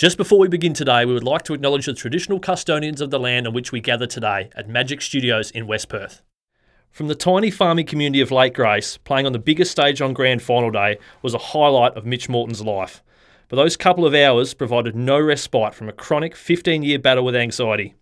Just 0.00 0.16
before 0.16 0.38
we 0.38 0.48
begin 0.48 0.72
today, 0.72 1.04
we 1.04 1.12
would 1.12 1.24
like 1.24 1.42
to 1.42 1.52
acknowledge 1.52 1.84
the 1.84 1.92
traditional 1.92 2.40
custodians 2.40 3.02
of 3.02 3.10
the 3.10 3.20
land 3.20 3.46
on 3.46 3.52
which 3.52 3.70
we 3.70 3.82
gather 3.82 4.06
today 4.06 4.48
at 4.56 4.66
Magic 4.66 5.02
Studios 5.02 5.50
in 5.50 5.66
West 5.66 5.90
Perth. 5.90 6.22
From 6.90 7.08
the 7.08 7.14
tiny 7.14 7.50
farming 7.50 7.84
community 7.84 8.22
of 8.22 8.30
Lake 8.30 8.54
Grace, 8.54 8.96
playing 8.96 9.26
on 9.26 9.34
the 9.34 9.38
biggest 9.38 9.72
stage 9.72 10.00
on 10.00 10.14
grand 10.14 10.40
final 10.40 10.70
day 10.70 10.96
was 11.20 11.34
a 11.34 11.48
highlight 11.52 11.98
of 11.98 12.06
Mitch 12.06 12.30
Morton's 12.30 12.62
life. 12.62 13.02
But 13.50 13.56
those 13.56 13.76
couple 13.76 14.06
of 14.06 14.14
hours 14.14 14.54
provided 14.54 14.96
no 14.96 15.20
respite 15.20 15.74
from 15.74 15.90
a 15.90 15.92
chronic 15.92 16.34
15 16.34 16.82
year 16.82 16.98
battle 16.98 17.22
with 17.26 17.36
anxiety. 17.36 17.94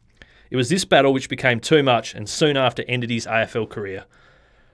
It 0.52 0.56
was 0.56 0.68
this 0.68 0.84
battle 0.84 1.12
which 1.12 1.28
became 1.28 1.58
too 1.58 1.82
much 1.82 2.14
and 2.14 2.28
soon 2.28 2.56
after 2.56 2.84
ended 2.86 3.10
his 3.10 3.26
AFL 3.26 3.68
career. 3.68 4.04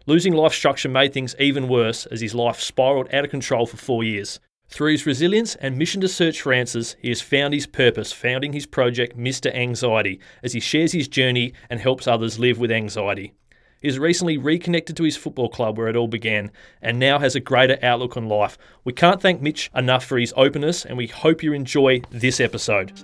Losing 0.05 0.35
life 0.35 0.53
structure 0.53 0.91
made 0.91 1.15
things 1.15 1.35
even 1.39 1.69
worse 1.69 2.05
as 2.05 2.21
his 2.21 2.35
life 2.35 2.61
spiralled 2.61 3.09
out 3.15 3.25
of 3.25 3.31
control 3.31 3.65
for 3.65 3.79
four 3.79 4.05
years. 4.05 4.41
Through 4.69 4.93
his 4.93 5.07
resilience 5.07 5.55
and 5.57 5.79
mission 5.79 6.01
to 6.01 6.09
search 6.09 6.41
for 6.41 6.53
answers, 6.53 6.97
he 7.01 7.09
has 7.09 7.21
found 7.21 7.55
his 7.55 7.67
purpose, 7.67 8.13
founding 8.13 8.53
his 8.53 8.67
project 8.67 9.17
Mr. 9.17 9.55
Anxiety, 9.55 10.19
as 10.43 10.53
he 10.53 10.61
shares 10.61 10.93
his 10.93 11.07
journey 11.07 11.53
and 11.71 11.81
helps 11.81 12.09
others 12.09 12.39
live 12.39 12.59
with 12.59 12.73
anxiety. 12.73 13.35
He 13.81 13.89
has 13.89 13.99
recently 13.99 14.39
reconnected 14.39 14.97
to 14.97 15.05
his 15.05 15.17
football 15.17 15.51
club 15.51 15.77
where 15.77 15.89
it 15.89 15.97
all 15.97 16.09
began 16.09 16.51
and 16.81 16.99
now 16.99 17.19
has 17.19 17.37
a 17.37 17.41
greater 17.41 17.79
outlook 17.83 18.17
on 18.17 18.29
life. 18.29 18.57
We 18.83 18.95
can't 18.95 19.21
thank 19.21 19.43
Mitch 19.43 19.71
enough 19.75 20.07
for 20.07 20.19
his 20.19 20.33
openness 20.37 20.87
and 20.87 20.97
we 20.97 21.07
hope 21.07 21.43
you 21.43 21.53
enjoy 21.53 22.01
this 22.11 22.41
episode. 22.41 22.99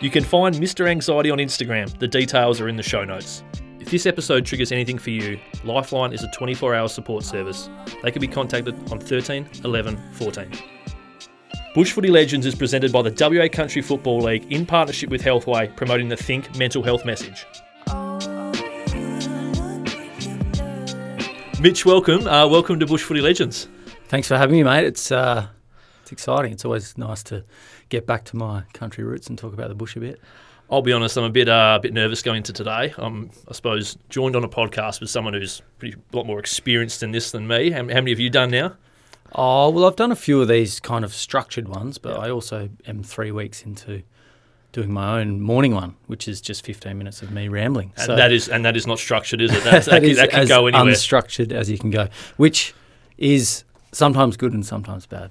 You 0.00 0.10
can 0.10 0.22
find 0.22 0.54
Mr. 0.54 0.86
Anxiety 0.86 1.30
on 1.30 1.38
Instagram. 1.38 1.98
The 1.98 2.06
details 2.06 2.60
are 2.60 2.68
in 2.68 2.76
the 2.76 2.82
show 2.82 3.04
notes. 3.04 3.42
If 3.84 3.90
this 3.90 4.06
episode 4.06 4.46
triggers 4.46 4.72
anything 4.72 4.96
for 4.96 5.10
you, 5.10 5.38
Lifeline 5.62 6.14
is 6.14 6.22
a 6.24 6.30
24 6.30 6.74
hour 6.74 6.88
support 6.88 7.22
service. 7.22 7.68
They 8.02 8.10
can 8.10 8.18
be 8.22 8.26
contacted 8.26 8.74
on 8.90 8.98
13 8.98 9.46
11 9.62 10.00
14. 10.14 10.50
Bush 11.74 11.92
Footy 11.92 12.08
Legends 12.08 12.46
is 12.46 12.54
presented 12.54 12.92
by 12.92 13.02
the 13.02 13.10
WA 13.10 13.46
Country 13.46 13.82
Football 13.82 14.20
League 14.20 14.50
in 14.50 14.64
partnership 14.64 15.10
with 15.10 15.20
Healthway, 15.20 15.76
promoting 15.76 16.08
the 16.08 16.16
Think 16.16 16.56
Mental 16.56 16.82
Health 16.82 17.04
message. 17.04 17.44
Mitch, 21.60 21.84
welcome. 21.84 22.26
Uh, 22.26 22.48
welcome 22.48 22.80
to 22.80 22.86
Bush 22.86 23.02
Footy 23.02 23.20
Legends. 23.20 23.68
Thanks 24.08 24.28
for 24.28 24.38
having 24.38 24.56
me, 24.56 24.62
mate. 24.62 24.86
It's 24.86 25.12
uh, 25.12 25.48
it's 26.00 26.10
exciting. 26.10 26.52
It's 26.52 26.64
always 26.64 26.96
nice 26.96 27.22
to 27.24 27.44
get 27.90 28.06
back 28.06 28.24
to 28.24 28.36
my 28.36 28.62
country 28.72 29.04
roots 29.04 29.26
and 29.26 29.36
talk 29.36 29.52
about 29.52 29.68
the 29.68 29.74
bush 29.74 29.94
a 29.94 30.00
bit. 30.00 30.22
I'll 30.70 30.82
be 30.82 30.92
honest, 30.92 31.16
I'm 31.16 31.24
a 31.24 31.30
bit 31.30 31.48
uh, 31.48 31.76
a 31.78 31.80
bit 31.80 31.92
nervous 31.92 32.22
going 32.22 32.38
into 32.38 32.52
today. 32.52 32.94
I'm, 32.96 33.30
I 33.48 33.52
suppose, 33.52 33.98
joined 34.08 34.34
on 34.34 34.44
a 34.44 34.48
podcast 34.48 35.00
with 35.00 35.10
someone 35.10 35.34
who's 35.34 35.62
pretty, 35.78 35.96
a 36.12 36.16
lot 36.16 36.26
more 36.26 36.38
experienced 36.38 37.02
in 37.02 37.12
this 37.12 37.30
than 37.30 37.46
me. 37.46 37.70
How, 37.70 37.80
how 37.80 37.84
many 37.84 38.10
have 38.10 38.20
you 38.20 38.30
done 38.30 38.50
now? 38.50 38.74
Oh, 39.34 39.70
well, 39.70 39.84
I've 39.84 39.96
done 39.96 40.12
a 40.12 40.16
few 40.16 40.40
of 40.40 40.48
these 40.48 40.80
kind 40.80 41.04
of 41.04 41.12
structured 41.12 41.68
ones, 41.68 41.98
but 41.98 42.18
I 42.18 42.30
also 42.30 42.70
am 42.86 43.02
three 43.02 43.30
weeks 43.32 43.62
into 43.62 44.02
doing 44.72 44.92
my 44.92 45.20
own 45.20 45.40
morning 45.40 45.74
one, 45.74 45.96
which 46.06 46.26
is 46.26 46.40
just 46.40 46.64
15 46.64 46.96
minutes 46.96 47.22
of 47.22 47.30
me 47.30 47.48
rambling. 47.48 47.92
And 47.96 48.18
that 48.18 48.32
is 48.32 48.48
and 48.48 48.64
that 48.64 48.76
is 48.76 48.86
not 48.86 48.98
structured, 48.98 49.40
is 49.40 49.52
it? 49.52 49.62
That's, 49.64 49.86
that, 49.86 50.02
that, 50.02 50.16
that 50.16 50.30
can 50.30 50.40
as 50.40 50.48
go 50.48 50.66
anywhere. 50.66 50.92
unstructured 50.92 51.52
as 51.52 51.70
you 51.70 51.78
can 51.78 51.90
go, 51.90 52.08
which 52.36 52.74
is 53.18 53.64
sometimes 53.92 54.36
good 54.36 54.52
and 54.52 54.64
sometimes 54.64 55.06
bad 55.06 55.30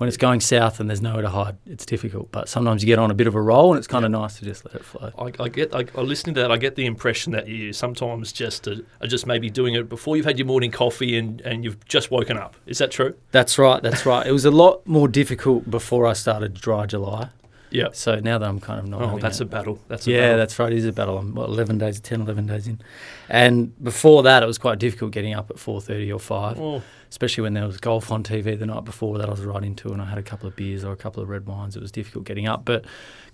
when 0.00 0.08
it's 0.08 0.16
going 0.16 0.40
south 0.40 0.80
and 0.80 0.88
there's 0.88 1.02
nowhere 1.02 1.20
to 1.20 1.28
hide, 1.28 1.58
it's 1.66 1.84
difficult. 1.84 2.32
But 2.32 2.48
sometimes 2.48 2.82
you 2.82 2.86
get 2.86 2.98
on 2.98 3.10
a 3.10 3.14
bit 3.14 3.26
of 3.26 3.34
a 3.34 3.42
roll, 3.42 3.72
and 3.72 3.76
it's 3.76 3.86
kind 3.86 4.06
of 4.06 4.10
nice 4.10 4.38
to 4.38 4.46
just 4.46 4.64
let 4.64 4.76
it 4.76 4.82
flow. 4.82 5.12
I, 5.18 5.30
I 5.42 5.48
get, 5.50 5.74
I, 5.74 5.84
I, 5.94 6.00
listening 6.00 6.34
to 6.36 6.40
that, 6.40 6.50
I 6.50 6.56
get 6.56 6.74
the 6.74 6.86
impression 6.86 7.34
that 7.34 7.48
you 7.48 7.74
sometimes 7.74 8.32
just 8.32 8.66
uh, 8.66 8.76
are 9.02 9.06
just 9.06 9.26
maybe 9.26 9.50
doing 9.50 9.74
it 9.74 9.90
before 9.90 10.16
you've 10.16 10.24
had 10.24 10.38
your 10.38 10.46
morning 10.46 10.70
coffee 10.70 11.18
and, 11.18 11.42
and 11.42 11.64
you've 11.64 11.84
just 11.84 12.10
woken 12.10 12.38
up. 12.38 12.56
Is 12.64 12.78
that 12.78 12.90
true? 12.90 13.14
That's 13.30 13.58
right. 13.58 13.82
That's 13.82 14.06
right. 14.06 14.26
It 14.26 14.32
was 14.32 14.46
a 14.46 14.50
lot 14.50 14.86
more 14.86 15.06
difficult 15.06 15.70
before 15.70 16.06
I 16.06 16.14
started 16.14 16.54
Dry 16.54 16.86
July. 16.86 17.28
Yeah. 17.70 17.88
So 17.92 18.16
now 18.16 18.38
that 18.38 18.48
I'm 18.48 18.60
kind 18.60 18.80
of 18.80 18.86
not. 18.88 19.02
Oh, 19.02 19.18
that's 19.18 19.40
it. 19.40 19.44
a 19.44 19.46
battle. 19.46 19.78
That's 19.88 20.06
a 20.06 20.10
yeah, 20.10 20.20
battle. 20.20 20.38
that's 20.38 20.58
right. 20.58 20.72
It 20.72 20.78
is 20.78 20.86
a 20.86 20.92
battle. 20.92 21.18
I'm 21.18 21.34
what, 21.34 21.48
11 21.48 21.78
days, 21.78 22.00
10, 22.00 22.22
11 22.22 22.46
days 22.46 22.66
in, 22.66 22.80
and 23.28 23.82
before 23.82 24.22
that, 24.24 24.42
it 24.42 24.46
was 24.46 24.58
quite 24.58 24.78
difficult 24.78 25.12
getting 25.12 25.34
up 25.34 25.50
at 25.50 25.56
4:30 25.56 26.12
or 26.12 26.18
5, 26.18 26.60
Oh, 26.60 26.82
especially 27.10 27.42
when 27.42 27.54
there 27.54 27.66
was 27.66 27.76
golf 27.78 28.10
on 28.10 28.22
TV 28.24 28.58
the 28.58 28.66
night 28.66 28.84
before 28.84 29.18
that 29.18 29.28
I 29.28 29.30
was 29.30 29.40
right 29.42 29.62
into, 29.62 29.92
and 29.92 30.02
I 30.02 30.04
had 30.06 30.18
a 30.18 30.22
couple 30.22 30.48
of 30.48 30.56
beers 30.56 30.84
or 30.84 30.92
a 30.92 30.96
couple 30.96 31.22
of 31.22 31.28
red 31.28 31.46
wines. 31.46 31.76
It 31.76 31.80
was 31.82 31.92
difficult 31.92 32.24
getting 32.24 32.48
up, 32.48 32.64
but 32.64 32.84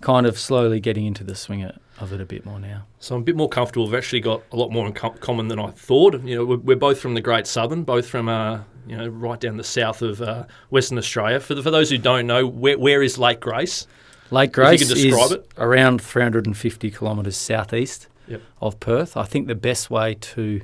kind 0.01 0.25
of 0.27 0.37
slowly 0.37 0.79
getting 0.79 1.05
into 1.05 1.23
the 1.23 1.33
swing 1.35 1.63
of 1.99 2.13
it 2.13 2.21
a 2.21 2.25
bit 2.25 2.45
more 2.45 2.59
now. 2.59 2.83
so 2.99 3.15
I'm 3.15 3.21
a 3.21 3.25
bit 3.25 3.35
more 3.35 3.49
comfortable. 3.49 3.85
We've 3.87 3.95
actually 3.95 4.19
got 4.19 4.43
a 4.51 4.55
lot 4.55 4.71
more 4.71 4.85
in 4.85 4.93
com- 4.93 5.17
common 5.17 5.47
than 5.47 5.57
I 5.59 5.71
thought. 5.71 6.21
You 6.23 6.35
know, 6.35 6.45
we're, 6.45 6.57
we're 6.57 6.75
both 6.77 6.99
from 6.99 7.15
the 7.15 7.21
Great 7.21 7.47
Southern, 7.47 7.83
both 7.83 8.07
from 8.07 8.29
uh, 8.29 8.59
you 8.85 8.95
know 8.95 9.07
right 9.07 9.39
down 9.39 9.57
the 9.57 9.63
south 9.63 10.03
of 10.03 10.21
uh, 10.21 10.45
Western 10.69 10.99
Australia. 10.99 11.39
For 11.39 11.55
the, 11.55 11.63
for 11.63 11.71
those 11.71 11.89
who 11.89 11.97
don't 11.97 12.27
know, 12.27 12.45
where, 12.45 12.77
where 12.77 13.01
is 13.01 13.17
Lake 13.17 13.39
Grace? 13.39 13.87
Lake 14.31 14.49
you 14.49 14.53
Grace 14.53 14.87
could 14.87 14.95
describe 14.95 15.25
is 15.27 15.31
it. 15.33 15.51
around 15.57 16.01
350 16.01 16.91
kilometres 16.91 17.37
southeast 17.37 18.07
Yep. 18.27 18.41
of 18.61 18.79
Perth. 18.81 19.15
I 19.15 19.23
think 19.23 19.47
the 19.47 19.55
best 19.55 19.89
way 19.89 20.15
to 20.15 20.61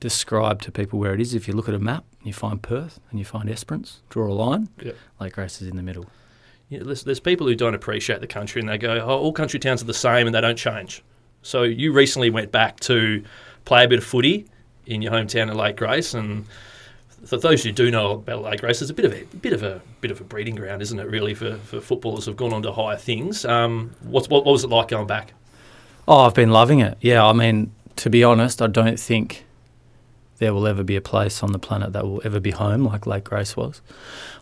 describe 0.00 0.62
to 0.62 0.72
people 0.72 0.98
where 0.98 1.12
it 1.14 1.20
is, 1.20 1.34
if 1.34 1.46
you 1.48 1.54
look 1.54 1.68
at 1.68 1.74
a 1.74 1.78
map, 1.78 2.04
you 2.22 2.32
find 2.32 2.62
Perth 2.62 3.00
and 3.10 3.18
you 3.18 3.24
find 3.24 3.48
Esperance, 3.50 4.00
draw 4.08 4.26
a 4.30 4.32
line. 4.32 4.68
Yep. 4.82 4.96
Lake 5.20 5.32
Grace 5.34 5.60
is 5.60 5.68
in 5.68 5.76
the 5.76 5.82
middle. 5.82 6.06
Know, 6.70 6.84
there's, 6.84 7.02
there's 7.04 7.20
people 7.20 7.46
who 7.46 7.54
don't 7.54 7.74
appreciate 7.74 8.20
the 8.20 8.26
country 8.26 8.60
and 8.60 8.68
they 8.68 8.78
go, 8.78 8.98
oh, 9.04 9.18
all 9.18 9.32
country 9.32 9.58
towns 9.58 9.82
are 9.82 9.86
the 9.86 9.94
same 9.94 10.26
and 10.26 10.34
they 10.34 10.40
don't 10.40 10.56
change. 10.58 11.02
So 11.42 11.62
you 11.62 11.92
recently 11.92 12.30
went 12.30 12.52
back 12.52 12.80
to 12.80 13.22
play 13.64 13.84
a 13.84 13.88
bit 13.88 13.98
of 13.98 14.04
footy 14.04 14.46
in 14.86 15.02
your 15.02 15.12
hometown 15.12 15.50
of 15.50 15.56
Lake 15.56 15.76
Grace, 15.76 16.14
and 16.14 16.46
for 17.28 17.36
those 17.36 17.62
who 17.62 17.72
do 17.72 17.90
know 17.90 18.12
about 18.12 18.42
Lake 18.42 18.60
Grace, 18.60 18.80
it's 18.80 18.90
a 18.90 18.94
bit 18.94 19.04
of 19.04 19.12
a 19.12 19.22
bit 19.36 19.52
of 19.52 19.62
a 19.62 19.82
bit 20.00 20.10
of 20.10 20.18
a 20.18 20.24
breeding 20.24 20.54
ground, 20.54 20.80
isn't 20.80 20.98
it? 20.98 21.06
Really, 21.06 21.34
for, 21.34 21.56
for 21.56 21.78
footballers 21.78 22.24
who've 22.24 22.36
gone 22.36 22.54
on 22.54 22.62
to 22.62 22.72
higher 22.72 22.96
things. 22.96 23.44
Um, 23.44 23.94
what, 24.00 24.30
what 24.30 24.46
was 24.46 24.64
it 24.64 24.68
like 24.68 24.88
going 24.88 25.06
back? 25.06 25.34
Oh, 26.08 26.20
I've 26.20 26.32
been 26.32 26.50
loving 26.50 26.80
it. 26.80 26.96
Yeah, 27.02 27.26
I 27.26 27.34
mean, 27.34 27.70
to 27.96 28.08
be 28.08 28.24
honest, 28.24 28.62
I 28.62 28.66
don't 28.66 28.98
think 28.98 29.44
there 30.38 30.54
will 30.54 30.66
ever 30.66 30.82
be 30.82 30.96
a 30.96 31.02
place 31.02 31.42
on 31.42 31.52
the 31.52 31.58
planet 31.58 31.92
that 31.92 32.06
will 32.06 32.22
ever 32.24 32.40
be 32.40 32.52
home 32.52 32.84
like 32.84 33.06
Lake 33.06 33.24
Grace 33.24 33.54
was. 33.54 33.82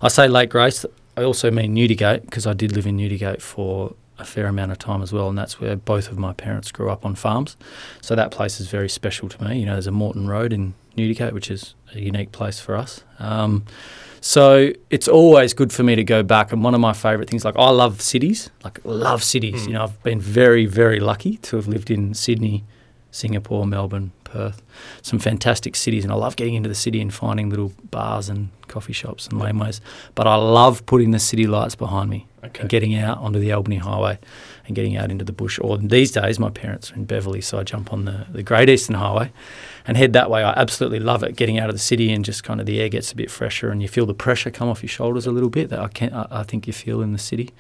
I 0.01 0.07
say 0.07 0.29
Lake 0.29 0.51
Grace, 0.51 0.87
I 1.17 1.25
also 1.25 1.51
mean 1.51 1.75
Newdigate 1.75 2.21
because 2.21 2.47
I 2.47 2.53
did 2.53 2.71
live 2.71 2.87
in 2.87 2.97
Newdigate 2.97 3.43
for 3.43 3.97
a 4.17 4.25
fair 4.25 4.47
amount 4.47 4.71
of 4.71 4.79
time 4.79 5.03
as 5.03 5.13
well, 5.13 5.29
and 5.29 5.37
that's 5.37 5.61
where 5.61 5.75
both 5.75 6.09
of 6.09 6.19
my 6.19 6.33
parents 6.33 6.71
grew 6.71 6.89
up 6.89 7.05
on 7.05 7.17
farms. 7.17 7.57
So 8.01 8.15
that 8.15 8.31
place 8.31 8.61
is 8.61 8.69
very 8.69 8.89
special 8.89 9.29
to 9.29 9.45
me. 9.45 9.59
You 9.59 9.67
know, 9.67 9.73
there's 9.73 9.89
a 9.89 9.93
Morton 9.93 10.29
Road 10.29 10.53
in 10.53 10.75
Newdigate, 10.97 11.33
which 11.33 11.51
is 11.51 11.75
a 11.95 12.01
unique 12.01 12.33
place 12.33 12.59
for 12.61 12.77
us. 12.77 13.05
Um, 13.19 13.65
so 14.21 14.71
it's 14.91 15.07
always 15.09 15.55
good 15.55 15.73
for 15.73 15.83
me 15.83 15.95
to 15.95 16.03
go 16.05 16.23
back. 16.23 16.53
And 16.53 16.65
one 16.65 16.75
of 16.75 16.81
my 16.81 16.93
favourite 16.93 17.29
things, 17.31 17.45
like 17.45 17.57
I 17.57 17.71
love 17.71 18.01
cities, 18.01 18.51
like 18.65 18.81
love 18.85 19.23
cities. 19.23 19.63
Mm. 19.63 19.67
You 19.67 19.73
know, 19.75 19.83
I've 19.85 20.03
been 20.03 20.21
very, 20.21 20.67
very 20.67 20.99
lucky 21.01 21.37
to 21.39 21.57
have 21.57 21.69
lived 21.69 21.91
in 21.91 22.13
Sydney, 22.15 22.65
Singapore, 23.11 23.67
Melbourne, 23.67 24.13
Perth, 24.25 24.63
some 25.03 25.19
fantastic 25.19 25.77
cities. 25.77 26.03
And 26.03 26.13
I 26.13 26.17
love 26.17 26.35
getting 26.37 26.55
into 26.55 26.69
the 26.69 26.75
city 26.75 27.01
and 27.01 27.15
finding 27.15 27.51
little 27.51 27.73
bars 27.91 28.29
and 28.29 28.49
coffee 28.67 28.93
shops 28.93 29.29
and 29.29 29.41
laneways. 29.41 29.81
But 30.17 30.27
I 30.27 30.35
love 30.35 30.85
putting 30.87 31.13
the 31.13 31.21
city 31.21 31.47
lights 31.47 31.77
behind 31.77 32.11
me 32.11 32.27
Okay. 32.45 32.61
and 32.61 32.69
getting 32.69 32.95
out 32.95 33.19
onto 33.19 33.39
the 33.39 33.53
Albany 33.53 33.77
Highway 33.77 34.19
and 34.67 34.75
getting 34.77 34.97
out 34.97 35.11
into 35.11 35.25
the 35.25 35.33
bush. 35.33 35.59
Or 35.61 35.79
these 35.79 36.11
days, 36.13 36.39
my 36.39 36.51
parents 36.51 36.91
are 36.91 36.95
in 36.95 37.05
Beverley, 37.05 37.41
so 37.41 37.59
I 37.59 37.63
jump 37.63 37.93
on 37.93 38.05
the, 38.05 38.27
the 38.31 38.43
Great 38.43 38.69
Eastern 38.69 38.97
Highway 38.97 39.33
and 39.87 39.97
head 39.97 40.13
that 40.15 40.31
way. 40.31 40.43
I 40.43 40.53
absolutely 40.53 41.01
love 41.01 41.23
it, 41.23 41.37
getting 41.37 41.59
out 41.59 41.69
of 41.69 41.75
the 41.75 41.81
city 41.81 42.13
and 42.13 42.25
just 42.25 42.45
kind 42.45 42.61
of 42.61 42.67
the 42.67 42.81
air 42.81 42.89
gets 42.89 43.13
a 43.13 43.17
bit 43.17 43.31
fresher 43.31 43.71
and 43.71 43.81
you 43.81 43.89
feel 43.89 44.07
the 44.07 44.15
pressure 44.15 44.51
come 44.51 44.69
off 44.69 44.83
your 44.83 44.89
shoulders 44.89 45.27
a 45.27 45.31
little 45.31 45.51
bit 45.51 45.71
that 45.71 45.79
I, 45.79 45.89
can, 45.89 46.13
I, 46.13 46.27
I 46.31 46.43
think 46.43 46.67
you 46.67 46.73
feel 46.73 47.01
in 47.03 47.13
the 47.13 47.19
city. 47.19 47.51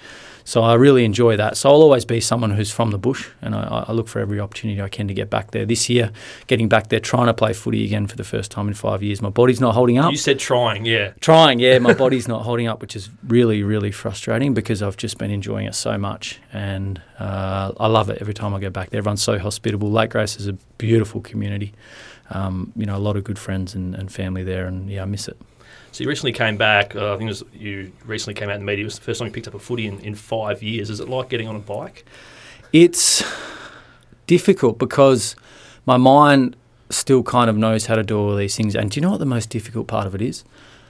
So 0.44 0.62
I 0.62 0.74
really 0.74 1.04
enjoy 1.04 1.36
that. 1.36 1.56
So 1.56 1.68
I'll 1.70 1.82
always 1.82 2.04
be 2.04 2.20
someone 2.20 2.52
who's 2.52 2.70
from 2.70 2.92
the 2.92 2.98
bush 2.98 3.28
and 3.42 3.54
I, 3.54 3.86
I 3.88 3.92
look 3.92 4.06
for 4.06 4.20
every 4.20 4.38
opportunity 4.38 4.80
I 4.80 4.88
can 4.88 5.08
to 5.08 5.14
get 5.14 5.28
back 5.28 5.50
there. 5.50 5.66
This 5.66 5.88
year, 5.88 6.12
getting 6.46 6.68
back 6.68 6.88
there, 6.88 7.00
trying 7.00 7.26
to 7.26 7.34
play 7.34 7.52
footy 7.52 7.84
again 7.84 8.06
for 8.06 8.16
the 8.16 8.24
first 8.24 8.52
time 8.52 8.68
in 8.68 8.74
five 8.74 9.02
years. 9.02 9.20
My 9.20 9.28
body's 9.28 9.60
not 9.60 9.74
holding 9.74 9.98
up. 9.98 10.12
You 10.12 10.16
said 10.16 10.38
trying, 10.38 10.84
yeah. 10.84 11.12
Trying, 11.20 11.58
yeah, 11.58 11.78
my 11.80 11.94
body's 12.04 12.28
not 12.28 12.42
holding 12.42 12.68
up, 12.68 12.80
which 12.80 12.94
is 12.94 13.10
really, 13.26 13.64
really 13.64 13.90
frustrating 13.90 14.54
because 14.54 14.82
I've 14.82 14.96
just 14.96 15.18
been 15.18 15.32
enjoying 15.32 15.66
it 15.66 15.74
so 15.74 15.98
much, 15.98 16.40
and 16.52 17.00
uh, 17.18 17.72
I 17.78 17.88
love 17.88 18.08
it 18.10 18.18
every 18.20 18.34
time 18.34 18.54
I 18.54 18.60
go 18.60 18.70
back 18.70 18.90
there. 18.90 18.98
Everyone's 18.98 19.22
so 19.22 19.38
hospitable. 19.38 19.90
Lake 19.90 20.10
Grace 20.10 20.36
is 20.36 20.46
a 20.46 20.52
beautiful 20.78 21.20
community. 21.20 21.74
Um, 22.30 22.72
you 22.74 22.86
know, 22.86 22.96
a 22.96 22.98
lot 22.98 23.16
of 23.16 23.24
good 23.24 23.38
friends 23.38 23.74
and, 23.74 23.94
and 23.94 24.10
family 24.10 24.42
there, 24.42 24.66
and 24.66 24.90
yeah, 24.90 25.02
I 25.02 25.04
miss 25.04 25.28
it. 25.28 25.36
So 25.92 26.04
you 26.04 26.10
recently 26.10 26.32
came 26.32 26.56
back. 26.56 26.94
Uh, 26.94 27.14
I 27.14 27.16
think 27.16 27.28
it 27.28 27.30
was, 27.30 27.44
you 27.54 27.92
recently 28.04 28.34
came 28.34 28.48
out 28.48 28.56
in 28.56 28.60
the 28.60 28.66
media. 28.66 28.82
It 28.82 28.86
was 28.86 28.98
the 28.98 29.04
first 29.04 29.20
time 29.20 29.28
you 29.28 29.32
picked 29.32 29.48
up 29.48 29.54
a 29.54 29.58
footy 29.58 29.86
in, 29.86 29.98
in 30.00 30.14
five 30.14 30.62
years. 30.62 30.90
Is 30.90 31.00
it 31.00 31.08
like 31.08 31.28
getting 31.28 31.48
on 31.48 31.56
a 31.56 31.60
bike? 31.60 32.04
It's 32.72 33.24
difficult 34.26 34.78
because 34.78 35.36
my 35.86 35.96
mind 35.96 36.56
still 36.90 37.22
kind 37.22 37.48
of 37.48 37.56
knows 37.56 37.86
how 37.86 37.94
to 37.94 38.02
do 38.02 38.18
all 38.18 38.36
these 38.36 38.56
things. 38.56 38.74
And 38.74 38.90
do 38.90 38.98
you 38.98 39.02
know 39.02 39.12
what 39.12 39.20
the 39.20 39.26
most 39.26 39.48
difficult 39.50 39.86
part 39.86 40.06
of 40.06 40.14
it 40.14 40.20
is? 40.20 40.44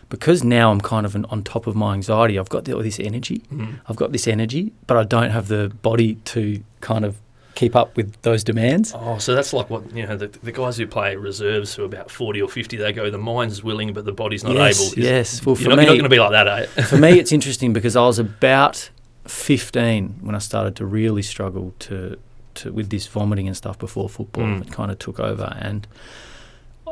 Because 0.08 0.42
now 0.42 0.70
I'm 0.70 0.80
kind 0.80 1.04
of 1.04 1.14
an, 1.14 1.24
on 1.26 1.42
top 1.42 1.66
of 1.66 1.74
my 1.76 1.94
anxiety, 1.94 2.38
I've 2.38 2.48
got 2.48 2.64
the, 2.64 2.74
all 2.74 2.82
this 2.82 3.00
energy. 3.00 3.42
Mm. 3.52 3.80
I've 3.88 3.96
got 3.96 4.12
this 4.12 4.26
energy, 4.26 4.72
but 4.86 4.96
I 4.96 5.04
don't 5.04 5.30
have 5.30 5.48
the 5.48 5.72
body 5.82 6.16
to 6.26 6.62
kind 6.80 7.04
of 7.04 7.16
keep 7.56 7.74
up 7.74 7.96
with 7.96 8.20
those 8.22 8.44
demands. 8.44 8.92
Oh, 8.94 9.18
so 9.18 9.34
that's 9.34 9.52
like 9.52 9.68
what 9.68 9.90
you 9.92 10.06
know 10.06 10.16
the, 10.16 10.28
the 10.28 10.52
guys 10.52 10.76
who 10.76 10.86
play 10.86 11.16
reserves 11.16 11.74
who 11.74 11.82
are 11.82 11.86
about 11.86 12.10
forty 12.10 12.40
or 12.40 12.48
fifty. 12.48 12.76
They 12.76 12.92
go, 12.92 13.10
the 13.10 13.18
mind's 13.18 13.64
willing, 13.64 13.92
but 13.92 14.04
the 14.04 14.12
body's 14.12 14.44
not 14.44 14.54
yes, 14.54 14.80
able. 14.80 14.92
Is- 14.92 14.96
yes. 14.96 15.44
Well, 15.44 15.56
you're 15.56 15.64
for 15.64 15.70
not, 15.70 15.78
me, 15.78 15.82
you're 15.82 15.92
not 15.94 15.98
going 15.98 16.04
to 16.04 16.08
be 16.08 16.20
like 16.20 16.30
that, 16.30 16.46
eh? 16.46 16.82
for 16.82 16.98
me, 16.98 17.18
it's 17.18 17.32
interesting 17.32 17.72
because 17.72 17.96
I 17.96 18.02
was 18.02 18.20
about 18.20 18.90
15 19.24 20.20
when 20.20 20.36
I 20.36 20.38
started 20.38 20.76
to 20.76 20.86
really 20.86 21.22
struggle 21.22 21.74
to, 21.80 22.16
to 22.54 22.72
with 22.72 22.90
this 22.90 23.08
vomiting 23.08 23.48
and 23.48 23.56
stuff 23.56 23.78
before 23.78 24.08
football. 24.08 24.44
Mm. 24.44 24.60
It 24.60 24.72
kind 24.72 24.92
of 24.92 25.00
took 25.00 25.18
over, 25.18 25.56
and 25.58 25.88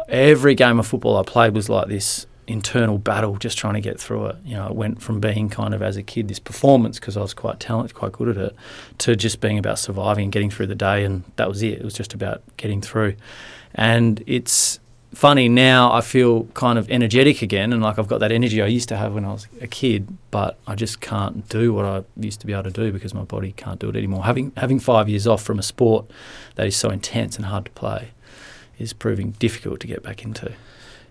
every 0.09 0.55
game 0.55 0.81
of 0.81 0.87
football 0.87 1.17
I 1.19 1.23
played 1.23 1.55
was 1.55 1.69
like 1.69 1.89
this 1.89 2.27
internal 2.47 2.99
battle, 2.99 3.37
just 3.37 3.59
trying 3.59 3.75
to 3.75 3.81
get 3.81 4.01
through 4.01 4.27
it. 4.27 4.37
You 4.45 4.55
know, 4.55 4.67
it 4.67 4.75
went 4.75 5.03
from 5.03 5.21
being 5.21 5.49
kind 5.49 5.75
of 5.75 5.83
as 5.83 5.97
a 5.97 6.03
kid 6.03 6.29
this 6.29 6.39
performance 6.39 6.99
because 6.99 7.17
I 7.17 7.21
was 7.21 7.35
quite 7.35 7.61
talented, 7.61 7.95
quite 7.95 8.13
good 8.13 8.29
at 8.29 8.37
it, 8.37 8.57
to 8.99 9.17
just 9.17 9.41
being 9.41 9.59
about 9.59 9.79
surviving 9.79 10.25
and 10.25 10.33
getting 10.33 10.51
through 10.51 10.67
the 10.67 10.75
day, 10.75 11.05
and 11.05 11.25
that 11.37 11.49
was 11.49 11.63
it. 11.63 11.79
It 11.79 11.85
was 11.85 11.95
just 11.95 12.15
about 12.15 12.43
getting 12.57 12.81
through, 12.81 13.17
and 13.75 14.23
it's 14.27 14.81
funny 15.15 15.49
now 15.49 15.93
I 15.93 16.01
feel 16.01 16.45
kind 16.55 16.79
of 16.79 16.91
energetic 16.91 17.41
again 17.41 17.73
and 17.73 17.83
like 17.83 17.99
I've 17.99 18.09
got 18.09 18.19
that 18.21 18.33
energy 18.33 18.61
I 18.61 18.67
used 18.67 18.89
to 18.89 18.97
have 18.97 19.15
when 19.15 19.25
I 19.25 19.33
was 19.33 19.47
a 19.61 19.67
kid, 19.67 20.09
but 20.31 20.59
I 20.67 20.75
just 20.75 21.01
can't 21.01 21.49
do 21.49 21.73
what 21.73 21.85
I 21.85 22.05
used 22.19 22.41
to 22.41 22.47
be 22.47 22.53
able 22.53 22.65
to 22.65 22.71
do 22.71 22.93
because 22.93 23.15
my 23.15 23.23
body 23.23 23.53
can't 23.53 23.79
do 23.79 23.89
it 23.89 23.97
anymore. 23.97 24.25
Having 24.25 24.53
having 24.57 24.81
five 24.81 25.09
years 25.09 25.27
off 25.27 25.43
from 25.43 25.59
a 25.59 25.63
sport 25.63 26.07
that 26.57 26.67
is 26.67 26.77
so 26.77 26.91
intense 26.91 27.37
and 27.37 27.47
hard 27.47 27.67
to 27.67 27.71
play 27.73 28.11
is 28.79 28.93
proving 28.93 29.33
difficult 29.33 29.81
to 29.81 29.87
get 29.87 30.03
back 30.03 30.25
into. 30.25 30.53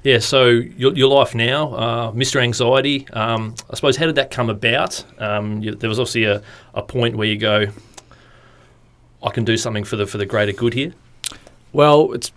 Yeah. 0.03 0.19
So 0.19 0.47
your, 0.50 0.94
your 0.94 1.09
life 1.09 1.33
now, 1.33 1.73
uh, 1.73 2.11
Mr. 2.11 2.41
Anxiety. 2.41 3.07
Um, 3.13 3.55
I 3.69 3.75
suppose 3.75 3.97
how 3.97 4.05
did 4.05 4.15
that 4.15 4.31
come 4.31 4.50
about? 4.50 5.03
Um, 5.17 5.61
you, 5.61 5.75
there 5.75 5.89
was 5.89 6.00
obviously 6.00 6.25
a, 6.25 6.41
a 6.73 6.83
point 6.83 7.15
where 7.15 7.27
you 7.27 7.38
go, 7.38 7.67
I 9.23 9.29
can 9.31 9.45
do 9.45 9.55
something 9.55 9.85
for 9.85 9.95
the 9.95 10.05
for 10.05 10.17
the 10.17 10.25
greater 10.25 10.51
good 10.51 10.73
here. 10.73 10.94
Well, 11.71 12.11
it's 12.13 12.31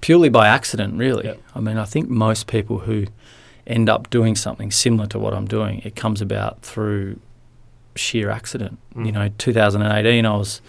purely 0.00 0.28
by 0.28 0.48
accident, 0.48 0.94
really. 0.94 1.24
Yep. 1.24 1.40
I 1.54 1.60
mean, 1.60 1.78
I 1.78 1.84
think 1.84 2.08
most 2.08 2.46
people 2.46 2.80
who 2.80 3.06
end 3.66 3.88
up 3.88 4.10
doing 4.10 4.36
something 4.36 4.70
similar 4.70 5.06
to 5.08 5.18
what 5.18 5.34
I'm 5.34 5.46
doing, 5.46 5.80
it 5.84 5.96
comes 5.96 6.20
about 6.20 6.62
through 6.62 7.18
sheer 7.94 8.30
accident. 8.30 8.78
Mm. 8.94 9.06
You 9.06 9.12
know, 9.12 9.28
2018, 9.38 10.26
I 10.26 10.36
was 10.36 10.60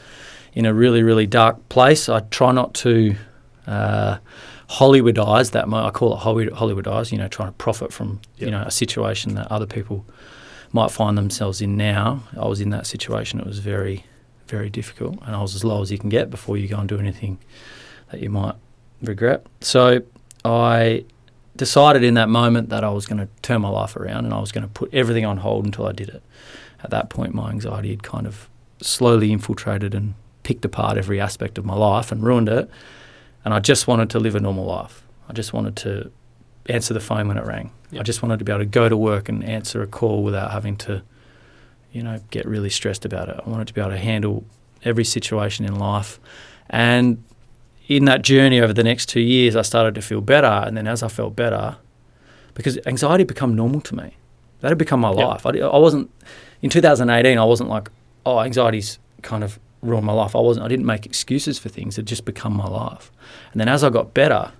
in 0.53 0.65
a 0.65 0.73
really, 0.73 1.03
really 1.03 1.27
dark 1.27 1.69
place. 1.69 2.09
I 2.09 2.21
try 2.21 2.51
not 2.51 2.73
to 2.75 3.15
uh, 3.67 4.17
Hollywoodize 4.69 5.51
that. 5.51 5.67
mo- 5.69 5.85
I 5.85 5.91
call 5.91 6.13
it 6.13 6.17
Hollywood, 6.17 6.53
Hollywoodize. 6.53 7.11
You 7.11 7.17
know, 7.17 7.27
trying 7.27 7.49
to 7.49 7.53
profit 7.53 7.93
from 7.93 8.19
Yep. 8.37 8.45
you 8.45 8.51
know 8.51 8.61
a 8.63 8.71
situation 8.71 9.35
that 9.35 9.49
other 9.51 9.65
people 9.65 10.05
might 10.73 10.91
find 10.91 11.17
themselves 11.17 11.61
in 11.61 11.77
now. 11.77 12.23
I 12.39 12.45
was 12.47 12.59
in 12.59 12.69
that 12.71 12.85
situation. 12.85 13.39
It 13.39 13.45
was 13.47 13.59
very, 13.59 14.05
very 14.47 14.69
difficult, 14.69 15.19
and 15.25 15.35
I 15.35 15.41
was 15.41 15.55
as 15.55 15.63
low 15.63 15.81
as 15.81 15.91
you 15.91 15.97
can 15.97 16.09
get 16.09 16.29
before 16.29 16.57
you 16.57 16.67
go 16.67 16.77
and 16.77 16.89
do 16.89 16.99
anything 16.99 17.37
that 18.11 18.19
you 18.21 18.29
might 18.29 18.55
regret. 19.01 19.45
So 19.61 20.01
I 20.43 21.05
decided 21.55 22.03
in 22.03 22.13
that 22.15 22.29
moment 22.29 22.69
that 22.69 22.83
I 22.83 22.89
was 22.89 23.05
going 23.05 23.19
to 23.19 23.27
turn 23.41 23.61
my 23.61 23.69
life 23.69 23.95
around 23.95 24.25
and 24.25 24.33
I 24.33 24.39
was 24.39 24.51
going 24.51 24.61
to 24.63 24.69
put 24.69 24.93
everything 24.93 25.25
on 25.25 25.37
hold 25.37 25.65
until 25.65 25.87
I 25.87 25.91
did 25.91 26.09
it. 26.09 26.21
At 26.83 26.91
that 26.91 27.09
point, 27.09 27.33
my 27.33 27.49
anxiety 27.49 27.89
had 27.89 28.03
kind 28.03 28.27
of 28.27 28.47
slowly 28.81 29.31
infiltrated 29.31 29.95
and 29.95 30.13
picked 30.43 30.63
apart 30.65 30.97
every 30.97 31.19
aspect 31.19 31.57
of 31.57 31.65
my 31.65 31.73
life 31.75 32.11
and 32.11 32.23
ruined 32.23 32.47
it. 32.49 32.69
And 33.47 33.53
I 33.53 33.59
just 33.59 33.87
wanted 33.87 34.09
to 34.09 34.19
live 34.19 34.35
a 34.35 34.41
normal 34.41 34.65
life. 34.65 35.07
I 35.29 35.31
just 35.31 35.53
wanted 35.53 35.77
to 35.77 36.11
answer 36.65 36.93
the 36.93 36.99
phone 36.99 37.29
when 37.29 37.37
it 37.37 37.45
rang. 37.45 37.71
I 37.97 38.03
just 38.03 38.21
wanted 38.21 38.39
to 38.39 38.43
be 38.43 38.51
able 38.51 38.59
to 38.59 38.65
go 38.65 38.89
to 38.89 38.97
work 38.97 39.29
and 39.29 39.41
answer 39.41 39.81
a 39.81 39.87
call 39.87 40.21
without 40.21 40.51
having 40.51 40.75
to, 40.79 41.01
you 41.93 42.03
know, 42.03 42.19
get 42.29 42.45
really 42.45 42.69
stressed 42.69 43.05
about 43.05 43.29
it. 43.29 43.39
I 43.45 43.49
wanted 43.49 43.69
to 43.69 43.73
be 43.73 43.79
able 43.79 43.91
to 43.91 43.97
handle 43.97 44.43
every 44.83 45.05
situation 45.05 45.63
in 45.63 45.75
life. 45.79 46.19
And 46.69 47.23
in 47.87 48.03
that 48.03 48.21
journey 48.21 48.59
over 48.59 48.73
the 48.73 48.83
next 48.83 49.05
two 49.07 49.21
years, 49.21 49.55
I 49.55 49.61
started 49.61 49.95
to 49.95 50.01
feel 50.01 50.19
better. 50.19 50.45
And 50.67 50.75
then 50.75 50.85
as 50.85 51.01
I 51.01 51.07
felt 51.07 51.33
better, 51.37 51.77
because 52.53 52.77
anxiety 52.85 53.21
had 53.21 53.27
become 53.29 53.55
normal 53.55 53.79
to 53.79 53.95
me, 53.95 54.17
that 54.59 54.67
had 54.67 54.77
become 54.77 54.99
my 54.99 55.11
Yep. 55.13 55.25
life. 55.25 55.45
I, 55.45 55.51
I 55.51 55.77
wasn't, 55.77 56.11
in 56.61 56.69
2018, 56.69 57.37
I 57.37 57.45
wasn't 57.45 57.69
like, 57.69 57.91
oh, 58.25 58.41
anxiety's 58.41 58.99
kind 59.21 59.45
of 59.45 59.57
ruined 59.87 60.05
my 60.05 60.13
life. 60.13 60.35
I 60.35 60.39
wasn't, 60.39 60.65
I 60.65 60.69
didn't 60.69 60.85
make 60.85 61.05
excuses 61.05 61.57
for 61.59 61.69
things. 61.69 61.97
It 61.97 62.05
just 62.05 62.25
become 62.25 62.53
my 62.53 62.67
life. 62.67 63.11
And 63.51 63.59
then 63.59 63.67
as 63.67 63.83
I 63.83 63.89
got 63.89 64.13
better, 64.13 64.51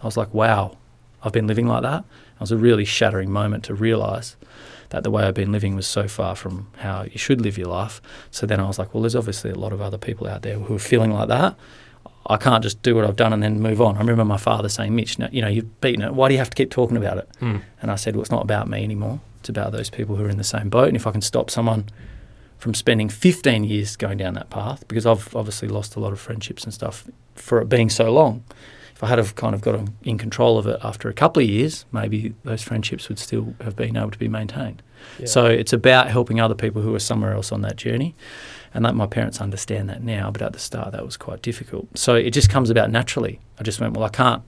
I 0.00 0.06
was 0.06 0.16
like, 0.16 0.32
wow, 0.32 0.76
I've 1.22 1.32
been 1.32 1.46
living 1.46 1.66
like 1.66 1.82
that. 1.82 2.04
It 2.34 2.40
was 2.40 2.52
a 2.52 2.56
really 2.56 2.84
shattering 2.84 3.30
moment 3.30 3.64
to 3.64 3.74
realize 3.74 4.36
that 4.90 5.04
the 5.04 5.10
way 5.10 5.24
I've 5.24 5.34
been 5.34 5.52
living 5.52 5.74
was 5.74 5.86
so 5.86 6.06
far 6.06 6.36
from 6.36 6.68
how 6.78 7.04
you 7.04 7.18
should 7.18 7.40
live 7.40 7.56
your 7.56 7.68
life. 7.68 8.02
So 8.30 8.46
then 8.46 8.60
I 8.60 8.66
was 8.66 8.78
like, 8.78 8.92
well, 8.92 9.02
there's 9.02 9.16
obviously 9.16 9.50
a 9.50 9.54
lot 9.54 9.72
of 9.72 9.80
other 9.80 9.98
people 9.98 10.26
out 10.26 10.42
there 10.42 10.58
who 10.58 10.74
are 10.74 10.78
feeling 10.78 11.12
like 11.12 11.28
that. 11.28 11.56
I 12.26 12.36
can't 12.36 12.62
just 12.62 12.82
do 12.82 12.94
what 12.94 13.04
I've 13.04 13.16
done 13.16 13.32
and 13.32 13.42
then 13.42 13.60
move 13.60 13.80
on. 13.80 13.96
I 13.96 14.00
remember 14.00 14.24
my 14.24 14.36
father 14.36 14.68
saying, 14.68 14.94
Mitch, 14.94 15.18
no, 15.18 15.28
you 15.32 15.40
know, 15.40 15.48
you've 15.48 15.80
beaten 15.80 16.02
it. 16.02 16.14
Why 16.14 16.28
do 16.28 16.34
you 16.34 16.38
have 16.38 16.50
to 16.50 16.54
keep 16.54 16.70
talking 16.70 16.96
about 16.96 17.18
it? 17.18 17.28
Hmm. 17.40 17.58
And 17.80 17.90
I 17.90 17.96
said, 17.96 18.14
well, 18.14 18.22
it's 18.22 18.30
not 18.30 18.42
about 18.42 18.68
me 18.68 18.84
anymore. 18.84 19.20
It's 19.40 19.48
about 19.48 19.72
those 19.72 19.90
people 19.90 20.16
who 20.16 20.24
are 20.24 20.28
in 20.28 20.36
the 20.36 20.44
same 20.44 20.68
boat. 20.68 20.88
And 20.88 20.96
if 20.96 21.06
I 21.06 21.10
can 21.10 21.20
stop 21.20 21.50
someone 21.50 21.86
from 22.62 22.74
spending 22.74 23.08
15 23.08 23.64
years 23.64 23.96
going 23.96 24.18
down 24.18 24.34
that 24.34 24.48
path, 24.48 24.86
because 24.86 25.04
I've 25.04 25.34
obviously 25.34 25.66
lost 25.66 25.96
a 25.96 26.00
lot 26.00 26.12
of 26.12 26.20
friendships 26.20 26.62
and 26.62 26.72
stuff 26.72 27.04
for 27.34 27.60
it 27.60 27.68
being 27.68 27.90
so 27.90 28.12
long. 28.12 28.44
If 28.94 29.02
I 29.02 29.08
had 29.08 29.18
have 29.18 29.34
kind 29.34 29.52
of 29.52 29.62
got 29.62 29.88
in 30.04 30.16
control 30.16 30.58
of 30.58 30.68
it 30.68 30.78
after 30.84 31.08
a 31.08 31.12
couple 31.12 31.42
of 31.42 31.48
years, 31.48 31.86
maybe 31.90 32.36
those 32.44 32.62
friendships 32.62 33.08
would 33.08 33.18
still 33.18 33.56
have 33.62 33.74
been 33.74 33.96
able 33.96 34.12
to 34.12 34.18
be 34.18 34.28
maintained. 34.28 34.80
Yeah. 35.18 35.26
So 35.26 35.46
it's 35.46 35.72
about 35.72 36.06
helping 36.06 36.38
other 36.38 36.54
people 36.54 36.82
who 36.82 36.94
are 36.94 37.00
somewhere 37.00 37.32
else 37.32 37.50
on 37.50 37.62
that 37.62 37.74
journey. 37.74 38.14
And 38.72 38.84
that 38.84 38.94
my 38.94 39.08
parents 39.08 39.40
understand 39.40 39.90
that 39.90 40.04
now, 40.04 40.30
but 40.30 40.40
at 40.40 40.52
the 40.52 40.60
start 40.60 40.92
that 40.92 41.04
was 41.04 41.16
quite 41.16 41.42
difficult. 41.42 41.88
So 41.98 42.14
it 42.14 42.30
just 42.30 42.48
comes 42.48 42.70
about 42.70 42.92
naturally. 42.92 43.40
I 43.58 43.64
just 43.64 43.80
went, 43.80 43.94
well, 43.94 44.04
I 44.04 44.08
can't 44.08 44.44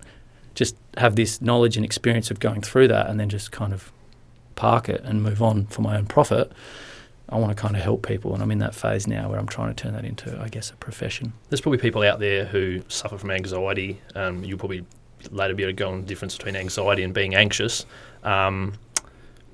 just 0.55 0.77
have 0.99 1.17
this 1.17 1.43
knowledge 1.43 1.77
and 1.77 1.85
experience 1.85 2.31
of 2.31 2.39
going 2.39 2.63
through 2.63 2.87
that 2.89 3.11
and 3.11 3.19
then 3.19 3.29
just 3.29 3.51
kind 3.51 3.73
of 3.73 3.91
park 4.55 4.89
it 4.89 5.03
and 5.03 5.21
move 5.21 5.43
on 5.43 5.67
for 5.67 5.83
my 5.83 5.97
own 5.97 6.07
profit. 6.07 6.53
I 7.29 7.39
want 7.39 7.57
to 7.57 7.61
kind 7.61 7.75
of 7.75 7.83
help 7.83 8.07
people, 8.07 8.35
and 8.35 8.43
I'm 8.43 8.51
in 8.51 8.59
that 8.59 8.75
phase 8.75 9.07
now 9.07 9.31
where 9.31 9.39
I'm 9.39 9.47
trying 9.47 9.75
to 9.75 9.83
turn 9.83 9.95
that 9.95 10.05
into, 10.05 10.39
I 10.41 10.49
guess, 10.49 10.71
a 10.71 10.77
profession. 10.77 11.33
There's 11.49 11.61
probably 11.61 11.79
people 11.79 12.03
out 12.03 12.21
there 12.21 12.45
who 12.45 12.83
suffer 12.89 13.17
from 13.17 13.31
anxiety. 13.31 14.01
Um, 14.15 14.45
you'll 14.45 14.59
probably 14.59 14.85
later 15.31 15.55
be 15.55 15.63
able 15.63 15.73
to 15.73 15.77
go 15.77 15.91
on 15.91 16.03
the 16.03 16.07
difference 16.07 16.37
between 16.37 16.55
anxiety 16.55 17.03
and 17.03 17.15
being 17.15 17.35
anxious. 17.35 17.87
Um, 18.23 18.75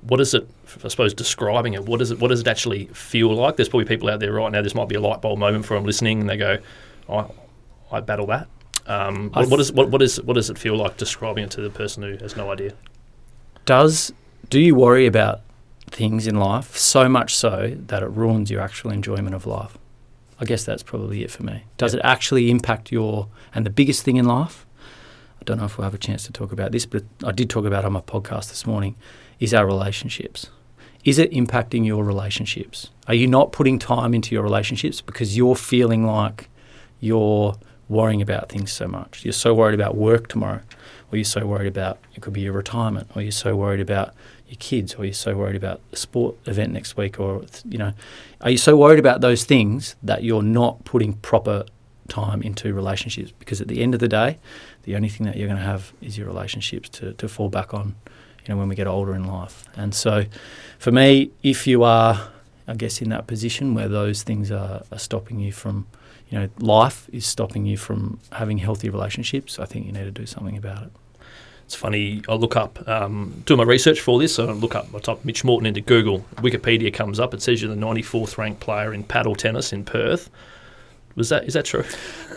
what 0.01 0.19
is 0.19 0.33
it? 0.33 0.47
I 0.83 0.87
suppose 0.87 1.13
describing 1.13 1.73
it. 1.73 1.85
What 1.85 2.01
is 2.01 2.11
it? 2.11 2.19
What 2.19 2.29
does 2.29 2.41
it 2.41 2.47
actually 2.47 2.85
feel 2.87 3.33
like? 3.33 3.55
There's 3.55 3.69
probably 3.69 3.85
people 3.85 4.09
out 4.09 4.19
there 4.19 4.33
right 4.33 4.51
now. 4.51 4.61
This 4.61 4.75
might 4.75 4.89
be 4.89 4.95
a 4.95 5.01
light 5.01 5.21
bulb 5.21 5.39
moment 5.39 5.65
for 5.65 5.75
them 5.75 5.85
listening, 5.85 6.21
and 6.21 6.29
they 6.29 6.37
go, 6.37 6.57
"I, 7.09 7.25
I 7.91 7.99
battle 8.01 8.25
that." 8.27 8.47
Um, 8.87 9.29
what, 9.31 9.49
what 9.49 9.59
is 9.59 9.71
what, 9.71 9.89
what 9.89 10.01
is 10.01 10.21
what 10.21 10.33
does 10.33 10.49
it 10.49 10.57
feel 10.57 10.75
like 10.75 10.97
describing 10.97 11.43
it 11.43 11.51
to 11.51 11.61
the 11.61 11.69
person 11.69 12.03
who 12.03 12.17
has 12.17 12.35
no 12.35 12.51
idea? 12.51 12.73
Does 13.65 14.11
do 14.49 14.59
you 14.59 14.75
worry 14.75 15.05
about 15.05 15.41
things 15.91 16.27
in 16.27 16.35
life 16.35 16.75
so 16.77 17.07
much 17.09 17.35
so 17.35 17.75
that 17.87 18.01
it 18.01 18.07
ruins 18.09 18.49
your 18.49 18.61
actual 18.61 18.91
enjoyment 18.91 19.35
of 19.35 19.45
life? 19.45 19.77
I 20.39 20.45
guess 20.45 20.63
that's 20.63 20.81
probably 20.83 21.23
it 21.23 21.29
for 21.31 21.43
me. 21.43 21.63
Does 21.77 21.93
Yeah. 21.93 21.99
it 21.99 22.05
actually 22.05 22.49
impact 22.49 22.91
your 22.91 23.27
and 23.53 23.65
the 23.65 23.69
biggest 23.69 24.03
thing 24.03 24.15
in 24.15 24.25
life? 24.25 24.65
I 25.39 25.43
don't 25.45 25.57
know 25.57 25.65
if 25.65 25.77
we'll 25.77 25.85
have 25.85 25.93
a 25.93 25.99
chance 25.99 26.23
to 26.25 26.31
talk 26.31 26.51
about 26.51 26.71
this, 26.71 26.85
but 26.85 27.03
I 27.23 27.31
did 27.31 27.49
talk 27.49 27.65
about 27.65 27.83
it 27.83 27.87
on 27.87 27.93
my 27.93 28.01
podcast 28.01 28.49
this 28.49 28.65
morning. 28.65 28.95
Is 29.39 29.53
our 29.53 29.65
relationships? 29.65 30.47
Is 31.03 31.17
it 31.17 31.31
impacting 31.31 31.85
your 31.85 32.03
relationships? 32.03 32.89
Are 33.07 33.13
you 33.15 33.25
not 33.27 33.51
putting 33.51 33.79
time 33.79 34.13
into 34.13 34.35
your 34.35 34.43
relationships 34.43 35.01
because 35.01 35.35
you're 35.35 35.55
feeling 35.55 36.05
like 36.05 36.47
you're 36.99 37.55
worrying 37.89 38.21
about 38.21 38.49
things 38.49 38.71
so 38.71 38.87
much? 38.87 39.25
You're 39.25 39.33
so 39.33 39.53
worried 39.53 39.73
about 39.73 39.95
work 39.95 40.27
tomorrow, 40.27 40.61
or 41.11 41.17
you're 41.17 41.25
so 41.25 41.45
worried 41.45 41.67
about 41.67 41.97
it 42.15 42.21
could 42.21 42.33
be 42.33 42.41
your 42.41 42.53
retirement, 42.53 43.09
or 43.15 43.23
you're 43.23 43.31
so 43.31 43.55
worried 43.55 43.79
about 43.81 44.13
your 44.51 44.57
kids, 44.59 44.95
or 44.95 45.05
you're 45.05 45.13
so 45.13 45.35
worried 45.35 45.55
about 45.55 45.79
a 45.93 45.95
sport 45.95 46.35
event 46.45 46.73
next 46.73 46.97
week, 46.97 47.19
or 47.19 47.43
you 47.67 47.77
know, 47.77 47.93
are 48.41 48.51
you 48.51 48.57
so 48.57 48.75
worried 48.75 48.99
about 48.99 49.21
those 49.21 49.45
things 49.45 49.95
that 50.03 50.23
you're 50.23 50.43
not 50.43 50.83
putting 50.83 51.13
proper 51.13 51.63
time 52.09 52.41
into 52.41 52.73
relationships? 52.73 53.31
Because 53.39 53.61
at 53.61 53.69
the 53.69 53.81
end 53.81 53.93
of 53.93 54.01
the 54.01 54.09
day, 54.09 54.39
the 54.83 54.95
only 54.97 55.07
thing 55.07 55.25
that 55.25 55.37
you're 55.37 55.47
going 55.47 55.59
to 55.59 55.65
have 55.65 55.93
is 56.01 56.17
your 56.17 56.27
relationships 56.27 56.89
to, 56.89 57.13
to 57.13 57.29
fall 57.29 57.47
back 57.47 57.73
on, 57.73 57.95
you 58.45 58.49
know, 58.49 58.57
when 58.57 58.67
we 58.67 58.75
get 58.75 58.87
older 58.87 59.15
in 59.15 59.23
life. 59.23 59.63
And 59.75 59.95
so, 59.95 60.25
for 60.77 60.91
me, 60.91 61.31
if 61.43 61.65
you 61.65 61.83
are, 61.83 62.29
I 62.67 62.73
guess, 62.73 63.01
in 63.01 63.07
that 63.09 63.27
position 63.27 63.73
where 63.73 63.87
those 63.87 64.21
things 64.21 64.51
are, 64.51 64.83
are 64.91 64.99
stopping 64.99 65.39
you 65.39 65.53
from, 65.53 65.87
you 66.29 66.37
know, 66.37 66.49
life 66.59 67.09
is 67.13 67.25
stopping 67.25 67.65
you 67.65 67.77
from 67.77 68.19
having 68.33 68.57
healthy 68.57 68.89
relationships, 68.89 69.59
I 69.59 69.65
think 69.65 69.85
you 69.85 69.93
need 69.93 70.03
to 70.03 70.11
do 70.11 70.25
something 70.25 70.57
about 70.57 70.83
it. 70.83 70.91
It's 71.71 71.79
funny. 71.79 72.21
I 72.27 72.33
look 72.33 72.57
up, 72.57 72.85
um, 72.85 73.43
doing 73.45 73.57
my 73.59 73.63
research 73.63 74.01
for 74.01 74.19
this. 74.19 74.35
So 74.35 74.45
I 74.45 74.51
look 74.51 74.75
up, 74.75 74.93
I 74.93 74.99
type 74.99 75.23
Mitch 75.23 75.45
Morton 75.45 75.65
into 75.65 75.79
Google. 75.79 76.19
Wikipedia 76.35 76.93
comes 76.93 77.17
up. 77.17 77.33
It 77.33 77.41
says 77.41 77.61
you're 77.61 77.73
the 77.73 77.79
94th 77.81 78.37
ranked 78.37 78.59
player 78.59 78.93
in 78.93 79.05
paddle 79.05 79.35
tennis 79.35 79.71
in 79.71 79.85
Perth. 79.85 80.29
Was 81.15 81.29
that 81.29 81.45
is 81.45 81.53
that 81.53 81.63
true? 81.63 81.85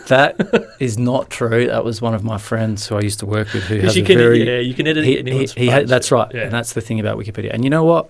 That 0.07 0.39
is 0.79 0.97
not 0.97 1.29
true. 1.29 1.67
That 1.67 1.83
was 1.83 2.01
one 2.01 2.13
of 2.13 2.23
my 2.23 2.37
friends 2.37 2.87
who 2.87 2.95
I 2.95 3.01
used 3.01 3.19
to 3.19 3.25
work 3.25 3.51
with 3.51 3.63
who 3.63 3.79
has 3.79 3.97
you 3.97 4.03
a 4.03 4.05
can, 4.05 4.17
very 4.17 4.41
yeah, 4.47 4.59
you 4.59 4.73
can 4.73 4.87
edit 4.87 5.03
he, 5.03 5.21
he, 5.21 5.45
he 5.47 5.67
had, 5.67 5.89
that's 5.89 6.11
right, 6.13 6.33
Yeah. 6.33 6.43
and 6.43 6.53
that's 6.53 6.71
the 6.71 6.79
thing 6.79 7.01
about 7.01 7.17
Wikipedia. 7.17 7.53
And 7.53 7.65
you 7.65 7.69
know 7.69 7.83
what? 7.83 8.09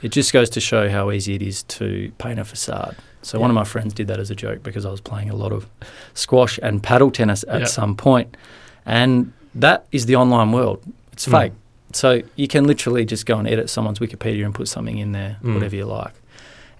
It 0.00 0.08
just 0.08 0.32
goes 0.32 0.48
to 0.50 0.60
show 0.60 0.88
how 0.88 1.10
easy 1.10 1.34
it 1.34 1.42
is 1.42 1.64
to 1.64 2.10
paint 2.16 2.38
a 2.38 2.46
facade. 2.46 2.96
So 3.20 3.38
one 3.38 3.50
of 3.50 3.54
my 3.54 3.64
friends 3.64 3.92
did 3.92 4.06
that 4.08 4.20
as 4.20 4.30
a 4.30 4.34
joke 4.34 4.62
because 4.62 4.86
I 4.86 4.90
was 4.90 5.02
playing 5.02 5.28
a 5.28 5.36
lot 5.36 5.52
of 5.52 5.66
squash 6.14 6.58
and 6.62 6.82
paddle 6.82 7.10
tennis 7.10 7.44
at 7.46 7.60
Yeah. 7.60 7.66
some 7.66 7.94
point, 7.94 8.34
and 8.86 9.32
that 9.60 9.86
is 9.92 10.06
the 10.06 10.16
online 10.16 10.52
world. 10.52 10.82
It's 11.12 11.26
Mm. 11.26 11.30
fake. 11.40 11.52
So 11.92 12.22
you 12.36 12.46
can 12.48 12.64
literally 12.66 13.04
just 13.04 13.24
go 13.26 13.38
and 13.38 13.48
edit 13.48 13.70
someone's 13.70 13.98
Wikipedia 13.98 14.44
and 14.44 14.54
put 14.54 14.68
something 14.68 14.98
in 14.98 15.12
there, 15.12 15.36
Mm. 15.42 15.54
whatever 15.54 15.74
you 15.76 15.86
like. 15.86 16.12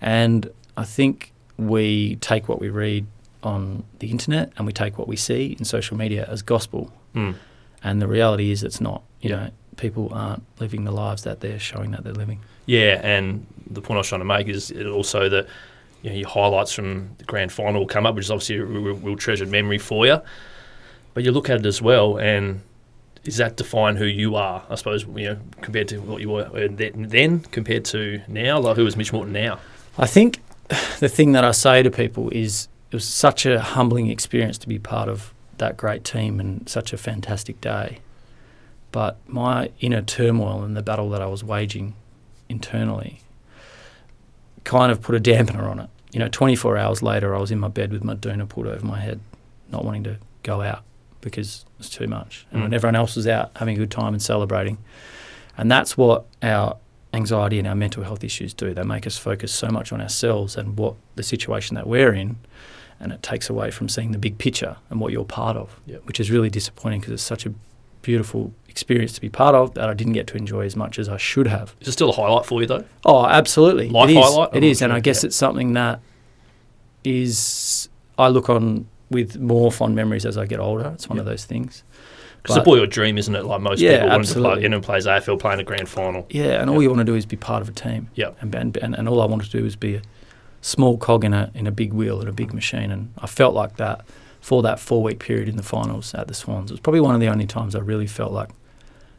And 0.01 0.51
I 0.77 0.85
think 0.85 1.33
we 1.59 2.17
take 2.17 2.49
what 2.49 2.61
we 2.61 2.69
read 2.69 3.07
on 3.43 3.85
the 4.01 4.11
internet 4.11 4.53
and 4.57 4.67
we 4.67 4.73
take 4.73 4.99
what 4.99 5.09
we 5.09 5.17
see 5.17 5.57
in 5.59 5.65
social 5.65 5.97
media 5.97 6.27
as 6.31 6.43
gospel. 6.43 6.93
Mm. 7.15 7.35
And 7.83 8.03
the 8.03 8.07
reality 8.09 8.51
is 8.51 8.63
it's 8.63 8.81
not. 8.81 9.03
You 9.21 9.31
know, 9.31 9.49
people 9.77 10.11
aren't 10.13 10.43
living 10.61 10.85
the 10.85 10.91
lives 10.91 11.23
that 11.23 11.41
they're 11.41 11.59
showing 11.59 11.93
that 11.93 12.05
they're 12.05 12.13
living. 12.13 12.41
Yeah, 12.67 13.01
and 13.03 13.47
the 13.71 13.81
point 13.81 13.97
I 13.97 13.99
was 13.99 14.09
trying 14.09 14.21
to 14.21 14.25
make 14.27 14.49
is 14.49 14.71
also 14.73 15.29
that 15.29 15.47
you 16.03 16.11
know 16.11 16.17
your 16.17 16.29
highlights 16.29 16.73
from 16.73 17.11
the 17.19 17.25
grand 17.25 17.53
final 17.53 17.81
will 17.81 17.87
come 17.87 18.05
up, 18.07 18.15
which 18.17 18.27
is 18.27 18.31
obviously 18.31 18.57
a 18.59 18.65
real, 18.65 18.95
real 18.97 19.17
treasured 19.17 19.49
memory 19.51 19.79
for 19.79 20.07
you. 20.07 20.19
But 21.17 21.25
you 21.25 21.33
look 21.33 21.49
at 21.49 21.61
it 21.61 21.65
as 21.65 21.81
well, 21.81 22.19
and 22.19 22.61
is 23.25 23.39
that 23.39 23.57
define 23.57 23.97
who 23.97 24.05
you 24.05 24.37
are? 24.37 24.63
I 24.69 24.75
suppose 24.75 25.07
you 25.17 25.31
know 25.31 25.39
compared 25.63 25.89
to 25.89 25.97
what 26.03 26.21
you 26.21 26.29
were 26.29 26.45
uh, 26.55 26.69
then, 26.71 27.07
then 27.09 27.41
compared 27.41 27.87
to 27.87 28.21
now. 28.29 28.59
Like 28.59 28.77
who 28.77 28.87
is 28.87 28.99
Mitch 28.99 29.15
Morton 29.15 29.33
now? 29.33 29.59
I 29.97 30.07
think 30.07 30.43
the 30.99 31.09
thing 31.09 31.33
that 31.33 31.43
I 31.43 31.53
say 31.53 31.83
to 31.83 31.91
people 31.91 32.29
is 32.29 32.69
it 32.91 32.97
was 32.97 33.09
such 33.09 33.47
a 33.47 33.63
humbling 33.63 34.09
experience 34.11 34.59
to 34.59 34.69
be 34.69 34.79
part 34.79 35.09
of 35.09 35.33
that 35.57 35.79
great 35.79 36.05
team 36.05 36.39
and 36.39 36.69
such 36.69 36.93
a 36.93 36.99
fantastic 36.99 37.63
day. 37.63 38.01
But 38.93 39.17
my 39.27 39.71
inner 39.81 40.03
turmoil 40.03 40.65
and 40.65 40.77
the 40.77 40.83
battle 40.83 41.09
that 41.09 41.23
I 41.23 41.29
was 41.29 41.43
waging 41.43 41.95
internally 42.51 43.21
kind 44.65 44.93
of 44.93 45.01
put 45.01 45.15
a 45.15 45.19
dampener 45.19 45.63
on 45.63 45.79
it. 45.81 45.89
You 46.13 46.19
know, 46.19 46.29
24 46.29 46.77
hours 46.77 47.03
later, 47.03 47.35
I 47.35 47.39
was 47.39 47.51
in 47.51 47.59
my 47.59 47.69
bed 47.69 47.91
with 47.91 48.05
my 48.05 48.15
doona 48.15 48.47
pulled 48.47 48.67
over 48.67 48.85
my 48.85 49.01
head, 49.01 49.21
not 49.73 49.83
wanting 49.83 50.05
to 50.05 50.19
go 50.43 50.61
out 50.61 50.83
because 51.27 51.65
it 51.75 51.79
was 51.79 51.91
too 51.91 52.07
much. 52.07 52.47
And 52.51 52.63
when 52.63 52.71
Mm. 52.71 52.75
everyone 52.75 52.97
else 52.97 53.17
was 53.17 53.27
out 53.27 53.51
having 53.57 53.75
a 53.77 53.79
good 53.79 53.91
time 53.91 54.15
and 54.15 54.23
celebrating, 54.23 54.79
and 55.59 55.71
that's 55.71 55.97
what 55.99 56.25
our 56.43 56.77
anxiety 57.13 57.59
and 57.59 57.67
our 57.69 57.75
mental 57.75 58.03
health 58.05 58.23
issues 58.25 58.53
do. 58.55 58.73
They 58.75 58.83
make 58.83 59.07
us 59.07 59.17
focus 59.19 59.51
so 59.53 59.69
much 59.69 59.93
on 59.93 60.01
ourselves 60.01 60.57
and 60.57 60.77
what 60.79 60.95
the 61.15 61.23
situation 61.23 61.75
that 61.75 61.87
we're 61.87 62.13
in, 62.13 62.37
and 63.01 63.11
it 63.13 63.23
takes 63.23 63.49
away 63.51 63.71
from 63.71 63.89
seeing 63.89 64.13
the 64.13 64.19
big 64.19 64.37
picture 64.39 64.77
and 64.91 65.01
what 65.01 65.13
you're 65.13 65.25
part 65.25 65.57
of, 65.57 65.81
Yep. 65.87 66.03
which 66.05 66.21
is 66.21 66.31
really 66.31 66.51
disappointing 66.51 67.01
because 67.01 67.13
it's 67.15 67.23
such 67.23 67.47
a 67.47 67.53
beautiful 68.03 68.53
experience 68.69 69.13
to 69.15 69.21
be 69.21 69.29
part 69.31 69.55
of 69.55 69.73
that 69.75 69.89
I 69.89 69.95
didn't 69.95 70.13
get 70.13 70.27
to 70.29 70.37
enjoy 70.37 70.65
as 70.67 70.77
much 70.77 70.99
as 70.99 71.09
I 71.09 71.17
should 71.17 71.47
have. 71.47 71.75
Is 71.81 71.89
it 71.89 71.93
still 71.93 72.11
a 72.11 72.13
highlight 72.13 72.45
for 72.47 72.61
you 72.61 72.67
though? 72.69 72.85
Oh, 73.05 73.25
absolutely. 73.27 73.89
Life 73.89 74.11
it 74.11 74.17
is. 74.17 74.25
highlight? 74.25 74.49
It 74.55 74.63
Oh, 74.63 74.67
is, 74.67 74.83
and 74.83 74.93
I 74.93 75.01
guess 75.01 75.23
yeah. 75.23 75.29
it's 75.29 75.37
something 75.37 75.73
that 75.73 76.01
is 77.05 77.89
I 78.19 78.29
look 78.29 78.49
on 78.51 78.87
with 79.11 79.39
more 79.39 79.71
fond 79.71 79.95
memories 79.95 80.27
as 80.27 80.37
I 80.37 80.47
get 80.47 80.61
older. 80.61 80.91
It's 80.95 81.09
one 81.09 81.19
of 81.19 81.25
those 81.25 81.45
things. 81.45 81.83
It's 82.45 82.57
a 82.57 82.71
or 82.71 82.87
dream, 82.87 83.19
isn't 83.19 83.35
it? 83.35 83.45
Like 83.45 83.61
most 83.61 83.81
Yeah, 83.81 84.03
people 84.03 84.09
wanting 84.11 84.71
to 84.71 84.81
play, 84.81 84.81
plays 84.81 85.07
AFL 85.07 85.41
playing 85.41 85.61
a 85.61 85.65
grand 85.65 85.89
final. 85.89 86.27
Yeah, 86.31 86.61
and 86.61 86.71
all 86.71 86.81
you 86.81 86.89
want 86.89 87.01
to 87.01 87.05
do 87.05 87.15
is 87.15 87.27
be 87.27 87.37
part 87.37 87.61
of 87.61 87.69
a 87.69 87.73
team. 87.73 88.09
Yep. 88.15 88.37
And, 88.41 88.55
and 88.55 88.77
and 88.77 88.95
and 88.95 89.09
all 89.09 89.21
I 89.21 89.27
wanted 89.27 89.51
to 89.51 89.59
do 89.59 89.65
was 89.65 89.75
be 89.75 89.97
a 89.97 90.03
small 90.61 90.97
cog 90.97 91.25
in 91.25 91.35
a 91.35 91.51
in 91.55 91.67
a 91.67 91.73
big 91.73 91.93
wheel 91.93 92.21
in 92.21 92.29
a 92.29 92.33
big 92.33 92.53
machine, 92.53 92.91
and 92.91 93.13
I 93.19 93.27
felt 93.27 93.55
like 93.55 93.77
that 93.77 94.05
for 94.41 94.63
that 94.63 94.79
four 94.79 95.03
week 95.03 95.19
period 95.19 95.49
in 95.49 95.57
the 95.57 95.63
finals 95.63 96.15
at 96.15 96.29
the 96.29 96.35
Swans. 96.35 96.71
It 96.71 96.75
was 96.75 96.81
probably 96.81 97.01
one 97.01 97.15
of 97.15 97.21
the 97.21 97.29
only 97.29 97.47
times 97.47 97.75
I 97.75 97.81
really 97.81 98.07
felt 98.07 98.33
like 98.33 98.51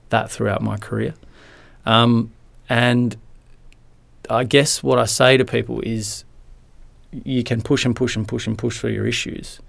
that 0.09 0.31
throughout 0.31 0.61
my 0.61 0.77
career. 0.77 1.13
Um, 1.85 2.31
and 2.69 3.17
I 4.29 4.45
guess 4.45 4.81
what 4.81 4.99
I 4.99 5.05
say 5.05 5.35
to 5.37 5.43
people 5.43 5.81
is, 5.81 6.23
you 7.11 7.43
can 7.43 7.61
push 7.61 7.85
and 7.85 7.95
push 7.95 8.15
and 8.15 8.25
push 8.25 8.47
and 8.47 8.57
push 8.57 8.79
through 8.79 8.91
your 8.91 9.05
issues. 9.07 9.59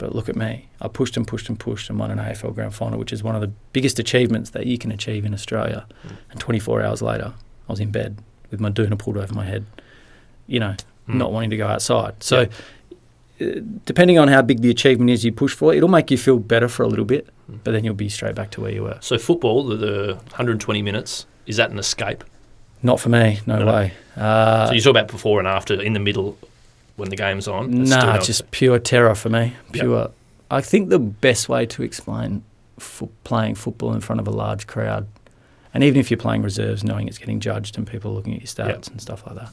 But 0.00 0.14
look 0.14 0.28
at 0.30 0.34
me. 0.36 0.66
I 0.80 0.88
pushed 0.88 1.16
and 1.18 1.26
pushed 1.28 1.48
and 1.50 1.60
pushed 1.60 1.90
and 1.90 1.98
won 1.98 2.10
an 2.10 2.18
AFL 2.18 2.54
grand 2.54 2.74
final, 2.74 2.98
which 2.98 3.12
is 3.12 3.22
one 3.22 3.34
of 3.34 3.42
the 3.42 3.52
biggest 3.74 3.98
achievements 3.98 4.50
that 4.50 4.64
you 4.66 4.78
can 4.78 4.90
achieve 4.90 5.26
in 5.26 5.34
Australia. 5.34 5.84
Mm. 6.06 6.16
And 6.30 6.40
24 6.40 6.82
hours 6.82 7.02
later, 7.02 7.34
I 7.68 7.72
was 7.72 7.80
in 7.80 7.90
bed 7.90 8.16
with 8.50 8.60
my 8.60 8.70
doona 8.70 8.98
pulled 8.98 9.18
over 9.18 9.34
my 9.34 9.44
head, 9.44 9.66
you 10.46 10.58
know, 10.58 10.74
Mm. 11.08 11.14
not 11.16 11.32
wanting 11.32 11.50
to 11.50 11.56
go 11.58 11.66
outside. 11.66 12.14
So, 12.22 12.46
uh, 13.40 13.44
depending 13.84 14.18
on 14.18 14.28
how 14.28 14.40
big 14.42 14.60
the 14.62 14.70
achievement 14.70 15.10
is 15.10 15.22
you 15.24 15.32
push 15.32 15.54
for, 15.54 15.74
it'll 15.74 15.88
make 15.88 16.10
you 16.10 16.16
feel 16.18 16.38
better 16.38 16.68
for 16.68 16.82
a 16.82 16.88
little 16.88 17.04
bit, 17.04 17.26
Mm. 17.50 17.58
but 17.64 17.72
then 17.72 17.84
you'll 17.84 17.94
be 17.94 18.08
straight 18.08 18.34
back 18.34 18.50
to 18.52 18.60
where 18.62 18.70
you 18.72 18.82
were. 18.84 18.96
So 19.00 19.18
football, 19.18 19.64
the, 19.66 19.76
the 19.76 20.18
120 20.30 20.82
minutes, 20.82 21.26
is 21.46 21.56
that 21.56 21.70
an 21.70 21.78
escape? 21.78 22.24
Not 22.82 23.00
for 23.00 23.10
me, 23.10 23.40
no, 23.46 23.58
No, 23.58 23.64
no. 23.66 23.72
way. 23.72 23.92
Uh, 24.16 24.66
so 24.68 24.72
you 24.72 24.80
talk 24.80 24.90
about 24.92 25.08
before 25.08 25.38
and 25.40 25.46
after, 25.48 25.74
in 25.80 25.92
the 25.92 26.00
middle, 26.00 26.38
when 26.96 27.08
the 27.08 27.16
game's 27.16 27.48
on. 27.48 27.86
Still 27.86 27.98
Nah, 27.98 28.18
just 28.18 28.50
pure 28.50 28.78
terror 28.78 29.14
for 29.14 29.28
me. 29.28 29.54
Yep. 29.72 29.72
Pure. 29.72 30.10
I 30.50 30.60
think 30.60 30.88
the 30.88 30.98
best 30.98 31.48
way 31.48 31.64
to 31.66 31.82
explain 31.82 32.42
fo- 32.78 33.10
playing 33.24 33.54
football 33.54 33.92
in 33.94 34.00
front 34.00 34.20
of 34.20 34.26
a 34.26 34.30
large 34.32 34.66
crowd, 34.66 35.06
and 35.72 35.84
even 35.84 36.00
if 36.00 36.10
you're 36.10 36.18
playing 36.18 36.42
reserves, 36.42 36.82
knowing 36.82 37.06
it's 37.08 37.18
getting 37.18 37.40
judged 37.40 37.78
and 37.78 37.86
people 37.86 38.12
looking 38.12 38.34
at 38.34 38.40
your 38.40 38.46
stats 38.48 38.68
Yep. 38.68 38.86
and 38.88 39.00
stuff 39.00 39.24
like 39.26 39.36
that, 39.36 39.52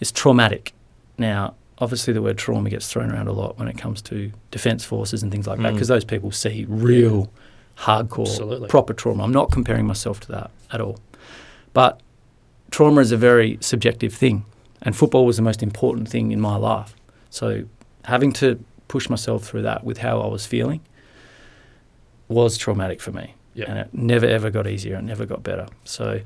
is 0.00 0.12
traumatic. 0.12 0.72
Now, 1.16 1.54
obviously, 1.78 2.12
the 2.12 2.20
word 2.22 2.36
trauma 2.38 2.68
gets 2.70 2.88
thrown 2.92 3.10
around 3.10 3.28
a 3.28 3.32
lot 3.32 3.58
when 3.58 3.68
it 3.68 3.78
comes 3.78 4.02
to 4.02 4.30
defence 4.50 4.84
forces 4.84 5.22
and 5.22 5.32
things 5.32 5.46
like 5.46 5.58
that, 5.60 5.70
Mm. 5.70 5.74
because 5.74 5.88
those 5.88 6.04
people 6.04 6.30
see 6.30 6.66
real, 6.68 7.30
hardcore, 7.78 8.26
Absolutely. 8.26 8.68
proper 8.68 8.92
trauma. 8.92 9.22
I'm 9.24 9.32
not 9.32 9.50
comparing 9.50 9.86
myself 9.86 10.20
to 10.20 10.32
that 10.32 10.50
at 10.72 10.80
all, 10.80 10.98
but 11.72 12.00
trauma 12.70 13.00
is 13.00 13.12
a 13.12 13.16
very 13.16 13.56
subjective 13.60 14.12
thing, 14.12 14.44
and 14.82 14.96
football 14.96 15.26
was 15.26 15.36
the 15.36 15.42
most 15.42 15.62
important 15.62 16.08
thing 16.08 16.32
in 16.32 16.40
my 16.40 16.56
life. 16.56 16.94
So 17.30 17.64
having 18.04 18.32
to 18.34 18.62
push 18.88 19.08
myself 19.08 19.44
through 19.44 19.62
that 19.62 19.84
with 19.84 19.98
how 19.98 20.20
I 20.20 20.26
was 20.26 20.46
feeling 20.46 20.80
was 22.28 22.56
traumatic 22.56 23.00
for 23.00 23.12
me. 23.12 23.34
Yeah. 23.54 23.66
And 23.68 23.78
it 23.78 23.92
never 23.92 24.26
ever 24.26 24.50
got 24.50 24.66
easier. 24.66 24.96
It 24.96 25.02
never 25.02 25.26
got 25.26 25.42
better. 25.42 25.66
So 25.84 26.20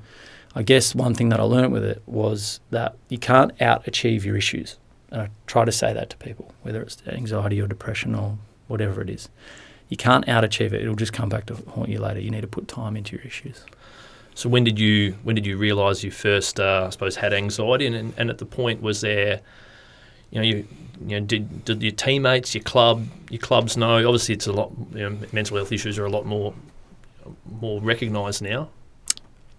I 0.54 0.62
guess 0.62 0.94
one 0.94 1.14
thing 1.14 1.30
that 1.30 1.40
I 1.40 1.44
learned 1.44 1.72
with 1.72 1.84
it 1.84 2.02
was 2.06 2.60
that 2.70 2.96
you 3.08 3.18
can't 3.18 3.60
out 3.60 3.86
achieve 3.88 4.24
your 4.24 4.36
issues. 4.36 4.76
And 5.10 5.22
I 5.22 5.30
try 5.46 5.64
to 5.64 5.72
say 5.72 5.92
that 5.92 6.10
to 6.10 6.16
people, 6.18 6.52
whether 6.62 6.82
it's 6.82 7.02
anxiety 7.06 7.60
or 7.60 7.66
depression 7.66 8.14
or 8.14 8.38
whatever 8.68 9.00
it 9.00 9.10
is. 9.10 9.28
You 9.88 9.96
can't 9.96 10.26
out 10.28 10.44
achieve 10.44 10.72
it. 10.72 10.80
It'll 10.80 10.94
just 10.94 11.12
come 11.12 11.28
back 11.28 11.46
to 11.46 11.54
haunt 11.54 11.90
you 11.90 12.00
later. 12.00 12.20
You 12.20 12.30
need 12.30 12.40
to 12.40 12.46
put 12.46 12.66
time 12.66 12.96
into 12.96 13.16
your 13.16 13.24
issues. 13.24 13.64
So 14.34 14.48
when 14.48 14.64
did 14.64 14.78
you 14.78 15.12
when 15.22 15.36
did 15.36 15.46
you 15.46 15.56
realise 15.56 16.02
you 16.02 16.10
first, 16.10 16.58
uh, 16.58 16.84
I 16.86 16.90
suppose, 16.90 17.16
had 17.16 17.32
anxiety? 17.32 17.86
And, 17.86 18.14
and 18.16 18.30
at 18.30 18.38
the 18.38 18.46
point 18.46 18.80
was 18.80 19.00
there, 19.02 19.40
you 20.30 20.38
know, 20.38 20.44
you 20.44 20.66
you 21.06 21.20
know, 21.20 21.26
did 21.26 21.64
did 21.64 21.82
your 21.82 21.92
teammates, 21.92 22.54
your 22.54 22.64
club, 22.64 23.06
your 23.30 23.40
clubs 23.40 23.76
know? 23.76 23.96
Obviously, 24.06 24.34
it's 24.34 24.46
a 24.46 24.52
lot. 24.52 24.72
You 24.92 25.10
know, 25.10 25.18
mental 25.32 25.56
health 25.56 25.72
issues 25.72 25.98
are 25.98 26.06
a 26.06 26.10
lot 26.10 26.26
more 26.26 26.54
more 27.60 27.80
recognised 27.80 28.42
now. 28.42 28.70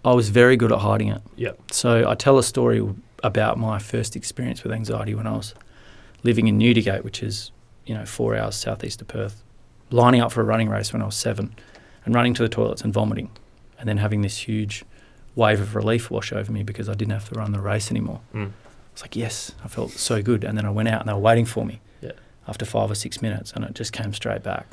I 0.04 0.12
was 0.12 0.28
very 0.28 0.56
good 0.56 0.72
at 0.72 0.80
hiding 0.80 1.08
it. 1.08 1.22
Yep. 1.36 1.72
So 1.72 2.08
I 2.08 2.14
tell 2.14 2.36
a 2.38 2.42
story 2.42 2.86
about 3.22 3.58
my 3.58 3.78
first 3.78 4.16
experience 4.16 4.62
with 4.62 4.72
anxiety 4.72 5.14
when 5.14 5.26
I 5.26 5.32
was 5.36 5.54
living 6.24 6.46
in 6.46 6.58
Newdigate, 6.58 7.04
which 7.04 7.22
is, 7.22 7.52
you 7.86 7.94
know, 7.94 8.04
four 8.04 8.36
hours 8.36 8.54
southeast 8.54 9.00
of 9.00 9.08
Perth, 9.08 9.42
lining 9.90 10.20
up 10.20 10.30
for 10.30 10.42
a 10.42 10.44
running 10.44 10.68
race 10.68 10.92
when 10.92 11.00
I 11.00 11.06
was 11.06 11.16
seven 11.16 11.54
and 12.04 12.14
running 12.14 12.34
to 12.34 12.42
the 12.42 12.50
toilets 12.50 12.82
and 12.82 12.92
vomiting 12.92 13.30
and 13.84 13.88
then 13.90 13.98
having 13.98 14.22
this 14.22 14.38
huge 14.48 14.82
wave 15.36 15.60
of 15.60 15.74
relief 15.74 16.10
wash 16.10 16.32
over 16.32 16.50
me 16.50 16.62
because 16.62 16.88
I 16.88 16.94
didn't 16.94 17.12
have 17.12 17.28
to 17.28 17.34
run 17.34 17.52
the 17.52 17.60
race 17.60 17.90
anymore. 17.90 18.22
Mm. 18.34 18.52
It's 18.94 19.02
like, 19.02 19.14
yes, 19.14 19.52
I 19.62 19.68
felt 19.68 19.90
so 19.90 20.22
good. 20.22 20.42
And 20.42 20.56
then 20.56 20.64
I 20.64 20.70
went 20.70 20.88
out 20.88 21.00
and 21.00 21.08
they 21.08 21.12
were 21.12 21.18
waiting 21.18 21.44
for 21.44 21.66
me 21.66 21.80
Yeah. 22.00 22.12
after 22.48 22.64
five 22.64 22.90
or 22.90 22.94
six 22.94 23.20
minutes 23.20 23.52
and 23.52 23.62
it 23.62 23.74
just 23.74 23.92
came 23.92 24.14
straight 24.14 24.42
back. 24.42 24.66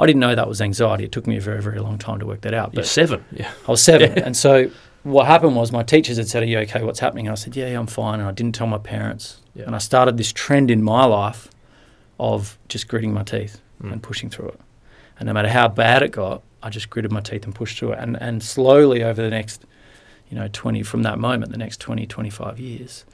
I 0.00 0.06
didn't 0.06 0.18
know 0.18 0.34
that 0.34 0.48
was 0.48 0.60
anxiety. 0.60 1.04
It 1.04 1.12
took 1.12 1.28
me 1.28 1.36
a 1.36 1.40
very, 1.40 1.62
very 1.62 1.78
long 1.78 1.96
time 1.96 2.18
to 2.18 2.26
work 2.26 2.40
that 2.40 2.54
out. 2.54 2.72
You're 2.74 2.80
But 2.82 2.86
seven. 2.88 3.24
Yeah. 3.30 3.52
I 3.68 3.70
was 3.70 3.82
seven. 3.82 4.14
Yeah. 4.16 4.24
And 4.24 4.36
so 4.36 4.68
what 5.04 5.26
happened 5.26 5.54
was 5.54 5.70
my 5.70 5.84
teachers 5.84 6.16
had 6.16 6.26
said, 6.26 6.42
Are 6.42 6.46
you 6.46 6.58
okay? 6.60 6.82
What's 6.82 6.98
happening? 6.98 7.28
And 7.28 7.32
I 7.32 7.36
said, 7.36 7.54
Yeah, 7.54 7.68
yeah, 7.68 7.78
I'm 7.78 7.86
fine. 7.86 8.18
And 8.18 8.28
I 8.28 8.32
didn't 8.32 8.56
tell 8.56 8.66
my 8.66 8.78
parents. 8.78 9.40
Yeah. 9.54 9.66
And 9.66 9.76
I 9.76 9.78
started 9.78 10.16
this 10.16 10.32
trend 10.32 10.72
in 10.72 10.82
my 10.82 11.04
life 11.04 11.48
of 12.18 12.58
just 12.68 12.88
gritting 12.88 13.12
my 13.14 13.22
teeth 13.22 13.60
Mm. 13.80 13.92
and 13.92 14.02
pushing 14.02 14.28
through 14.28 14.48
it. 14.48 14.60
And 15.18 15.26
no 15.26 15.32
matter 15.32 15.48
how 15.48 15.68
bad 15.68 16.02
it 16.02 16.10
got, 16.12 16.42
I 16.62 16.70
just 16.70 16.90
gritted 16.90 17.12
my 17.12 17.20
teeth 17.20 17.44
and 17.44 17.54
pushed 17.54 17.78
through 17.78 17.92
it. 17.92 17.98
And, 17.98 18.20
and 18.20 18.42
slowly 18.42 19.02
over 19.02 19.22
the 19.22 19.30
next, 19.30 19.64
you 20.30 20.36
know, 20.36 20.48
20, 20.52 20.82
from 20.82 21.02
that 21.02 21.18
moment, 21.18 21.52
the 21.52 21.58
next 21.58 21.80
20, 21.80 22.06
25 22.06 22.58
years, 22.58 23.04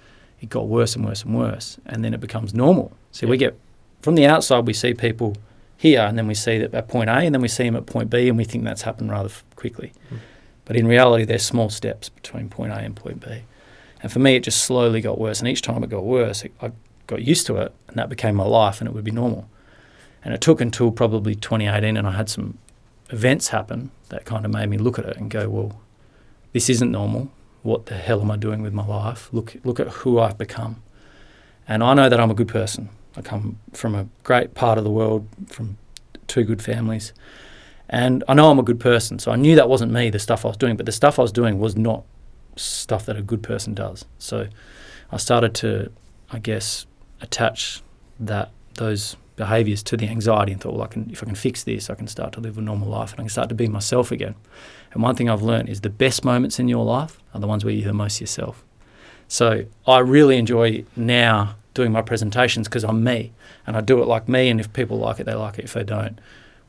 it 0.40 0.48
got 0.48 0.68
worse 0.68 0.96
and 0.96 1.04
worse 1.04 1.22
and 1.22 1.36
worse. 1.36 1.78
And 1.86 2.04
then 2.04 2.14
it 2.14 2.20
becomes 2.20 2.54
normal. 2.54 2.92
So 3.12 3.26
we 3.26 3.36
get, 3.36 3.58
from 4.02 4.14
the 4.14 4.26
outside, 4.26 4.66
we 4.66 4.72
see 4.72 4.94
people 4.94 5.36
here 5.76 6.00
and 6.00 6.16
then 6.16 6.26
we 6.26 6.34
see 6.34 6.58
that 6.58 6.74
at 6.74 6.88
point 6.88 7.10
A 7.10 7.18
and 7.18 7.34
then 7.34 7.42
we 7.42 7.48
see 7.48 7.64
them 7.64 7.76
at 7.76 7.86
point 7.86 8.10
B 8.10 8.28
and 8.28 8.36
we 8.36 8.44
think 8.44 8.64
that's 8.64 8.82
happened 8.82 9.10
rather 9.10 9.28
f- 9.28 9.44
quickly. 9.56 9.92
Mm. 10.10 10.18
But 10.64 10.76
in 10.76 10.86
reality, 10.86 11.24
there's 11.24 11.44
small 11.44 11.70
steps 11.70 12.08
between 12.08 12.48
point 12.48 12.72
A 12.72 12.76
and 12.76 12.96
point 12.96 13.20
B. 13.20 13.42
And 14.02 14.10
for 14.10 14.18
me, 14.18 14.36
it 14.36 14.42
just 14.42 14.62
slowly 14.62 15.00
got 15.00 15.18
worse. 15.18 15.40
And 15.40 15.48
each 15.48 15.62
time 15.62 15.82
it 15.84 15.90
got 15.90 16.04
worse, 16.04 16.44
it, 16.44 16.52
I 16.60 16.72
got 17.06 17.22
used 17.22 17.46
to 17.46 17.56
it 17.56 17.72
and 17.88 17.96
that 17.96 18.08
became 18.08 18.34
my 18.34 18.44
life 18.44 18.80
and 18.80 18.88
it 18.88 18.92
would 18.92 19.04
be 19.04 19.10
normal. 19.10 19.48
And 20.24 20.34
it 20.34 20.40
took 20.40 20.60
until 20.60 20.90
probably 20.90 21.34
2018 21.34 21.96
and 21.96 22.06
I 22.06 22.12
had 22.12 22.28
some 22.28 22.58
events 23.10 23.48
happen 23.48 23.90
that 24.08 24.24
kind 24.24 24.44
of 24.44 24.52
made 24.52 24.68
me 24.68 24.78
look 24.78 24.98
at 24.98 25.04
it 25.04 25.16
and 25.16 25.30
go, 25.30 25.48
well, 25.48 25.80
this 26.52 26.68
isn't 26.70 26.90
normal. 26.90 27.30
What 27.62 27.86
the 27.86 27.94
hell 27.94 28.20
am 28.20 28.30
I 28.30 28.36
doing 28.36 28.62
with 28.62 28.72
my 28.72 28.86
life? 28.86 29.28
Look, 29.32 29.56
look 29.64 29.80
at 29.80 29.88
who 29.88 30.18
I've 30.18 30.38
become. 30.38 30.82
And 31.68 31.82
I 31.82 31.94
know 31.94 32.08
that 32.08 32.20
I'm 32.20 32.30
a 32.30 32.34
good 32.34 32.48
person. 32.48 32.88
I 33.16 33.22
come 33.22 33.58
from 33.72 33.94
a 33.94 34.06
great 34.22 34.54
part 34.54 34.78
of 34.78 34.84
the 34.84 34.90
world, 34.90 35.26
from 35.48 35.78
two 36.26 36.44
good 36.44 36.62
families. 36.62 37.12
And 37.88 38.22
I 38.28 38.34
know 38.34 38.50
I'm 38.50 38.58
a 38.58 38.64
good 38.64 38.80
person. 38.80 39.18
So 39.18 39.32
I 39.32 39.36
knew 39.36 39.56
that 39.56 39.68
wasn't 39.68 39.92
me, 39.92 40.10
the 40.10 40.18
stuff 40.18 40.44
I 40.44 40.48
was 40.48 40.56
doing, 40.56 40.76
but 40.76 40.86
the 40.86 40.92
stuff 40.92 41.18
I 41.18 41.22
was 41.22 41.32
doing 41.32 41.58
was 41.58 41.76
not 41.76 42.04
stuff 42.56 43.06
that 43.06 43.16
a 43.16 43.22
good 43.22 43.42
person 43.42 43.74
does. 43.74 44.04
So 44.18 44.48
I 45.10 45.16
started 45.16 45.54
to, 45.56 45.92
I 46.30 46.38
guess, 46.38 46.86
attach 47.20 47.82
that 48.20 48.50
those 48.74 49.16
behaviors 49.36 49.82
to 49.84 49.96
the 49.96 50.08
anxiety 50.08 50.52
and 50.52 50.60
thought, 50.60 50.74
well, 50.74 50.82
I 50.82 50.88
can, 50.88 51.10
if 51.10 51.22
I 51.22 51.26
can 51.26 51.34
fix 51.34 51.62
this, 51.62 51.88
I 51.90 51.94
can 51.94 52.08
start 52.08 52.32
to 52.32 52.40
live 52.40 52.58
a 52.58 52.62
normal 52.62 52.88
life 52.88 53.12
and 53.12 53.20
I 53.20 53.22
can 53.24 53.30
start 53.30 53.48
to 53.50 53.54
be 53.54 53.68
myself 53.68 54.10
again. 54.10 54.34
And 54.92 55.02
one 55.02 55.14
thing 55.14 55.28
I've 55.28 55.42
learned 55.42 55.68
is 55.68 55.82
the 55.82 55.90
best 55.90 56.24
moments 56.24 56.58
in 56.58 56.68
your 56.68 56.84
life 56.84 57.18
are 57.34 57.40
the 57.40 57.46
ones 57.46 57.64
where 57.64 57.72
you're 57.72 57.86
the 57.86 57.92
most 57.92 58.20
yourself. 58.20 58.64
So 59.28 59.66
I 59.86 59.98
really 59.98 60.38
enjoy 60.38 60.84
now 60.96 61.56
doing 61.74 61.92
my 61.92 62.00
presentations 62.00 62.66
because 62.66 62.84
I'm 62.84 63.04
me 63.04 63.32
and 63.66 63.76
I 63.76 63.82
do 63.82 64.02
it 64.02 64.06
like 64.06 64.28
me. 64.28 64.48
And 64.48 64.58
if 64.58 64.72
people 64.72 64.98
like 64.98 65.20
it, 65.20 65.24
they 65.24 65.34
like 65.34 65.58
it. 65.58 65.66
If 65.66 65.74
they 65.74 65.84
don't, 65.84 66.18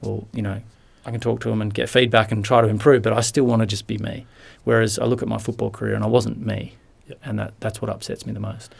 well, 0.01 0.27
you 0.33 0.41
know, 0.41 0.61
I 1.05 1.11
can 1.11 1.21
talk 1.21 1.39
to 1.41 1.49
them 1.49 1.61
and 1.61 1.73
get 1.73 1.89
feedback 1.89 2.31
and 2.33 2.43
try 2.43 2.61
to 2.61 2.67
improve, 2.67 3.01
but 3.03 3.13
I 3.13 3.21
still 3.21 3.45
want 3.45 3.61
to 3.61 3.65
just 3.65 3.87
be 3.87 3.97
me. 3.97 4.25
Whereas 4.65 4.99
I 4.99 5.05
look 5.05 5.21
at 5.21 5.29
my 5.29 5.37
football 5.37 5.69
career 5.69 5.95
and 5.95 6.03
I 6.03 6.07
wasn't 6.07 6.45
me. 6.45 6.75
Yep. 7.07 7.19
And 7.23 7.39
that, 7.39 7.53
that's 7.61 7.81
what 7.81 7.89
upsets 7.89 8.25
me 8.25 8.33
the 8.33 8.41
most. 8.41 8.75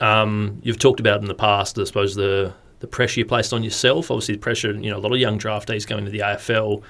Um, 0.00 0.60
you've 0.62 0.78
talked 0.78 1.00
about 1.00 1.20
in 1.20 1.28
the 1.28 1.34
past, 1.34 1.78
I 1.78 1.84
suppose, 1.84 2.14
the 2.14 2.52
the 2.82 2.88
pressure 2.88 3.20
you 3.20 3.24
placed 3.24 3.52
on 3.52 3.62
yourself. 3.62 4.10
Obviously, 4.10 4.34
the 4.34 4.40
pressure, 4.40 4.72
you 4.72 4.90
know, 4.90 4.96
a 4.96 4.98
lot 4.98 5.12
of 5.12 5.18
young 5.18 5.38
draftees 5.38 5.86
going 5.86 6.04
to 6.04 6.10
the 6.10 6.18
AFL. 6.18 6.82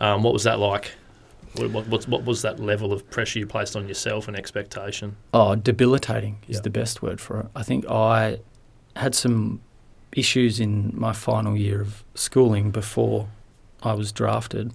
Um, 0.00 0.24
what 0.24 0.32
was 0.32 0.42
that 0.42 0.58
like? 0.58 0.90
What, 1.54 1.86
what, 1.86 2.08
what, 2.08 2.24
was 2.24 2.42
that 2.42 2.58
level 2.58 2.92
of 2.92 3.08
pressure 3.08 3.38
you 3.38 3.46
placed 3.46 3.76
on 3.76 3.86
yourself 3.86 4.26
and 4.26 4.36
expectation? 4.36 5.16
Oh, 5.32 5.54
debilitating 5.54 6.38
is 6.48 6.56
yep. 6.56 6.64
the 6.64 6.70
best 6.70 7.02
word 7.02 7.20
for 7.20 7.40
it. 7.40 7.46
I 7.54 7.62
think 7.62 7.86
I 7.88 8.40
had 8.96 9.14
some 9.14 9.60
issues 10.12 10.58
in 10.58 10.92
my 10.94 11.12
final 11.12 11.56
year 11.56 11.80
of 11.80 12.02
schooling 12.16 12.72
before 12.72 13.28
I 13.84 13.92
was 13.92 14.10
drafted, 14.10 14.72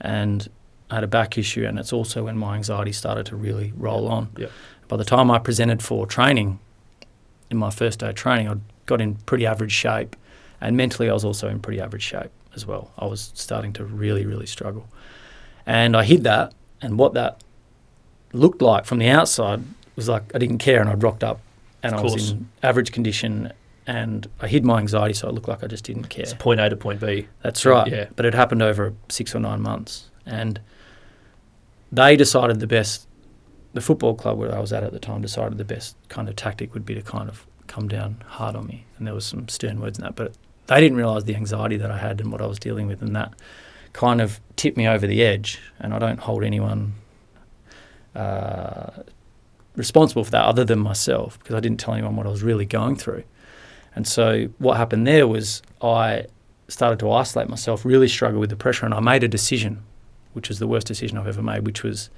and 0.00 0.48
I 0.90 0.94
had 0.96 1.04
a 1.04 1.08
back 1.08 1.36
issue, 1.36 1.66
and 1.66 1.78
it's 1.78 1.92
also 1.92 2.24
when 2.24 2.38
my 2.38 2.56
anxiety 2.56 2.92
started 2.92 3.26
to 3.26 3.36
really 3.36 3.74
roll 3.76 4.08
on. 4.08 4.30
Yep. 4.38 4.50
By 4.88 4.96
the 4.96 5.04
time 5.04 5.30
I 5.30 5.38
presented 5.38 5.82
for 5.82 6.06
training, 6.06 6.58
in 7.50 7.58
my 7.58 7.70
first 7.70 7.98
day 7.98 8.08
of 8.08 8.14
training, 8.14 8.48
I 8.48 8.54
got 8.90 9.00
in 9.00 9.14
pretty 9.14 9.46
average 9.46 9.72
shape, 9.72 10.14
and 10.60 10.76
mentally 10.76 11.08
I 11.08 11.14
was 11.14 11.24
also 11.24 11.48
in 11.48 11.60
pretty 11.60 11.80
average 11.80 12.02
shape 12.02 12.30
as 12.54 12.66
well. 12.66 12.90
I 12.98 13.06
was 13.06 13.32
starting 13.34 13.72
to 13.74 13.84
really, 13.84 14.26
really 14.26 14.46
struggle, 14.46 14.86
and 15.64 15.96
I 15.96 16.04
hid 16.04 16.24
that. 16.24 16.52
And 16.82 16.98
what 16.98 17.14
that 17.14 17.42
looked 18.32 18.62
like 18.62 18.84
from 18.84 18.98
the 18.98 19.08
outside 19.08 19.62
was 19.96 20.08
like 20.08 20.34
I 20.34 20.38
didn't 20.38 20.58
care, 20.58 20.80
and 20.80 20.90
I'd 20.90 21.02
rocked 21.02 21.24
up, 21.24 21.40
and 21.82 21.94
I 21.94 22.02
was 22.02 22.32
in 22.32 22.48
average 22.62 22.92
condition, 22.92 23.52
and 23.86 24.28
I 24.40 24.48
hid 24.48 24.64
my 24.64 24.78
anxiety, 24.78 25.14
so 25.14 25.28
it 25.28 25.34
looked 25.34 25.48
like 25.48 25.64
I 25.64 25.66
just 25.66 25.84
didn't 25.84 26.04
care. 26.04 26.24
It's 26.24 26.34
point 26.34 26.60
A 26.60 26.68
to 26.68 26.76
point 26.76 27.00
B. 27.00 27.28
That's 27.42 27.64
right. 27.64 27.90
Yeah. 27.90 28.06
But 28.16 28.26
it 28.26 28.34
happened 28.34 28.62
over 28.62 28.92
six 29.08 29.34
or 29.34 29.40
nine 29.40 29.62
months, 29.62 30.10
and 30.26 30.60
they 31.92 32.16
decided 32.16 32.60
the 32.60 32.66
best 32.66 33.06
the 33.72 33.80
football 33.80 34.14
club 34.14 34.38
where 34.38 34.54
I 34.54 34.58
was 34.58 34.72
at 34.72 34.82
at 34.82 34.92
the 34.92 34.98
time 34.98 35.22
decided 35.22 35.58
the 35.58 35.64
best 35.64 35.96
kind 36.08 36.28
of 36.28 36.36
tactic 36.36 36.74
would 36.74 36.84
be 36.84 36.94
to 36.94 37.02
kind 37.02 37.28
of 37.28 37.46
come 37.70 37.88
down 37.88 38.22
hard 38.26 38.56
on 38.56 38.66
me, 38.66 38.84
and 38.98 39.06
there 39.06 39.14
was 39.14 39.24
some 39.24 39.48
stern 39.48 39.80
words 39.80 39.98
in 39.98 40.04
that. 40.04 40.16
But 40.16 40.34
they 40.66 40.80
didn't 40.80 40.98
realise 40.98 41.24
the 41.24 41.36
anxiety 41.36 41.76
that 41.78 41.90
I 41.90 41.96
had 41.96 42.20
and 42.20 42.30
what 42.30 42.42
I 42.42 42.46
was 42.46 42.58
dealing 42.58 42.86
with, 42.86 43.00
and 43.00 43.14
that 43.16 43.32
kind 43.92 44.20
of 44.20 44.40
tipped 44.56 44.76
me 44.76 44.86
over 44.86 45.06
the 45.06 45.22
edge. 45.22 45.60
And 45.78 45.94
I 45.94 45.98
don't 45.98 46.18
hold 46.18 46.44
anyone 46.44 46.94
uh, 48.14 49.02
responsible 49.76 50.24
for 50.24 50.30
that 50.32 50.44
other 50.44 50.64
than 50.64 50.80
myself 50.80 51.38
because 51.38 51.54
I 51.54 51.60
didn't 51.60 51.80
tell 51.80 51.94
anyone 51.94 52.16
what 52.16 52.26
I 52.26 52.30
was 52.30 52.42
really 52.42 52.66
going 52.66 52.96
through. 52.96 53.22
And 53.94 54.06
so 54.06 54.48
what 54.58 54.76
happened 54.76 55.06
there 55.06 55.26
was 55.26 55.62
I 55.80 56.26
started 56.68 56.98
to 57.00 57.10
isolate 57.10 57.48
myself, 57.48 57.84
really 57.84 58.08
struggle 58.08 58.40
with 58.40 58.50
the 58.50 58.56
pressure, 58.56 58.84
and 58.84 58.94
I 58.94 59.00
made 59.00 59.22
a 59.24 59.28
decision, 59.28 59.82
which 60.32 60.48
was 60.48 60.58
the 60.58 60.66
worst 60.66 60.86
decision 60.86 61.18
I've 61.18 61.26
ever 61.26 61.42
made, 61.42 61.66
which 61.66 61.82
was 61.82 62.10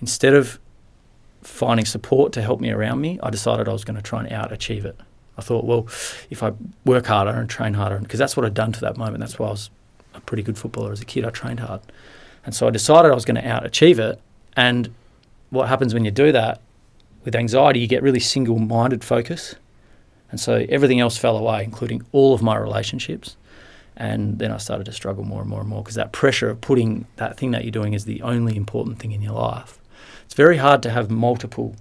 instead 0.00 0.34
of 0.34 0.58
finding 1.44 1.86
support 1.86 2.32
to 2.32 2.42
help 2.42 2.60
me 2.60 2.70
around 2.70 3.00
me, 3.00 3.18
I 3.22 3.30
decided 3.30 3.68
I 3.68 3.72
was 3.72 3.84
going 3.84 3.96
to 3.96 4.02
try 4.02 4.20
and 4.24 4.32
out 4.32 4.52
achieve 4.52 4.84
it. 4.84 4.98
I 5.36 5.42
thought, 5.42 5.64
well, 5.64 5.86
if 6.30 6.42
I 6.42 6.52
work 6.84 7.06
harder 7.06 7.30
and 7.30 7.48
train 7.48 7.74
harder, 7.74 7.98
because 7.98 8.18
that's 8.18 8.36
what 8.36 8.46
I'd 8.46 8.54
done 8.54 8.72
to 8.72 8.80
that 8.80 8.96
moment, 8.96 9.20
that's 9.20 9.38
why 9.38 9.48
I 9.48 9.50
was 9.50 9.70
a 10.14 10.20
pretty 10.20 10.42
good 10.42 10.56
footballer 10.56 10.92
as 10.92 11.00
a 11.00 11.04
kid, 11.04 11.24
I 11.24 11.30
trained 11.30 11.60
hard. 11.60 11.80
And 12.46 12.54
so 12.54 12.66
I 12.66 12.70
decided 12.70 13.10
I 13.10 13.14
was 13.14 13.24
going 13.24 13.40
to 13.40 13.48
out 13.48 13.64
achieve 13.64 13.98
it. 13.98 14.20
And 14.56 14.94
what 15.50 15.68
happens 15.68 15.94
when 15.94 16.04
you 16.04 16.10
do 16.10 16.30
that 16.32 16.60
with 17.24 17.34
anxiety, 17.34 17.80
you 17.80 17.86
get 17.86 18.02
really 18.02 18.20
single 18.20 18.58
minded 18.58 19.02
focus. 19.02 19.54
And 20.30 20.38
so 20.40 20.66
everything 20.68 21.00
else 21.00 21.16
fell 21.16 21.36
away, 21.36 21.64
including 21.64 22.04
all 22.12 22.34
of 22.34 22.42
my 22.42 22.56
relationships. 22.56 23.36
And 23.96 24.38
then 24.40 24.50
I 24.50 24.56
started 24.56 24.84
to 24.84 24.92
struggle 24.92 25.24
more 25.24 25.40
and 25.40 25.48
more 25.48 25.60
and 25.60 25.68
more 25.68 25.82
because 25.82 25.94
that 25.94 26.12
pressure 26.12 26.50
of 26.50 26.60
putting 26.60 27.06
that 27.16 27.36
thing 27.36 27.52
that 27.52 27.64
you're 27.64 27.70
doing 27.70 27.92
is 27.92 28.04
the 28.04 28.22
only 28.22 28.56
important 28.56 28.98
thing 28.98 29.12
in 29.12 29.22
your 29.22 29.34
life 29.34 29.78
it's 30.24 30.34
very 30.34 30.56
hard 30.56 30.82
to 30.82 30.90
have 30.90 31.10
multiple 31.10 31.76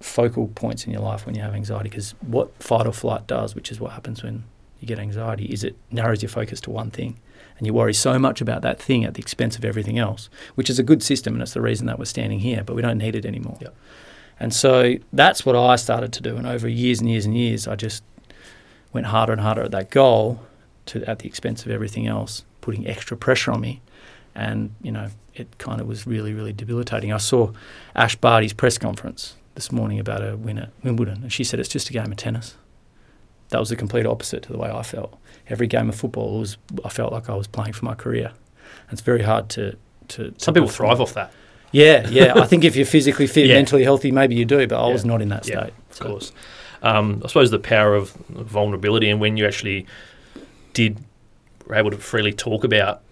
focal 0.00 0.48
points 0.48 0.84
in 0.84 0.92
your 0.92 1.00
life 1.00 1.24
when 1.24 1.34
you 1.34 1.42
have 1.42 1.54
anxiety 1.54 1.88
because 1.88 2.12
what 2.20 2.62
fight 2.62 2.86
or 2.86 2.92
flight 2.92 3.26
does, 3.26 3.54
which 3.54 3.70
is 3.70 3.80
what 3.80 3.92
happens 3.92 4.22
when 4.22 4.44
you 4.80 4.86
get 4.86 4.98
anxiety, 4.98 5.46
is 5.46 5.64
it 5.64 5.76
narrows 5.90 6.22
your 6.22 6.28
focus 6.28 6.60
to 6.62 6.70
one 6.70 6.90
thing. 6.90 7.18
And 7.56 7.66
you 7.66 7.72
worry 7.72 7.94
so 7.94 8.18
much 8.18 8.40
about 8.40 8.62
that 8.62 8.80
thing 8.80 9.04
at 9.04 9.14
the 9.14 9.22
expense 9.22 9.56
of 9.56 9.64
everything 9.64 9.98
else, 9.98 10.28
which 10.56 10.68
is 10.68 10.78
a 10.78 10.82
good 10.82 11.02
system 11.02 11.34
and 11.34 11.42
it's 11.42 11.54
the 11.54 11.60
reason 11.60 11.86
that 11.86 11.98
we're 11.98 12.04
standing 12.04 12.40
here, 12.40 12.62
but 12.64 12.76
we 12.76 12.82
don't 12.82 12.98
need 12.98 13.14
it 13.14 13.24
anymore. 13.24 13.56
Yep. 13.60 13.74
And 14.40 14.52
so 14.52 14.96
that's 15.12 15.46
what 15.46 15.54
I 15.54 15.76
started 15.76 16.12
to 16.14 16.22
do. 16.22 16.36
And 16.36 16.46
over 16.46 16.68
years 16.68 17.00
and 17.00 17.08
years 17.08 17.24
and 17.24 17.36
years, 17.36 17.68
I 17.68 17.76
just 17.76 18.02
went 18.92 19.06
harder 19.06 19.32
and 19.32 19.40
harder 19.40 19.62
at 19.62 19.70
that 19.70 19.90
goal 19.90 20.40
to 20.86 21.04
at 21.04 21.20
the 21.20 21.26
expense 21.26 21.64
of 21.64 21.70
everything 21.70 22.06
else, 22.06 22.44
putting 22.60 22.86
extra 22.86 23.16
pressure 23.16 23.52
on 23.52 23.60
me. 23.60 23.80
And, 24.34 24.74
you 24.82 24.90
know, 24.90 25.08
it 25.34 25.58
kind 25.58 25.80
of 25.80 25.86
was 25.86 26.06
really, 26.06 26.34
really 26.34 26.52
debilitating. 26.52 27.12
I 27.12 27.18
saw 27.18 27.52
Ash 27.94 28.16
Barty's 28.16 28.52
press 28.52 28.78
conference 28.78 29.36
this 29.54 29.70
morning 29.70 29.98
about 29.98 30.22
her 30.22 30.36
win 30.36 30.58
at 30.58 30.70
Wimbledon, 30.82 31.22
and 31.22 31.32
she 31.32 31.44
said 31.44 31.60
it's 31.60 31.68
just 31.68 31.90
a 31.90 31.92
game 31.92 32.10
of 32.10 32.16
tennis. 32.16 32.56
That 33.50 33.60
was 33.60 33.68
the 33.68 33.76
complete 33.76 34.06
opposite 34.06 34.42
to 34.44 34.52
the 34.52 34.58
way 34.58 34.70
I 34.70 34.82
felt. 34.82 35.18
Every 35.48 35.66
game 35.66 35.88
of 35.88 35.94
football 35.94 36.40
was 36.40 36.56
I 36.84 36.88
felt 36.88 37.12
like 37.12 37.28
I 37.28 37.34
was 37.34 37.46
playing 37.46 37.74
for 37.74 37.84
my 37.84 37.94
career. 37.94 38.32
And 38.88 38.92
it's 38.92 39.02
very 39.02 39.22
hard 39.22 39.48
to 39.50 39.76
to. 40.08 40.34
Some 40.38 40.54
people 40.54 40.68
thrive 40.68 41.00
off 41.00 41.14
that. 41.14 41.32
Yeah, 41.70 42.08
yeah. 42.08 42.34
I 42.36 42.46
think 42.46 42.64
if 42.64 42.76
you're 42.76 42.86
physically 42.98 43.26
fit, 43.26 43.46
yeah. 43.46 43.54
mentally 43.54 43.82
healthy, 43.84 44.10
maybe 44.10 44.34
you 44.34 44.44
do, 44.44 44.66
but 44.66 44.80
I 44.80 44.86
yeah. 44.86 44.92
was 44.92 45.04
not 45.04 45.20
in 45.20 45.28
that 45.28 45.44
state. 45.44 45.54
Yeah, 45.54 45.66
of 45.90 45.96
so. 45.96 46.04
course. 46.04 46.32
Um, 46.82 47.22
I 47.24 47.28
suppose 47.28 47.50
the 47.50 47.58
power 47.58 47.94
of 47.94 48.10
vulnerability 48.28 49.08
and 49.08 49.18
when 49.20 49.36
you 49.36 49.46
actually 49.46 49.86
did 50.74 50.98
were 51.66 51.74
able 51.76 51.90
to 51.90 51.96
freely 51.96 52.32
talk 52.32 52.64
about 52.64 53.02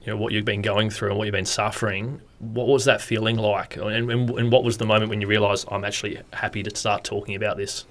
you 0.00 0.06
know 0.06 0.16
what 0.16 0.32
you've 0.32 0.44
been 0.44 0.62
going 0.62 0.90
through 0.90 1.10
and 1.10 1.18
what 1.18 1.24
you've 1.24 1.32
been 1.32 1.44
suffering. 1.44 2.20
What 2.38 2.68
was 2.68 2.86
that 2.86 3.02
feeling 3.02 3.36
like, 3.36 3.76
and, 3.76 4.10
and, 4.10 4.30
and 4.30 4.50
what 4.50 4.64
was 4.64 4.78
the 4.78 4.86
moment 4.86 5.10
when 5.10 5.20
you 5.20 5.26
realised 5.26 5.68
I'm 5.70 5.84
actually 5.84 6.20
happy 6.32 6.62
to 6.62 6.74
start 6.74 7.04
talking 7.04 7.34
about 7.34 7.58
this? 7.58 7.84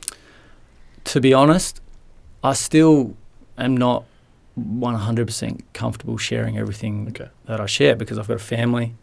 To 1.05 1.21
be 1.21 1.33
honest, 1.33 1.81
I 2.43 2.53
still 2.53 3.15
am 3.57 3.77
not 3.77 4.05
100% 4.59 5.61
comfortable 5.73 6.17
sharing 6.17 6.57
everything 6.57 7.09
okay. 7.09 7.29
that 7.45 7.61
I 7.61 7.67
share 7.67 7.95
because 7.95 8.17
I've 8.17 8.27
got 8.27 8.37
a 8.37 8.39
family, 8.39 8.95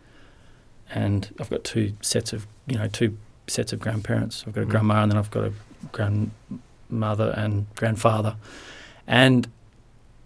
and 0.91 1.33
I've 1.39 1.51
got 1.51 1.63
two 1.63 1.93
sets 2.01 2.33
of 2.33 2.47
you 2.67 2.77
know 2.77 2.89
two 2.89 3.17
sets 3.47 3.73
of 3.73 3.79
grandparents. 3.79 4.45
I've 4.47 4.55
got 4.55 4.63
a 4.63 4.67
mm. 4.67 4.71
grandma 4.71 5.03
and 5.03 5.13
then 5.13 5.19
I've 5.19 5.31
got 5.31 5.45
a 5.45 5.53
grandmother 5.93 7.35
and 7.37 7.67
grandfather, 7.77 8.35
and 9.07 9.47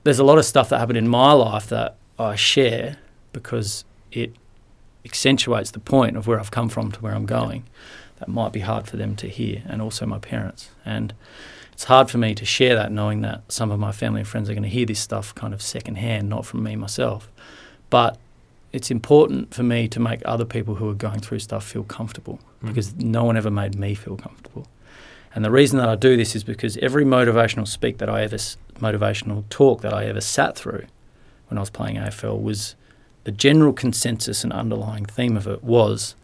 there's 0.05 0.19
a 0.19 0.25
lot 0.25 0.39
of 0.39 0.45
stuff 0.45 0.69
that 0.71 0.79
happened 0.79 0.99
in 0.99 1.09
my 1.09 1.33
life 1.33 1.69
that 1.69 1.97
I 2.19 2.35
share 2.35 2.97
because 3.33 3.85
it 4.13 4.35
accentuates 5.05 5.71
the 5.71 5.81
point 5.81 6.17
of 6.17 6.27
where 6.27 6.39
I've 6.39 6.51
come 6.51 6.69
from 6.69 6.93
to 6.93 7.01
where 7.01 7.15
I'm 7.15 7.27
going. 7.27 7.65
That 8.19 8.29
might 8.29 8.53
be 8.53 8.61
hard 8.61 8.87
for 8.87 8.97
them 8.97 9.17
to 9.17 9.29
hear, 9.29 9.63
and 9.67 9.81
also 9.81 10.05
my 10.05 10.19
parents. 10.19 10.71
And 10.85 11.15
it's 11.73 11.85
hard 11.85 12.11
for 12.11 12.19
me 12.19 12.35
to 12.35 12.45
share 12.45 12.75
that 12.75 12.93
knowing 12.93 13.23
that 13.23 13.51
some 13.51 13.71
of 13.71 13.81
my 13.81 13.93
family 13.93 14.21
and 14.21 14.29
friends 14.29 14.51
are 14.51 14.53
going 14.53 14.63
to 14.63 14.69
hear 14.69 14.85
this 14.85 15.01
stuff 15.01 15.35
kind 15.35 15.55
of 15.55 15.63
secondhand, 15.63 16.29
not 16.29 16.45
from 16.45 16.63
me 16.63 16.77
myself. 16.77 17.31
But 17.89 18.19
it's 18.73 18.91
important 18.91 19.55
for 19.55 19.63
me 19.63 19.89
to 19.89 19.99
make 19.99 20.21
other 20.25 20.45
people 20.45 20.77
who 20.77 20.91
are 20.91 20.95
going 20.95 21.21
through 21.21 21.39
stuff 21.39 21.65
feel 21.65 21.85
comfortable 21.85 22.39
mm. 22.63 22.69
because 22.69 22.95
no 22.97 23.25
one 23.25 23.37
ever 23.37 23.51
made 23.51 23.79
me 23.79 23.95
feel 23.95 24.17
comfortable. 24.17 24.67
And 25.35 25.45
the 25.45 25.51
reason 25.51 25.79
that 25.79 25.89
I 25.89 25.95
do 25.95 26.17
this 26.17 26.37
is 26.37 26.45
because 26.45 26.77
every 26.79 27.05
motivational 27.05 27.67
speak 27.67 27.99
that 27.99 28.11
I 28.11 28.23
ever, 28.23 28.37
motivational 28.81 29.49
talk 29.49 29.81
that 29.83 29.95
I 29.95 30.07
ever 30.07 30.21
sat 30.21 30.57
through, 30.57 30.87
when 31.49 31.59
I 31.59 31.61
was 31.61 31.71
playing 31.71 31.97
AFL 31.97 32.41
was 32.43 32.77
the 33.25 33.33
general 33.33 33.73
consensus 33.73 34.45
and 34.45 34.53
underlying 34.53 35.05
theme 35.05 35.37
of 35.37 35.47
it 35.47 35.63
was 35.63 36.15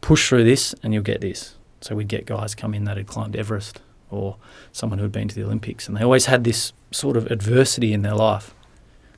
push 0.00 0.28
through 0.28 0.44
this 0.44 0.74
and 0.82 0.94
you'll 0.94 1.02
get 1.02 1.20
this. 1.20 1.54
So 1.80 1.94
we'd 1.94 2.08
get 2.08 2.26
guys 2.26 2.54
come 2.54 2.74
in 2.74 2.84
that 2.84 2.96
had 2.96 3.06
climbed 3.06 3.36
Everest 3.36 3.80
or 4.10 4.36
someone 4.72 4.98
who 4.98 5.04
had 5.04 5.12
been 5.12 5.28
to 5.28 5.34
the 5.34 5.44
Olympics, 5.44 5.88
and 5.88 5.96
they 5.96 6.02
always 6.02 6.26
had 6.26 6.44
this 6.44 6.72
sort 6.90 7.16
of 7.16 7.30
adversity 7.30 7.92
in 7.92 8.02
their 8.02 8.14
life 8.14 8.54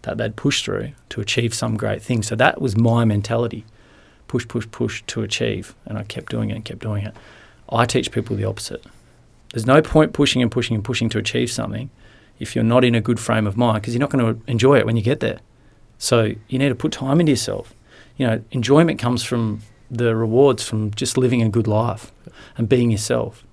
that 0.02 0.16
they'd 0.16 0.36
push 0.36 0.62
through 0.62 0.92
to 1.10 1.20
achieve 1.20 1.52
some 1.52 1.76
great 1.76 2.00
thing. 2.02 2.22
So 2.22 2.34
that 2.36 2.60
was 2.60 2.76
my 2.76 3.04
mentality 3.04 3.64
push, 4.28 4.46
push, 4.46 4.66
push 4.70 5.02
to 5.08 5.22
achieve. 5.22 5.74
And 5.86 5.98
I 5.98 6.04
kept 6.04 6.30
doing 6.30 6.50
it 6.50 6.54
and 6.54 6.64
kept 6.64 6.80
doing 6.80 7.04
it. 7.04 7.14
I 7.68 7.84
teach 7.84 8.12
people 8.12 8.36
the 8.36 8.44
opposite. 8.44 8.84
there's 9.52 9.66
no 9.66 9.80
point 9.82 10.12
pushing 10.12 10.42
and 10.42 10.50
pushing 10.50 10.74
and 10.74 10.84
pushing 10.84 11.08
to 11.10 11.18
achieve 11.18 11.50
something 11.50 11.90
if 12.38 12.54
you're 12.54 12.64
not 12.64 12.84
in 12.84 12.94
a 12.94 13.00
good 13.00 13.18
frame 13.18 13.46
of 13.46 13.56
mind 13.56 13.82
because 13.82 13.94
you're 13.94 14.00
not 14.00 14.10
going 14.10 14.34
to 14.34 14.50
enjoy 14.50 14.78
it 14.78 14.86
when 14.86 14.96
you 14.96 15.02
get 15.02 15.20
there. 15.20 15.40
So 15.98 16.34
you 16.48 16.58
need 16.58 16.68
to 16.68 16.74
put 16.74 16.92
time 16.92 17.20
into 17.20 17.30
yourself. 17.30 17.74
You 18.16 18.26
know, 18.26 18.44
enjoyment 18.50 18.98
comes 18.98 19.22
from 19.24 19.62
the 19.90 20.14
rewards 20.14 20.66
from 20.66 20.92
just 20.92 21.16
living 21.16 21.42
a 21.42 21.48
good 21.48 21.66
life 21.66 22.12
and 22.56 22.68
being 22.68 22.90
yourself. 22.90 23.44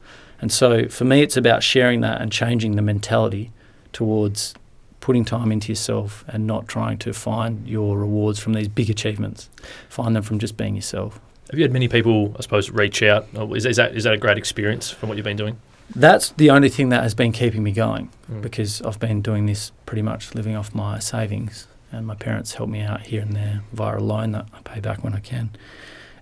And 0.41 0.52
so 0.52 0.88
for 0.89 1.06
me, 1.06 1.21
it's 1.21 1.38
about 1.38 1.63
sharing 1.63 2.02
that 2.02 2.21
and 2.21 2.32
changing 2.32 2.76
the 2.76 2.82
mentality 2.82 3.52
towards 3.93 4.54
putting 5.00 5.24
time 5.24 5.52
into 5.52 5.71
yourself 5.71 6.26
and 6.28 6.48
not 6.48 6.67
trying 6.67 6.98
to 6.98 7.13
find 7.13 7.67
your 7.67 7.98
rewards 7.98 8.39
from 8.39 8.54
these 8.54 8.67
big 8.67 8.89
achievements. 8.89 9.50
Find 9.88 10.15
them 10.15 10.24
from 10.24 10.39
just 10.39 10.58
being 10.58 10.76
yourself. 10.76 11.19
Have 11.52 11.60
you 11.60 11.63
had 11.63 11.71
many 11.71 11.88
people, 11.88 12.36
I 12.38 12.41
suppose, 12.41 12.71
reach 12.71 13.04
out? 13.04 13.28
Is, 13.56 13.65
is 13.65 13.78
that 13.78 13.95
is 13.95 14.04
that 14.06 14.13
a 14.13 14.17
great 14.17 14.38
experience 14.38 14.89
from 14.89 15.10
what 15.10 15.17
you've 15.17 15.24
been 15.24 15.38
doing? 15.38 15.58
That's 15.93 16.30
the 16.32 16.50
only 16.50 16.69
thing 16.69 16.89
that 16.89 17.04
has 17.04 17.13
been 17.13 17.32
keeping 17.32 17.63
me 17.63 17.71
going 17.71 18.10
Mm. 18.32 18.41
because 18.41 18.82
I've 18.82 19.00
been 19.00 19.21
doing 19.21 19.45
this 19.45 19.71
pretty 19.86 20.02
much 20.02 20.34
living 20.34 20.56
off 20.56 20.74
my 20.74 21.00
savings, 21.00 21.67
and 21.91 22.08
my 22.08 22.15
parents 22.15 22.56
help 22.56 22.69
me 22.69 22.82
out 22.82 23.02
here 23.08 23.21
and 23.21 23.34
there 23.36 23.62
via 23.71 23.98
a 23.98 24.00
loan 24.00 24.32
that 24.32 24.48
I 24.54 24.62
pay 24.63 24.80
back 24.80 25.04
when 25.04 25.13
I 25.13 25.19
can. 25.19 25.52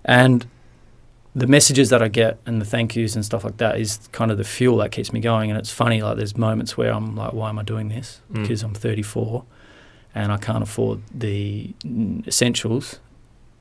And 0.04 0.46
the 1.34 1.46
messages 1.46 1.88
that 1.90 2.02
I 2.02 2.08
get 2.08 2.38
and 2.46 2.60
the 2.60 2.64
thank 2.64 2.94
yous 2.94 3.16
and 3.16 3.24
stuff 3.24 3.42
like 3.42 3.56
that 3.56 3.80
is 3.80 3.98
kind 4.12 4.30
of 4.30 4.36
the 4.38 4.44
fuel 4.44 4.76
that 4.76 4.92
keeps 4.92 5.12
me 5.12 5.18
going. 5.20 5.50
And 5.50 5.58
it's 5.58 5.70
funny, 5.72 6.00
like 6.02 6.16
there's 6.16 6.36
moments 6.36 6.76
where 6.76 6.92
I'm 6.92 7.16
like, 7.16 7.32
why 7.32 7.48
am 7.48 7.58
I 7.58 7.62
doing 7.64 7.88
this? 7.88 8.20
Mm. 8.32 8.42
Because 8.42 8.62
I'm 8.62 8.74
34 8.74 9.44
and 10.14 10.30
I 10.30 10.36
can't 10.36 10.62
afford 10.62 11.00
the 11.12 11.74
essentials 12.26 13.00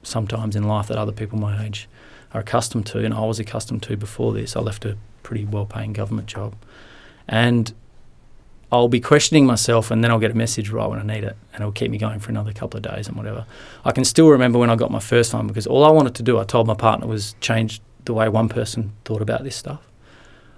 sometimes 0.04 0.56
in 0.56 0.64
life 0.68 0.88
that 0.90 0.98
other 0.98 1.14
people 1.14 1.40
my 1.40 1.66
age 1.66 1.88
are 2.34 2.42
accustomed 2.42 2.86
to, 2.88 3.00
and 3.00 3.14
I 3.14 3.22
was 3.22 3.40
accustomed 3.40 3.82
to 3.84 3.96
before 3.98 4.34
this. 4.34 4.56
I 4.56 4.60
left 4.60 4.86
a 4.86 4.98
pretty 5.24 5.46
well-paying 5.46 5.94
government 5.94 6.28
job, 6.28 6.56
and 7.28 7.74
I'll 8.72 8.88
be 8.88 9.00
questioning 9.00 9.46
myself, 9.46 9.92
and 9.92 10.04
then 10.04 10.10
I'll 10.10 10.20
get 10.20 10.32
a 10.32 10.36
message 10.36 10.70
right 10.72 10.88
when 10.88 11.00
I 11.00 11.04
need 11.04 11.24
it, 11.24 11.38
and 11.54 11.62
it'll 11.62 11.72
keep 11.72 11.92
me 11.92 11.98
going 11.98 12.20
for 12.20 12.32
another 12.32 12.52
couple 12.52 12.78
of 12.78 12.84
days 12.84 13.08
and 13.08 13.16
whatever. 13.16 13.46
I 13.86 13.92
can 13.92 14.04
still 14.04 14.30
remember 14.30 14.58
when 14.58 14.70
I 14.72 14.76
got 14.76 14.90
my 14.90 15.00
first 15.00 15.34
one 15.34 15.48
because 15.48 15.68
all 15.68 15.84
I 15.84 15.92
wanted 15.92 16.16
to 16.16 16.24
do, 16.24 16.40
I 16.40 16.44
told 16.44 16.66
my 16.66 16.74
partner, 16.74 17.06
was 17.06 17.36
change 17.40 17.82
the 18.06 18.14
way 18.14 18.28
one 18.30 18.50
person 18.50 18.94
thought 19.06 19.22
about 19.22 19.44
this 19.44 19.56
stuff. 19.56 19.88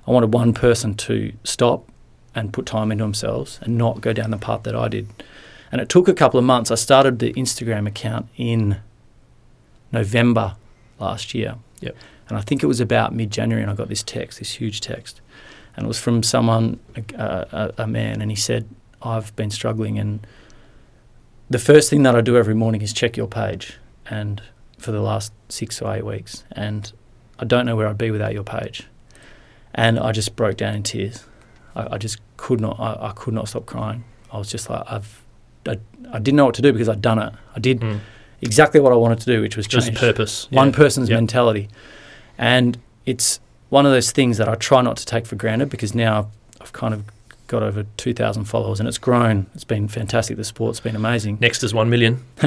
I 0.08 0.12
wanted 0.12 0.34
one 0.34 0.54
person 0.54 0.96
to 0.96 1.34
stop 1.44 1.92
and 2.34 2.54
put 2.54 2.66
time 2.66 2.92
into 2.92 3.04
themselves 3.04 3.60
and 3.62 3.78
not 3.78 4.02
go 4.02 4.14
down 4.14 4.32
the 4.32 4.38
path 4.38 4.64
that 4.64 4.76
I 4.76 4.88
did. 4.88 5.08
And 5.72 5.82
it 5.82 5.90
took 5.90 6.08
a 6.08 6.14
couple 6.14 6.38
of 6.38 6.46
months. 6.46 6.72
I 6.72 6.76
started 6.76 7.20
the 7.20 7.34
Instagram 7.34 7.88
account 7.88 8.28
in 8.38 8.78
November 9.92 10.56
last 11.00 11.34
year. 11.34 11.56
Yep. 11.82 11.96
And 12.30 12.38
I 12.38 12.42
think 12.42 12.64
it 12.64 12.68
was 12.68 12.80
about 12.80 13.14
mid 13.14 13.30
January, 13.32 13.62
and 13.62 13.72
I 13.72 13.76
got 13.76 13.88
this 13.90 14.04
text, 14.04 14.40
this 14.40 14.52
huge 14.52 14.82
text. 14.82 15.22
And 15.76 15.86
it 15.86 15.88
was 15.88 16.00
from 16.00 16.24
someone, 16.24 16.80
a, 16.96 17.24
a, 17.78 17.84
a 17.84 17.88
man, 17.88 18.22
and 18.22 18.32
he 18.32 18.36
said, 18.38 18.68
I've 19.02 19.36
been 19.36 19.50
struggling. 19.52 20.00
And 20.00 20.26
the 21.50 21.60
first 21.60 21.90
thing 21.90 22.04
that 22.04 22.16
I 22.16 22.22
do 22.22 22.38
every 22.38 22.56
morning 22.56 22.82
is 22.82 22.94
check 22.94 23.18
your 23.18 23.28
page. 23.28 23.78
And 24.10 24.42
for 24.78 24.92
the 24.92 25.02
last 25.02 25.34
six 25.50 25.82
or 25.82 25.94
eight 25.96 26.06
weeks. 26.06 26.44
And 26.52 26.92
I 27.40 27.46
don't 27.46 27.66
know 27.66 27.76
where 27.76 27.88
I'd 27.88 27.98
be 27.98 28.12
without 28.12 28.34
your 28.34 28.44
page. 28.44 28.88
And 29.74 30.00
I 30.00 30.12
just 30.12 30.36
broke 30.36 30.58
down 30.58 30.76
in 30.76 30.84
tears. 30.84 31.26
I, 31.76 31.96
I 31.96 31.98
just 31.98 32.20
could 32.38 32.62
not, 32.62 32.80
I, 32.80 33.10
I 33.10 33.12
could 33.14 33.34
not 33.34 33.48
stop 33.50 33.66
crying. 33.66 34.04
I 34.32 34.38
was 34.38 34.50
just 34.50 34.70
like, 34.70 34.84
I've, 34.88 35.24
I, 35.68 35.78
I 36.12 36.20
didn't 36.20 36.36
know 36.36 36.46
what 36.46 36.56
to 36.56 36.62
do 36.62 36.72
because 36.72 36.88
I'd 36.90 37.02
done 37.02 37.20
it. 37.20 37.34
I 37.56 37.60
did 37.60 37.80
Mm. 37.82 38.00
exactly 38.42 38.80
what 38.80 38.94
I 38.94 38.96
wanted 38.96 39.20
to 39.20 39.26
do, 39.26 39.42
which 39.42 39.58
was 39.58 39.66
Just 39.68 39.94
purpose. 39.96 40.48
one 40.52 40.70
yeah. 40.70 40.76
person's 40.76 41.10
Yep. 41.10 41.18
mentality. 41.18 41.68
And 42.38 42.78
it's 43.06 43.40
one 43.70 43.86
of 43.86 43.92
those 43.92 44.12
things 44.12 44.38
that 44.38 44.48
I 44.48 44.56
try 44.56 44.82
not 44.82 44.98
to 44.98 45.06
take 45.06 45.26
for 45.26 45.36
granted 45.36 45.70
because 45.70 45.96
now 45.96 46.30
I've 46.62 46.74
kind 46.74 46.94
of 46.94 47.04
got 47.48 47.62
over 47.62 47.86
2,000 47.98 48.46
followers 48.46 48.80
and 48.80 48.88
it's 48.88 48.98
grown. 48.98 49.48
It's 49.54 49.64
been 49.64 49.88
fantastic. 49.88 50.38
The 50.38 50.44
sport's 50.44 50.80
been 50.80 50.96
amazing. 50.96 51.38
Next 51.42 51.64
is 51.64 51.74
one 51.74 51.90
million. 51.90 52.24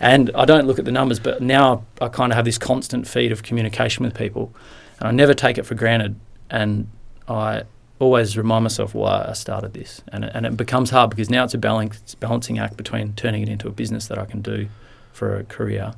and 0.00 0.30
I 0.34 0.44
don't 0.44 0.66
look 0.66 0.78
at 0.78 0.84
the 0.84 0.92
numbers, 0.92 1.18
but 1.18 1.42
now 1.42 1.84
I 2.00 2.08
kind 2.08 2.32
of 2.32 2.36
have 2.36 2.44
this 2.44 2.58
constant 2.58 3.08
feed 3.08 3.32
of 3.32 3.42
communication 3.42 4.04
with 4.04 4.14
people. 4.14 4.54
And 4.98 5.08
I 5.08 5.10
never 5.10 5.34
take 5.34 5.58
it 5.58 5.64
for 5.64 5.74
granted. 5.74 6.18
And 6.48 6.88
I 7.28 7.64
always 7.98 8.36
remind 8.36 8.64
myself 8.64 8.94
why 8.94 9.26
I 9.28 9.32
started 9.32 9.74
this. 9.74 10.02
And 10.08 10.24
it, 10.24 10.32
and 10.34 10.46
it 10.46 10.56
becomes 10.56 10.90
hard 10.90 11.10
because 11.10 11.30
now 11.30 11.44
it's 11.44 11.54
a 11.54 11.58
balance, 11.58 12.14
balancing 12.16 12.58
act 12.58 12.76
between 12.76 13.14
turning 13.14 13.42
it 13.42 13.48
into 13.48 13.66
a 13.66 13.72
business 13.72 14.06
that 14.08 14.18
I 14.18 14.26
can 14.26 14.42
do 14.42 14.68
for 15.12 15.36
a 15.36 15.44
career 15.44 15.94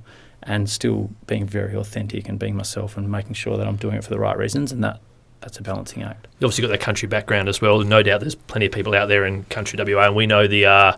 and 0.46 0.68
still 0.68 1.10
being 1.26 1.46
very 1.46 1.74
authentic 1.74 2.28
and 2.28 2.38
being 2.38 2.56
myself 2.56 2.96
and 2.96 3.10
making 3.10 3.34
sure 3.34 3.56
that 3.56 3.66
I'm 3.66 3.76
doing 3.76 3.96
it 3.96 4.04
for 4.04 4.10
the 4.10 4.18
right 4.18 4.36
reasons. 4.36 4.72
And 4.72 4.82
that 4.84 5.00
that's 5.40 5.58
a 5.58 5.62
balancing 5.62 6.02
act. 6.02 6.26
You 6.40 6.46
obviously 6.46 6.62
got 6.62 6.68
that 6.68 6.80
country 6.80 7.06
background 7.06 7.48
as 7.48 7.60
well. 7.60 7.78
No 7.80 8.02
doubt 8.02 8.20
there's 8.20 8.34
plenty 8.34 8.66
of 8.66 8.72
people 8.72 8.94
out 8.94 9.08
there 9.08 9.26
in 9.26 9.44
country 9.44 9.78
WA, 9.82 10.06
and 10.06 10.16
we 10.16 10.26
know 10.26 10.46
the 10.46 10.64
uh, 10.64 10.96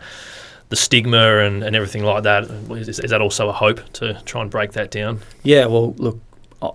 the 0.68 0.76
stigma 0.76 1.38
and, 1.38 1.62
and 1.62 1.76
everything 1.76 2.04
like 2.04 2.22
that. 2.24 2.44
Is, 2.70 3.00
is 3.00 3.10
that 3.10 3.20
also 3.20 3.48
a 3.48 3.52
hope 3.52 3.80
to 3.94 4.14
try 4.24 4.42
and 4.42 4.50
break 4.50 4.72
that 4.72 4.90
down? 4.90 5.20
Yeah, 5.42 5.66
well, 5.66 5.94
look, 5.94 6.20
I, 6.62 6.70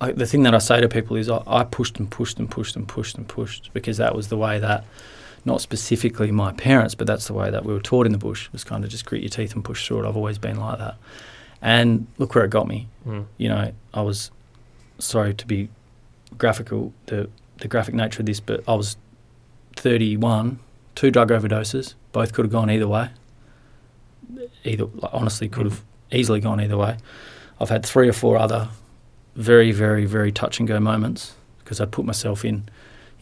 I, 0.00 0.12
the 0.12 0.26
thing 0.26 0.42
that 0.44 0.54
I 0.54 0.58
say 0.58 0.80
to 0.80 0.88
people 0.88 1.16
is 1.16 1.28
I, 1.28 1.42
I 1.46 1.64
pushed 1.64 1.98
and 1.98 2.10
pushed 2.10 2.38
and 2.38 2.50
pushed 2.50 2.76
and 2.76 2.86
pushed 2.86 3.16
and 3.16 3.26
pushed 3.26 3.70
because 3.72 3.96
that 3.98 4.14
was 4.14 4.28
the 4.28 4.36
way 4.36 4.58
that, 4.58 4.84
not 5.44 5.60
specifically 5.60 6.32
my 6.32 6.52
parents, 6.52 6.94
but 6.94 7.06
that's 7.06 7.26
the 7.28 7.34
way 7.34 7.50
that 7.50 7.64
we 7.64 7.72
were 7.72 7.80
taught 7.80 8.06
in 8.06 8.12
the 8.12 8.18
bush 8.18 8.50
was 8.52 8.64
kind 8.64 8.84
of 8.84 8.90
just 8.90 9.06
grit 9.06 9.22
your 9.22 9.30
teeth 9.30 9.54
and 9.54 9.64
push 9.64 9.86
through 9.86 10.04
it. 10.04 10.08
I've 10.08 10.16
always 10.16 10.38
been 10.38 10.58
like 10.58 10.78
that. 10.78 10.96
And 11.62 12.06
look 12.18 12.34
where 12.34 12.44
it 12.44 12.50
got 12.50 12.68
me. 12.68 12.88
Mm. 13.06 13.26
You 13.38 13.48
know, 13.48 13.72
I 13.94 14.00
was 14.02 14.30
sorry 14.98 15.34
to 15.34 15.46
be 15.46 15.68
graphical, 16.38 16.92
the, 17.06 17.28
the 17.58 17.68
graphic 17.68 17.94
nature 17.94 18.20
of 18.20 18.26
this, 18.26 18.40
but 18.40 18.62
I 18.68 18.74
was 18.74 18.96
31, 19.76 20.58
two 20.94 21.10
drug 21.10 21.30
overdoses, 21.30 21.94
both 22.12 22.32
could 22.32 22.44
have 22.44 22.52
gone 22.52 22.70
either 22.70 22.88
way. 22.88 23.10
Either, 24.64 24.86
like, 24.86 25.14
honestly, 25.14 25.48
could 25.48 25.66
have 25.66 25.82
easily 26.10 26.40
gone 26.40 26.60
either 26.60 26.76
way. 26.76 26.96
I've 27.60 27.68
had 27.68 27.86
three 27.86 28.08
or 28.08 28.12
four 28.12 28.36
other 28.36 28.68
very, 29.34 29.70
very, 29.70 30.06
very 30.06 30.32
touch 30.32 30.58
and 30.58 30.66
go 30.66 30.80
moments 30.80 31.34
because 31.58 31.80
I 31.80 31.86
put 31.86 32.04
myself 32.04 32.44
in, 32.44 32.68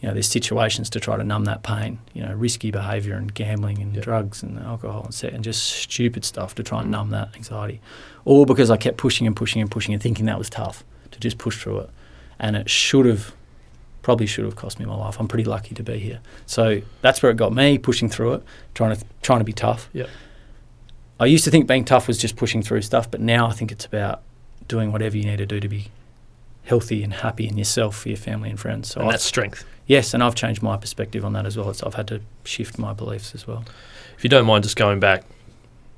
you 0.01 0.07
know, 0.07 0.13
these 0.13 0.27
situations 0.27 0.89
to 0.91 0.99
try 0.99 1.17
to 1.17 1.23
numb 1.23 1.45
that 1.45 1.63
pain. 1.63 1.99
You 2.13 2.23
know, 2.23 2.33
risky 2.33 2.69
behaviour 2.71 3.15
and 3.15 3.33
gambling 3.33 3.81
and 3.81 3.95
Yeah. 3.95 4.01
drugs 4.01 4.43
and 4.43 4.59
alcohol 4.59 5.03
and 5.05 5.13
sex 5.13 5.33
and 5.33 5.43
just 5.43 5.63
stupid 5.63 6.25
stuff 6.25 6.53
to 6.55 6.63
try 6.63 6.79
and 6.79 6.87
mm. 6.89 6.91
numb 6.91 7.09
that 7.11 7.29
anxiety. 7.35 7.81
All 8.25 8.45
because 8.45 8.69
I 8.69 8.77
kept 8.77 8.97
pushing 8.97 9.25
and 9.25 9.35
pushing 9.35 9.61
and 9.61 9.71
pushing 9.71 9.93
and 9.93 10.03
thinking 10.03 10.25
that 10.25 10.37
was 10.37 10.49
tough 10.49 10.83
to 11.11 11.19
just 11.19 11.37
push 11.37 11.61
through 11.61 11.79
it, 11.79 11.89
and 12.39 12.55
it 12.55 12.69
should 12.69 13.05
have, 13.05 13.33
probably 14.01 14.25
should 14.25 14.45
have 14.45 14.55
cost 14.55 14.79
me 14.79 14.85
my 14.85 14.95
life. 14.95 15.19
I'm 15.19 15.27
pretty 15.27 15.45
lucky 15.45 15.73
to 15.75 15.83
be 15.83 15.97
here. 15.97 16.19
So 16.45 16.81
that's 17.01 17.23
where 17.23 17.31
it 17.31 17.37
got 17.37 17.53
me 17.53 17.77
pushing 17.77 18.09
through 18.09 18.33
it, 18.33 18.43
trying 18.73 18.95
to 18.95 19.03
trying 19.21 19.39
to 19.39 19.45
be 19.45 19.53
tough. 19.53 19.89
Yep. 19.93 20.09
I 21.19 21.25
used 21.27 21.45
to 21.45 21.51
think 21.51 21.67
being 21.67 21.85
tough 21.85 22.07
was 22.07 22.17
just 22.17 22.35
pushing 22.35 22.61
through 22.61 22.81
stuff, 22.81 23.09
but 23.09 23.21
now 23.21 23.47
I 23.47 23.53
think 23.53 23.71
it's 23.71 23.85
about 23.85 24.21
doing 24.67 24.91
whatever 24.91 25.15
you 25.15 25.23
need 25.23 25.37
to 25.37 25.45
do 25.45 25.59
to 25.61 25.69
be 25.69 25.87
healthy 26.63 27.03
and 27.03 27.13
happy 27.13 27.47
in 27.47 27.57
yourself, 27.57 27.95
for 27.95 28.09
your 28.09 28.17
family 28.17 28.49
and 28.49 28.59
friends. 28.59 28.89
So 28.89 29.01
And 29.01 29.09
that's 29.09 29.23
strength. 29.23 29.63
Yes, 29.87 30.13
and 30.13 30.23
I've 30.23 30.35
changed 30.35 30.61
my 30.61 30.77
perspective 30.77 31.25
on 31.25 31.33
that 31.33 31.45
as 31.45 31.57
well. 31.57 31.69
It's, 31.69 31.83
I've 31.83 31.95
had 31.95 32.07
to 32.09 32.21
shift 32.43 32.77
my 32.77 32.93
beliefs 32.93 33.35
as 33.35 33.47
well. 33.47 33.63
If 34.17 34.23
you 34.23 34.29
don't 34.29 34.45
mind 34.45 34.63
just 34.63 34.75
going 34.75 34.99
back 34.99 35.23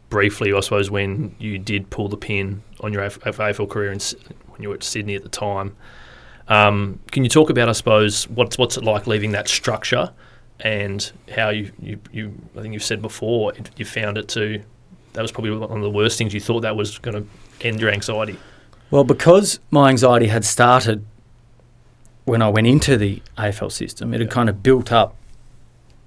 briefly, 0.10 0.54
I 0.54 0.60
suppose, 0.62 0.90
when 0.90 1.36
you 1.40 1.58
did 1.58 1.90
pull 1.90 2.08
the 2.08 2.18
pin 2.18 2.64
on 2.82 2.94
your 2.94 3.04
AF- 3.04 3.20
AFL 3.20 3.70
career 3.70 3.92
in, 3.92 4.00
when 4.48 4.62
you 4.62 4.70
were 4.70 4.76
at 4.76 4.84
Sydney 4.84 5.16
at 5.16 5.24
the 5.24 5.30
time, 5.30 5.76
um, 6.48 7.00
can 7.12 7.24
you 7.24 7.30
talk 7.30 7.50
about, 7.50 7.68
I 7.68 7.74
suppose, 7.74 8.28
what's 8.30 8.58
what's 8.58 8.78
it 8.78 8.84
like 8.84 9.06
leaving 9.06 9.32
that 9.34 9.50
structure 9.50 10.14
and 10.62 11.12
how 11.36 11.50
you, 11.50 11.72
you, 11.80 12.00
you 12.12 12.34
I 12.58 12.62
think 12.62 12.74
you've 12.74 12.84
said 12.84 13.02
before, 13.02 13.54
you 13.76 13.86
found 13.86 14.18
it 14.18 14.28
to, 14.30 14.62
that 15.14 15.22
was 15.22 15.32
probably 15.32 15.52
one 15.52 15.78
of 15.78 15.84
the 15.84 15.90
worst 15.90 16.18
things 16.18 16.34
you 16.34 16.40
thought 16.40 16.62
that 16.62 16.76
was 16.76 16.98
going 17.00 17.22
to 17.22 17.68
end 17.68 17.80
your 17.80 17.90
anxiety. 17.90 18.38
Well, 18.90 19.04
because 19.04 19.60
my 19.72 19.90
anxiety 19.90 20.28
had 20.28 20.46
started 20.46 21.06
when 22.28 22.42
I 22.42 22.50
went 22.50 22.68
into 22.68 22.98
the 22.98 23.22
AFL 23.38 23.72
system, 23.72 24.14
it 24.14 24.20
had 24.20 24.30
kind 24.30 24.50
of 24.50 24.62
built 24.62 24.92
up 24.92 25.16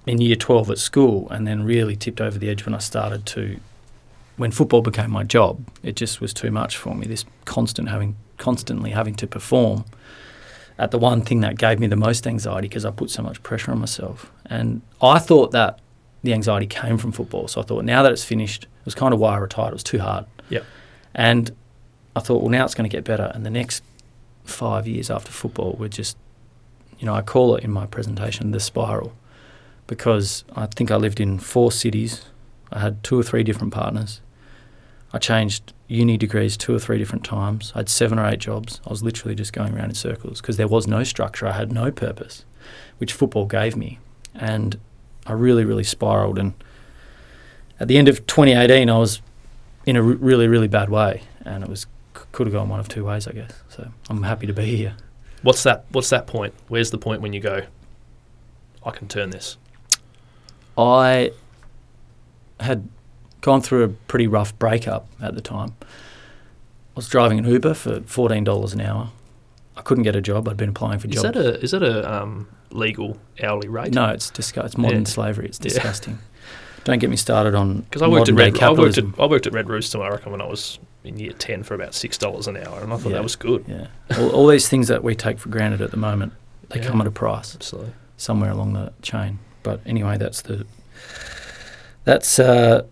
in 0.05 0.21
year 0.21 0.35
12 0.35 0.69
at 0.69 0.77
school 0.77 1.27
and 1.31 1.47
then 1.47 1.63
really 1.63 1.95
tipped 1.95 2.21
over 2.21 2.37
the 2.37 2.47
edge 2.47 2.63
when 2.63 2.75
I 2.75 2.77
started 2.77 3.25
to, 3.25 3.59
when 4.37 4.51
football 4.51 4.83
became 4.83 5.09
my 5.09 5.23
job. 5.23 5.65
It 5.81 5.95
just 5.95 6.21
was 6.21 6.31
too 6.31 6.51
much 6.51 6.77
for 6.77 6.93
me, 6.93 7.07
this 7.07 7.25
constant 7.45 7.89
having, 7.89 8.17
constantly 8.37 8.91
having 8.91 9.15
to 9.15 9.25
perform 9.25 9.83
at 10.77 10.91
the 10.91 10.99
one 10.99 11.23
thing 11.23 11.41
that 11.41 11.57
gave 11.57 11.79
me 11.79 11.87
the 11.87 11.95
most 11.95 12.27
anxiety 12.27 12.67
because 12.67 12.85
I 12.85 12.91
put 12.91 13.09
so 13.09 13.23
much 13.23 13.41
pressure 13.41 13.71
on 13.71 13.79
myself. 13.79 14.31
And 14.45 14.83
I 15.01 15.17
thought 15.17 15.49
that 15.53 15.79
the 16.21 16.33
anxiety 16.33 16.67
came 16.67 16.99
from 16.99 17.11
football. 17.11 17.47
So 17.47 17.61
I 17.61 17.63
thought 17.63 17.83
now 17.83 18.03
that 18.03 18.11
it's 18.11 18.23
finished, 18.23 18.65
it 18.65 18.85
was 18.85 18.93
kind 18.93 19.11
of 19.11 19.19
why 19.19 19.33
I 19.33 19.37
retired. 19.37 19.69
It 19.69 19.73
was 19.73 19.83
too 19.83 19.97
hard. 19.97 20.25
Yep. 20.49 20.65
And 21.15 21.51
I 22.15 22.19
thought, 22.19 22.43
well, 22.43 22.51
now 22.51 22.63
it's 22.63 22.75
going 22.75 22.87
to 22.87 22.95
get 22.95 23.05
better. 23.05 23.31
And 23.33 23.43
the 23.43 23.49
next 23.49 23.81
five 24.43 24.87
years 24.87 25.09
after 25.09 25.31
football 25.31 25.73
were 25.73 25.89
just, 25.89 26.17
you 26.99 27.05
know, 27.05 27.13
I 27.13 27.21
call 27.21 27.55
it 27.55 27.63
in 27.63 27.71
my 27.71 27.85
presentation 27.85 28.51
the 28.51 28.59
spiral 28.59 29.13
because 29.87 30.43
I 30.55 30.67
think 30.67 30.91
I 30.91 30.95
lived 30.95 31.19
in 31.19 31.39
four 31.39 31.71
cities. 31.71 32.25
I 32.71 32.79
had 32.79 33.03
two 33.03 33.19
or 33.19 33.23
three 33.23 33.43
different 33.43 33.73
partners. 33.73 34.21
I 35.13 35.17
changed 35.17 35.73
uni 35.87 36.17
degrees 36.17 36.55
two 36.55 36.73
or 36.73 36.79
three 36.79 36.97
different 36.97 37.25
times. 37.25 37.73
I 37.75 37.79
had 37.79 37.89
seven 37.89 38.17
or 38.17 38.25
eight 38.25 38.39
jobs. 38.39 38.79
I 38.85 38.89
was 38.89 39.03
literally 39.03 39.35
just 39.35 39.51
going 39.51 39.75
around 39.75 39.89
in 39.89 39.95
circles 39.95 40.39
because 40.39 40.57
there 40.57 40.67
was 40.67 40.87
no 40.87 41.03
structure. 41.03 41.47
I 41.47 41.51
had 41.51 41.71
no 41.71 41.91
purpose, 41.91 42.45
which 42.97 43.11
football 43.11 43.45
gave 43.45 43.75
me. 43.75 43.99
And 44.33 44.79
I 45.27 45.33
really, 45.33 45.65
really 45.65 45.83
spiraled. 45.83 46.39
And 46.39 46.53
at 47.79 47.89
the 47.89 47.97
end 47.97 48.07
of 48.07 48.25
2018, 48.25 48.89
I 48.89 48.97
was 48.97 49.21
in 49.85 49.97
a 49.97 50.01
really, 50.01 50.47
really 50.47 50.69
bad 50.69 50.89
way. 50.89 51.23
And 51.43 51.63
it 51.63 51.69
was 51.69 51.87
could 52.13 52.47
have 52.47 52.53
gone 52.53 52.69
one 52.69 52.79
of 52.79 52.87
two 52.89 53.05
ways, 53.05 53.27
I 53.27 53.31
guess. 53.31 53.51
So 53.69 53.87
I'm 54.09 54.23
happy 54.23 54.47
to 54.47 54.53
be 54.53 54.75
here. 54.75 54.95
What's 55.43 55.63
that? 55.63 55.85
What's 55.91 56.09
that 56.09 56.27
point? 56.27 56.53
Where's 56.67 56.91
the 56.91 56.97
point 56.97 57.21
when 57.21 57.33
you 57.33 57.39
go? 57.39 57.63
I 58.85 58.91
can 58.91 59.07
turn 59.07 59.29
this. 59.31 59.57
I 60.77 61.31
had 62.59 62.87
gone 63.41 63.61
through 63.61 63.83
a 63.83 63.87
pretty 63.89 64.27
rough 64.27 64.57
breakup 64.59 65.07
at 65.21 65.35
the 65.35 65.41
time. 65.41 65.73
I 65.81 65.85
was 66.95 67.07
driving 67.07 67.39
an 67.39 67.45
Uber 67.45 67.73
for 67.73 68.01
fourteen 68.01 68.43
dollars 68.43 68.73
an 68.73 68.81
hour. 68.81 69.09
I 69.77 69.81
couldn't 69.81 70.03
get 70.03 70.15
a 70.15 70.21
job. 70.21 70.47
I'd 70.47 70.57
been 70.57 70.69
applying 70.69 70.99
for 70.99 71.07
Is 71.07 71.15
jobs. 71.15 71.23
that 71.33 71.37
a 71.37 71.59
is 71.61 71.71
that 71.71 71.83
a 71.83 72.21
um, 72.21 72.47
legal 72.71 73.17
hourly 73.41 73.67
rate? 73.67 73.93
no, 73.93 74.09
it's 74.09 74.29
disgu- 74.31 74.63
It's 74.65 74.77
modern 74.77 74.99
Yeah. 75.01 75.07
slavery. 75.07 75.45
It's 75.47 75.59
Yeah. 75.59 75.69
disgusting. 75.69 76.19
Don't 76.83 76.99
get 76.99 77.09
me 77.09 77.15
started 77.15 77.55
on 77.55 77.81
because 77.89 78.01
I 78.01 78.07
worked 78.07 78.29
at 78.29 78.35
Red. 78.35 78.59
I 78.61 78.71
worked 78.73 78.97
at. 78.97 79.05
I 79.19 79.25
worked 79.25 79.47
at 79.47 79.53
Red 79.53 79.69
Rooster. 79.69 80.01
I 80.01 80.09
reckon 80.09 80.31
when 80.31 80.41
I 80.41 80.47
was 80.47 80.79
in 81.03 81.17
year 81.19 81.33
ten 81.33 81.63
for 81.63 81.73
about 81.73 81.93
six 81.93 82.17
dollars 82.17 82.47
an 82.47 82.57
hour, 82.57 82.81
and 82.81 82.93
I 82.93 82.97
thought 82.97 83.09
Yeah. 83.09 83.15
that 83.15 83.23
was 83.23 83.35
good. 83.35 83.65
Yeah, 83.67 83.87
all, 84.17 84.29
all 84.29 84.47
these 84.47 84.67
things 84.69 84.87
that 84.87 85.03
we 85.03 85.15
take 85.15 85.39
for 85.39 85.49
granted 85.49 85.81
at 85.81 85.91
the 85.91 85.97
moment, 85.97 86.33
they 86.69 86.79
Yeah. 86.79 86.87
come 86.87 87.01
at 87.01 87.07
a 87.07 87.11
price 87.11 87.55
Absolutely. 87.55 87.93
somewhere 88.17 88.51
along 88.51 88.73
the 88.73 88.93
chain. 89.01 89.39
But 89.63 89.79
anyway, 89.85 90.17
that's 90.17 90.41
the 90.41 90.65
that's 92.03 92.39
uh, 92.39 92.83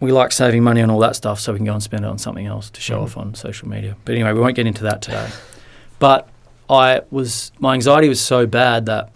we 0.00 0.10
like 0.12 0.32
saving 0.32 0.62
money 0.64 0.82
on 0.82 0.90
all 0.90 0.98
that 1.00 1.16
stuff, 1.16 1.38
so 1.40 1.52
we 1.52 1.58
can 1.58 1.66
go 1.66 1.72
and 1.74 1.82
spend 1.82 2.04
it 2.04 2.08
on 2.08 2.18
something 2.18 2.46
else 2.46 2.70
to 2.70 2.80
show 2.80 2.98
Mhm. 3.00 3.02
off 3.04 3.16
on 3.16 3.34
social 3.34 3.68
media. 3.68 3.96
But 4.04 4.14
anyway, 4.14 4.32
we 4.32 4.40
won't 4.40 4.56
get 4.56 4.66
into 4.66 4.82
that 4.84 5.00
today. 5.02 5.28
But 5.98 6.28
I 6.68 7.02
was 7.10 7.52
my 7.60 7.74
anxiety 7.74 8.08
was 8.08 8.20
so 8.20 8.46
bad 8.46 8.86
that 8.86 9.10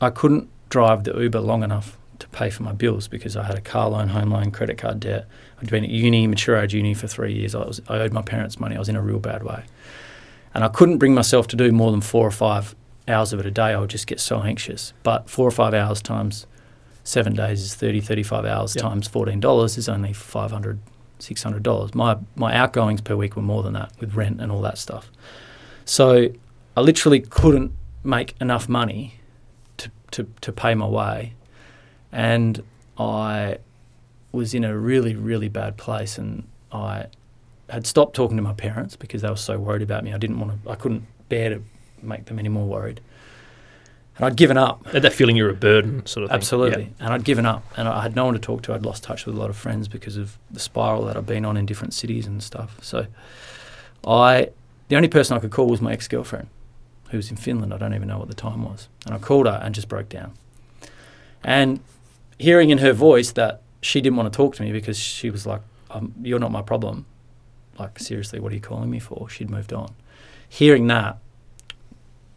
I 0.00 0.10
couldn't 0.10 0.48
drive 0.70 1.04
the 1.04 1.12
Uber 1.18 1.40
long 1.40 1.62
enough 1.62 1.98
to 2.18 2.28
pay 2.28 2.48
for 2.50 2.62
my 2.62 2.72
bills 2.72 3.08
because 3.08 3.36
I 3.36 3.42
had 3.42 3.56
a 3.56 3.60
car 3.60 3.90
loan, 3.90 4.08
home 4.08 4.30
loan, 4.30 4.50
credit 4.50 4.78
card 4.78 5.00
debt. 5.00 5.26
I'd 5.62 5.70
been 5.70 5.84
at 5.84 5.90
uni, 5.90 6.26
mature 6.26 6.56
age 6.56 6.74
uni 6.74 6.92
for 6.92 7.06
three 7.06 7.32
years. 7.32 7.54
I 7.54 7.64
was 7.64 7.80
I 7.88 7.98
owed 7.98 8.12
my 8.12 8.22
parents 8.22 8.58
money. 8.58 8.74
I 8.76 8.78
was 8.78 8.88
in 8.88 8.96
a 8.96 9.02
real 9.02 9.20
bad 9.20 9.42
way, 9.44 9.64
and 10.54 10.64
I 10.64 10.68
couldn't 10.68 10.98
bring 10.98 11.14
myself 11.14 11.46
to 11.48 11.56
do 11.56 11.70
more 11.72 11.90
than 11.92 12.00
four 12.00 12.26
or 12.26 12.30
five 12.32 12.74
hours 13.06 13.32
of 13.32 13.40
it 13.40 13.46
a 13.46 13.50
day. 13.50 13.72
I 13.72 13.78
would 13.78 13.90
just 13.90 14.06
get 14.06 14.20
so 14.20 14.42
anxious. 14.42 14.92
But 15.02 15.30
four 15.30 15.46
or 15.46 15.52
five 15.52 15.72
hours 15.74 16.02
times 16.02 16.46
seven 17.04 17.34
days 17.34 17.62
is 17.62 17.74
30, 17.74 18.00
35 18.00 18.44
hours 18.44 18.76
Yep. 18.76 18.82
times 18.82 19.08
fourteen 19.08 19.40
dollars 19.40 19.76
is 19.78 19.88
only 19.88 20.12
500 20.12 20.78
600 21.18 21.62
dollars. 21.62 21.94
My 21.94 22.16
my 22.34 22.54
outgoings 22.54 23.00
per 23.00 23.14
week 23.14 23.36
were 23.36 23.42
more 23.42 23.62
than 23.62 23.74
that 23.74 23.92
with 24.00 24.14
rent 24.14 24.40
and 24.40 24.50
all 24.50 24.60
that 24.62 24.78
stuff. 24.78 25.10
So 25.84 26.28
I 26.76 26.80
literally 26.80 27.20
couldn't 27.20 27.72
make 28.04 28.34
enough 28.40 28.68
money 28.68 29.14
to, 29.76 29.90
to, 30.12 30.26
to 30.40 30.52
pay 30.52 30.74
my 30.74 30.86
way. 30.86 31.34
And 32.10 32.62
I 32.98 33.58
was 34.32 34.54
in 34.54 34.64
a 34.64 34.76
really, 34.76 35.14
really 35.14 35.48
bad 35.48 35.76
place 35.76 36.18
and 36.18 36.46
I 36.72 37.06
had 37.68 37.86
stopped 37.86 38.14
talking 38.14 38.36
to 38.36 38.42
my 38.42 38.52
parents 38.52 38.96
because 38.96 39.22
they 39.22 39.30
were 39.30 39.36
so 39.36 39.58
worried 39.58 39.82
about 39.82 40.04
me. 40.04 40.12
I 40.12 40.18
didn't 40.18 40.40
want 40.40 40.62
to 40.62 40.70
I 40.70 40.74
couldn't 40.74 41.06
bear 41.28 41.50
to 41.50 41.62
make 42.02 42.26
them 42.26 42.38
any 42.38 42.48
more 42.48 42.66
worried. 42.66 43.00
And 44.16 44.26
I'd 44.26 44.36
given 44.36 44.58
up. 44.58 44.86
Had 44.88 45.02
that 45.02 45.14
feeling 45.14 45.36
you're 45.36 45.48
a 45.48 45.54
burden, 45.54 46.04
sort 46.04 46.24
of 46.24 46.30
thing. 46.30 46.36
Absolutely. 46.36 46.92
And 47.00 47.14
I'd 47.14 47.24
given 47.24 47.46
up 47.46 47.64
and 47.76 47.88
I 47.88 48.02
had 48.02 48.14
no 48.14 48.26
one 48.26 48.34
to 48.34 48.40
talk 48.40 48.62
to. 48.62 48.74
I'd 48.74 48.84
lost 48.84 49.02
touch 49.02 49.24
with 49.24 49.34
a 49.34 49.38
lot 49.38 49.48
of 49.48 49.56
friends 49.56 49.88
because 49.88 50.16
of 50.16 50.38
the 50.50 50.60
spiral 50.60 51.04
that 51.06 51.16
I've 51.16 51.26
been 51.26 51.44
on 51.44 51.56
in 51.56 51.64
different 51.64 51.94
cities 51.94 52.26
and 52.26 52.42
stuff. 52.42 52.76
So 52.82 53.06
I 54.06 54.50
the 54.88 54.96
only 54.96 55.08
person 55.08 55.36
I 55.36 55.40
could 55.40 55.50
call 55.50 55.68
was 55.68 55.80
my 55.80 55.92
ex 55.92 56.08
girlfriend, 56.08 56.48
who 57.10 57.16
was 57.16 57.30
in 57.30 57.36
Finland. 57.36 57.72
I 57.72 57.78
don't 57.78 57.94
even 57.94 58.08
know 58.08 58.18
what 58.18 58.28
the 58.28 58.34
time 58.34 58.64
was. 58.64 58.88
And 59.06 59.14
I 59.14 59.18
called 59.18 59.46
her 59.46 59.60
and 59.62 59.74
just 59.74 59.88
broke 59.88 60.10
down. 60.10 60.32
And 61.42 61.80
hearing 62.38 62.70
in 62.70 62.78
her 62.78 62.92
voice 62.92 63.32
that 63.32 63.62
she 63.82 64.00
didn't 64.00 64.16
want 64.16 64.32
to 64.32 64.36
talk 64.36 64.54
to 64.56 64.62
me 64.62 64.72
because 64.72 64.98
she 64.98 65.28
was 65.28 65.46
like, 65.46 65.60
um, 65.90 66.14
You're 66.22 66.38
not 66.38 66.50
my 66.50 66.62
problem. 66.62 67.04
Like, 67.78 67.98
seriously, 67.98 68.40
what 68.40 68.52
are 68.52 68.54
you 68.54 68.60
calling 68.60 68.90
me 68.90 68.98
for? 68.98 69.28
She'd 69.28 69.50
moved 69.50 69.72
on. 69.72 69.94
Hearing 70.48 70.86
that 70.86 71.18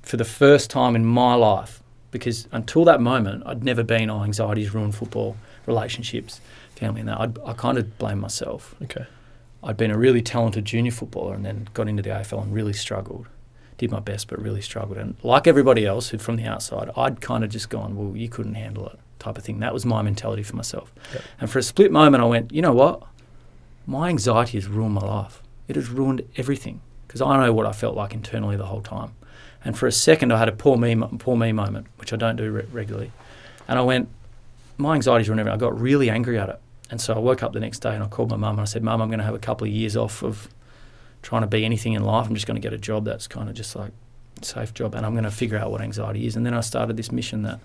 for 0.01 0.17
the 0.17 0.25
first 0.25 0.69
time 0.69 0.95
in 0.95 1.05
my 1.05 1.35
life, 1.35 1.81
because 2.11 2.47
until 2.51 2.85
that 2.85 3.01
moment, 3.01 3.43
I'd 3.45 3.63
never 3.63 3.83
been, 3.83 4.09
oh, 4.09 4.23
anxiety's 4.23 4.73
ruined 4.73 4.95
football, 4.95 5.35
relationships, 5.65 6.39
family, 6.75 7.01
and 7.01 7.09
that. 7.09 7.19
I'd, 7.19 7.39
I 7.45 7.53
kind 7.53 7.77
of 7.77 7.97
blamed 7.97 8.21
myself. 8.21 8.75
Okay. 8.83 9.05
I'd 9.63 9.77
been 9.77 9.91
a 9.91 9.97
really 9.97 10.21
talented 10.21 10.65
junior 10.65 10.91
footballer 10.91 11.33
and 11.33 11.45
then 11.45 11.67
got 11.73 11.87
into 11.87 12.03
the 12.03 12.09
AFL 12.09 12.43
and 12.43 12.53
really 12.53 12.73
struggled. 12.73 13.27
Did 13.77 13.91
my 13.91 13.99
best, 13.99 14.29
but 14.29 14.39
really 14.39 14.61
struggled. 14.61 14.97
And 14.97 15.15
like 15.23 15.47
everybody 15.47 15.85
else 15.85 16.09
who 16.09 16.17
from 16.17 16.37
the 16.37 16.45
outside, 16.45 16.89
I'd 16.95 17.19
kind 17.19 17.43
of 17.43 17.49
just 17.49 17.69
gone, 17.69 17.97
well, 17.97 18.15
you 18.15 18.29
couldn't 18.29 18.53
handle 18.53 18.87
it, 18.87 18.99
type 19.25 19.37
of 19.37 19.43
thing. 19.43 19.59
That 19.59 19.73
was 19.73 19.85
my 19.85 20.01
mentality 20.01 20.43
for 20.43 20.55
myself. 20.55 20.91
Yep. 21.13 21.21
And 21.41 21.49
for 21.49 21.59
a 21.59 21.63
split 21.63 21.91
moment, 21.91 22.23
I 22.23 22.27
went, 22.27 22.51
you 22.51 22.61
know 22.61 22.73
what? 22.73 23.03
My 23.85 24.09
anxiety 24.09 24.57
has 24.57 24.67
ruined 24.67 24.93
my 24.93 25.05
life. 25.05 25.41
It 25.67 25.75
has 25.75 25.89
ruined 25.89 26.21
everything 26.37 26.81
because 27.07 27.21
I 27.21 27.45
know 27.45 27.53
what 27.53 27.65
I 27.65 27.71
felt 27.71 27.95
like 27.95 28.13
internally 28.13 28.55
the 28.55 28.65
whole 28.65 28.81
time. 28.81 29.11
And 29.63 29.77
for 29.77 29.87
a 29.87 29.91
second, 29.91 30.31
I 30.31 30.37
had 30.37 30.47
a 30.47 30.51
poor 30.51 30.77
me, 30.77 30.95
poor 31.17 31.35
me 31.35 31.51
moment, 31.51 31.87
which 31.97 32.13
I 32.13 32.15
don't 32.15 32.35
do 32.35 32.51
re- 32.51 32.65
regularly. 32.71 33.11
And 33.67 33.79
I 33.79 33.81
went, 33.81 34.09
my 34.77 34.93
anxiety's 34.95 35.27
ruined 35.27 35.39
everything. 35.39 35.57
I 35.57 35.59
got 35.59 35.79
really 35.79 36.09
angry 36.09 36.37
at 36.37 36.49
it. 36.49 36.59
And 36.91 37.01
so 37.01 37.15
I 37.15 37.19
woke 37.19 37.41
up 37.41 37.53
the 37.53 37.59
next 37.59 37.79
day 37.79 37.95
and 37.95 38.03
I 38.03 38.07
called 38.07 38.29
my 38.29 38.37
mum 38.37 38.51
and 38.51 38.61
I 38.61 38.65
said, 38.65 38.83
Mum, 38.83 39.01
I'm 39.01 39.09
going 39.09 39.19
to 39.19 39.25
have 39.25 39.33
a 39.33 39.39
couple 39.39 39.65
of 39.65 39.73
years 39.73 39.97
off 39.97 40.21
of 40.21 40.47
trying 41.23 41.41
to 41.41 41.47
be 41.47 41.65
anything 41.65 41.93
in 41.93 42.03
life. 42.03 42.27
I'm 42.27 42.35
just 42.35 42.45
going 42.45 42.61
to 42.61 42.61
get 42.61 42.73
a 42.73 42.77
job 42.77 43.05
that's 43.05 43.27
kind 43.27 43.49
of 43.49 43.55
just 43.55 43.75
like 43.75 43.91
a 44.39 44.45
safe 44.45 44.73
job 44.73 44.93
and 44.93 45.03
I'm 45.03 45.13
going 45.13 45.23
to 45.23 45.31
figure 45.31 45.57
out 45.57 45.71
what 45.71 45.81
anxiety 45.81 46.27
is. 46.27 46.35
And 46.35 46.45
then 46.45 46.53
I 46.53 46.61
started 46.61 46.95
this 46.95 47.11
mission 47.11 47.41
that 47.41 47.59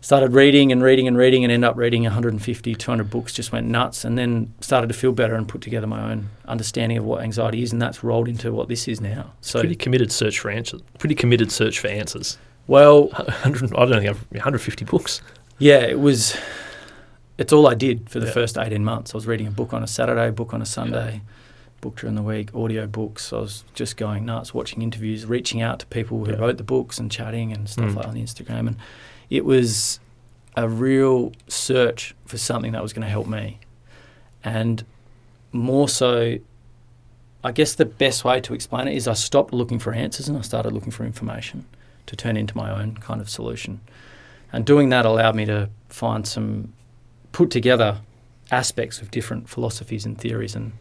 started 0.00 0.32
reading 0.32 0.70
and 0.72 0.82
reading 0.82 1.06
and 1.08 1.16
reading 1.16 1.42
and 1.44 1.52
ended 1.52 1.68
up 1.68 1.76
reading 1.76 2.02
150, 2.04 2.74
200 2.74 3.10
books, 3.10 3.32
just 3.32 3.52
went 3.52 3.66
nuts 3.66 4.04
and 4.04 4.16
then 4.16 4.52
started 4.60 4.86
to 4.88 4.94
feel 4.94 5.12
better 5.12 5.34
and 5.34 5.48
put 5.48 5.60
together 5.60 5.86
my 5.86 6.10
own 6.12 6.28
understanding 6.46 6.98
of 6.98 7.04
what 7.04 7.22
anxiety 7.22 7.62
is. 7.62 7.72
And 7.72 7.80
that's 7.82 8.04
rolled 8.04 8.28
into 8.28 8.52
what 8.52 8.68
this 8.68 8.86
is 8.88 9.00
now. 9.00 9.32
So, 9.40 9.60
pretty 9.60 9.74
committed 9.76 10.12
search 10.12 10.38
for 10.38 10.50
answers. 10.50 10.82
Pretty 10.98 11.14
committed 11.14 11.50
search 11.50 11.80
for 11.80 11.88
answers. 11.88 12.38
well, 12.68 13.06
100, 13.08 13.74
I 13.74 13.84
don't 13.86 13.90
think 13.98 14.08
I've 14.10 14.24
150 14.30 14.84
books. 14.84 15.20
Yeah, 15.58 15.78
it 15.80 15.98
was. 15.98 16.36
It's 17.38 17.52
all 17.52 17.66
I 17.66 17.74
did 17.74 18.08
for 18.08 18.18
the 18.18 18.26
Yeah. 18.26 18.32
first 18.32 18.56
eighteen 18.56 18.82
months. 18.84 19.14
I 19.14 19.16
was 19.18 19.26
reading 19.26 19.46
a 19.46 19.50
book 19.50 19.72
on 19.74 19.82
a 19.82 19.86
Saturday, 19.86 20.30
book 20.30 20.54
on 20.54 20.62
a 20.62 20.66
Sunday, 20.66 21.20
book 21.82 21.96
during 21.96 22.14
the 22.16 22.22
week, 22.22 22.54
audio 22.54 22.86
books. 22.86 23.30
I 23.32 23.36
was 23.40 23.62
just 23.74 23.96
going 23.98 24.24
nuts, 24.24 24.54
watching 24.54 24.80
interviews, 24.82 25.26
reaching 25.26 25.60
out 25.60 25.78
to 25.80 25.86
people 25.86 26.24
who 26.24 26.32
Yeah. 26.32 26.38
wrote 26.38 26.56
the 26.56 26.64
books 26.64 26.98
and 26.98 27.10
chatting 27.10 27.52
and 27.52 27.68
stuff 27.68 27.90
Mm. 27.90 27.96
like 27.96 28.06
on 28.08 28.14
Instagram. 28.16 28.66
And 28.68 28.76
it 29.30 29.44
was 29.44 30.00
a 30.56 30.68
real 30.68 31.32
search 31.48 32.14
for 32.24 32.38
something 32.38 32.72
that 32.72 32.82
was 32.82 32.92
going 32.92 33.04
to 33.04 33.10
help 33.10 33.26
me, 33.26 33.58
and 34.44 34.84
more 35.52 35.88
so. 35.88 36.38
I 37.44 37.52
guess 37.52 37.74
the 37.74 37.84
best 37.84 38.24
way 38.24 38.40
to 38.40 38.54
explain 38.54 38.88
it 38.88 38.96
is 38.96 39.06
I 39.06 39.12
stopped 39.12 39.52
looking 39.52 39.78
for 39.78 39.92
answers 39.92 40.28
and 40.28 40.36
I 40.36 40.40
started 40.40 40.72
looking 40.72 40.90
for 40.90 41.04
information 41.04 41.64
to 42.06 42.16
turn 42.16 42.36
into 42.36 42.56
my 42.56 42.70
own 42.70 42.96
kind 42.96 43.20
of 43.20 43.30
solution. 43.30 43.80
And 44.52 44.64
doing 44.64 44.88
that 44.88 45.04
allowed 45.04 45.36
me 45.36 45.44
to 45.44 45.70
find 45.88 46.26
some, 46.26 46.72
put 47.30 47.50
together 47.50 48.00
aspects 48.50 49.00
of 49.00 49.12
different 49.12 49.48
philosophies 49.48 50.04
and 50.04 50.18
theories 50.18 50.56
and 50.56 50.72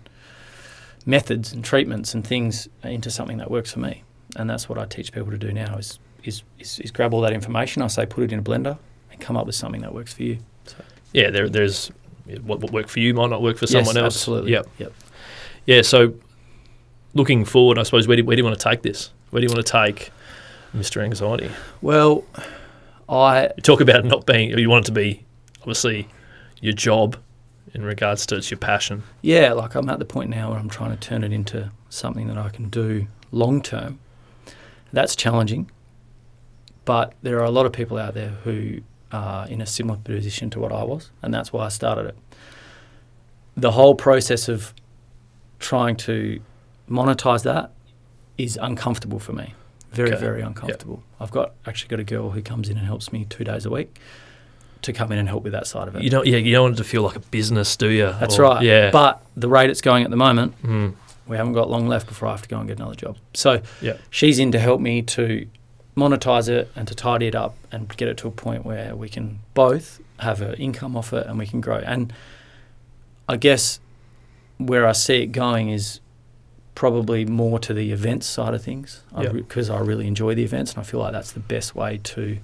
methods 1.05 1.53
and 1.53 1.63
treatments 1.63 2.15
and 2.15 2.25
things 2.25 2.67
into 2.83 3.11
something 3.11 3.37
that 3.37 3.51
works 3.51 3.71
for 3.73 3.79
me. 3.79 4.03
And 4.35 4.49
that's 4.49 4.67
what 4.67 4.79
I 4.79 4.85
teach 4.85 5.11
people 5.11 5.29
to 5.31 5.37
do 5.37 5.51
now 5.51 5.75
is, 5.75 5.99
is, 6.27 6.43
is, 6.59 6.79
is 6.79 6.91
grab 6.91 7.13
all 7.13 7.21
that 7.21 7.33
information, 7.33 7.81
I 7.81 7.87
say 7.87 8.05
put 8.05 8.23
it 8.23 8.31
in 8.31 8.39
a 8.39 8.43
blender 8.43 8.77
and 9.11 9.19
come 9.21 9.37
up 9.37 9.45
with 9.45 9.55
something 9.55 9.81
that 9.81 9.93
works 9.93 10.13
for 10.13 10.23
you. 10.23 10.39
Yeah, 11.13 11.29
there, 11.29 11.47
there's 11.47 11.91
what, 12.43 12.59
what 12.59 12.71
worked 12.71 12.89
for 12.89 12.99
you 12.99 13.13
might 13.13 13.29
not 13.29 13.41
work 13.41 13.57
for 13.57 13.65
Yes, 13.65 13.71
someone 13.71 13.97
else. 13.97 14.15
Absolutely. 14.15 14.51
Yep. 14.51 14.67
Yep. 14.79 14.93
Yeah. 15.65 15.81
So 15.81 16.13
looking 17.13 17.45
forward, 17.45 17.79
I 17.79 17.83
suppose, 17.83 18.07
where 18.07 18.17
do, 18.17 18.25
where 18.25 18.35
do 18.35 18.41
you 18.41 18.45
want 18.45 18.59
to 18.59 18.69
take 18.69 18.81
this? 18.81 19.11
Where 19.29 19.41
do 19.41 19.47
you 19.47 19.53
want 19.53 19.65
to 19.65 19.71
take 19.71 20.11
Mr. 20.75 21.03
Anxiety? 21.03 21.49
Well, 21.81 22.23
I 23.07 23.51
You 23.55 23.63
talk 23.63 23.81
about 23.81 24.05
not 24.05 24.25
being. 24.25 24.57
You 24.57 24.69
want 24.69 24.85
it 24.85 24.87
to 24.87 24.91
be 24.91 25.23
obviously 25.61 26.07
your 26.61 26.73
job 26.73 27.17
in 27.73 27.83
regards 27.83 28.25
to 28.27 28.35
it's 28.37 28.49
your 28.49 28.57
passion. 28.57 29.03
Yeah, 29.21 29.53
like 29.53 29.75
I'm 29.75 29.89
at 29.89 29.99
the 29.99 30.05
point 30.05 30.29
now 30.29 30.51
where 30.51 30.59
I'm 30.59 30.69
trying 30.69 30.91
to 30.91 30.97
turn 30.97 31.23
it 31.23 31.31
into 31.31 31.71
something 31.89 32.27
that 32.27 32.37
I 32.37 32.49
can 32.49 32.69
do 32.69 33.07
long 33.31 33.61
term. 33.61 33.99
That's 34.93 35.15
challenging, 35.15 35.69
but 36.85 37.13
there 37.21 37.39
are 37.39 37.43
a 37.45 37.49
lot 37.51 37.65
of 37.65 37.71
people 37.73 37.97
out 37.97 38.13
there 38.13 38.29
who 38.43 38.79
are 39.11 39.47
in 39.47 39.61
a 39.61 39.65
similar 39.65 39.97
position 39.99 40.49
to 40.51 40.59
what 40.59 40.71
I 40.71 40.83
was, 40.83 41.11
and 41.21 41.33
that's 41.33 41.51
why 41.51 41.65
I 41.65 41.69
started 41.69 42.05
it. 42.07 42.15
The 43.57 43.71
whole 43.71 43.95
process 43.95 44.47
of 44.49 44.73
trying 45.59 45.95
to 45.97 46.39
monetize 46.89 47.43
that 47.43 47.71
is 48.37 48.57
uncomfortable 48.61 49.19
for 49.19 49.33
me. 49.33 49.53
Very, 49.93 50.11
Okay. 50.11 50.19
very 50.19 50.41
uncomfortable. 50.41 51.03
I've 51.21 51.31
got 51.31 51.53
actually 51.65 51.87
got 51.89 51.99
a 52.01 52.03
girl 52.03 52.31
who 52.31 52.41
comes 52.41 52.67
in 52.69 52.77
and 52.77 52.85
helps 52.85 53.13
me 53.13 53.25
two 53.29 53.45
days 53.45 53.65
a 53.65 53.69
week 53.69 53.97
to 54.81 54.91
come 54.91 55.11
in 55.13 55.17
and 55.17 55.29
help 55.29 55.43
with 55.43 55.53
that 55.53 55.65
side 55.67 55.87
of 55.87 55.95
it. 55.95 56.03
You 56.03 56.09
don't, 56.09 56.27
yeah, 56.27 56.37
you 56.37 56.51
don't 56.51 56.63
want 56.63 56.73
it 56.75 56.77
to 56.79 56.83
feel 56.83 57.01
like 57.01 57.15
a 57.15 57.19
business, 57.21 57.75
do 57.77 57.89
you? 57.89 58.13
That's 58.19 58.37
Or- 58.37 58.43
right. 58.43 58.61
Yeah. 58.61 58.91
But 58.91 59.21
the 59.37 59.47
rate 59.47 59.69
it's 59.69 59.81
going 59.81 60.03
at 60.03 60.09
the 60.11 60.17
moment, 60.17 60.53
Mm, 60.63 60.93
we 61.27 61.37
haven't 61.37 61.53
got 61.53 61.69
long 61.69 61.87
left 61.87 62.07
before 62.07 62.27
I 62.27 62.31
have 62.31 62.41
to 62.41 62.49
go 62.49 62.59
and 62.59 62.67
get 62.67 62.77
another 62.77 62.93
job. 62.95 63.15
So 63.33 63.61
Yeah. 63.81 63.93
she's 64.09 64.37
in 64.37 64.51
to 64.51 64.59
help 64.59 64.81
me 64.81 65.01
to 65.03 65.47
monetize 65.95 66.49
it 66.49 66.69
and 66.75 66.87
to 66.87 66.95
tidy 66.95 67.27
it 67.27 67.35
up 67.35 67.55
and 67.71 67.87
get 67.95 68.07
it 68.07 68.17
to 68.17 68.27
a 68.27 68.31
point 68.31 68.65
where 68.65 68.95
we 68.95 69.09
can 69.09 69.39
both 69.53 70.01
have 70.19 70.41
an 70.41 70.55
income 70.55 70.95
off 70.95 71.13
it 71.13 71.25
and 71.27 71.37
we 71.37 71.47
can 71.47 71.61
grow. 71.61 71.77
And 71.77 72.11
I 73.27 73.37
guess 73.37 73.79
where 74.57 74.85
I 74.87 74.91
see 74.91 75.23
it 75.23 75.27
going 75.27 75.69
is 75.69 75.99
probably 76.75 77.25
more 77.25 77.57
to 77.59 77.73
the 77.73 77.91
events 77.91 78.27
side 78.27 78.53
of 78.53 78.61
things 78.61 79.01
because 79.31 79.69
I 79.69 79.79
really 79.79 80.07
enjoy 80.07 80.35
the 80.35 80.43
events 80.43 80.73
and 80.73 80.81
I 80.81 80.83
feel 80.83 80.99
like 80.99 81.13
that's 81.13 81.31
the 81.31 81.39
best 81.39 81.73
way 81.73 81.99
to 82.03 82.37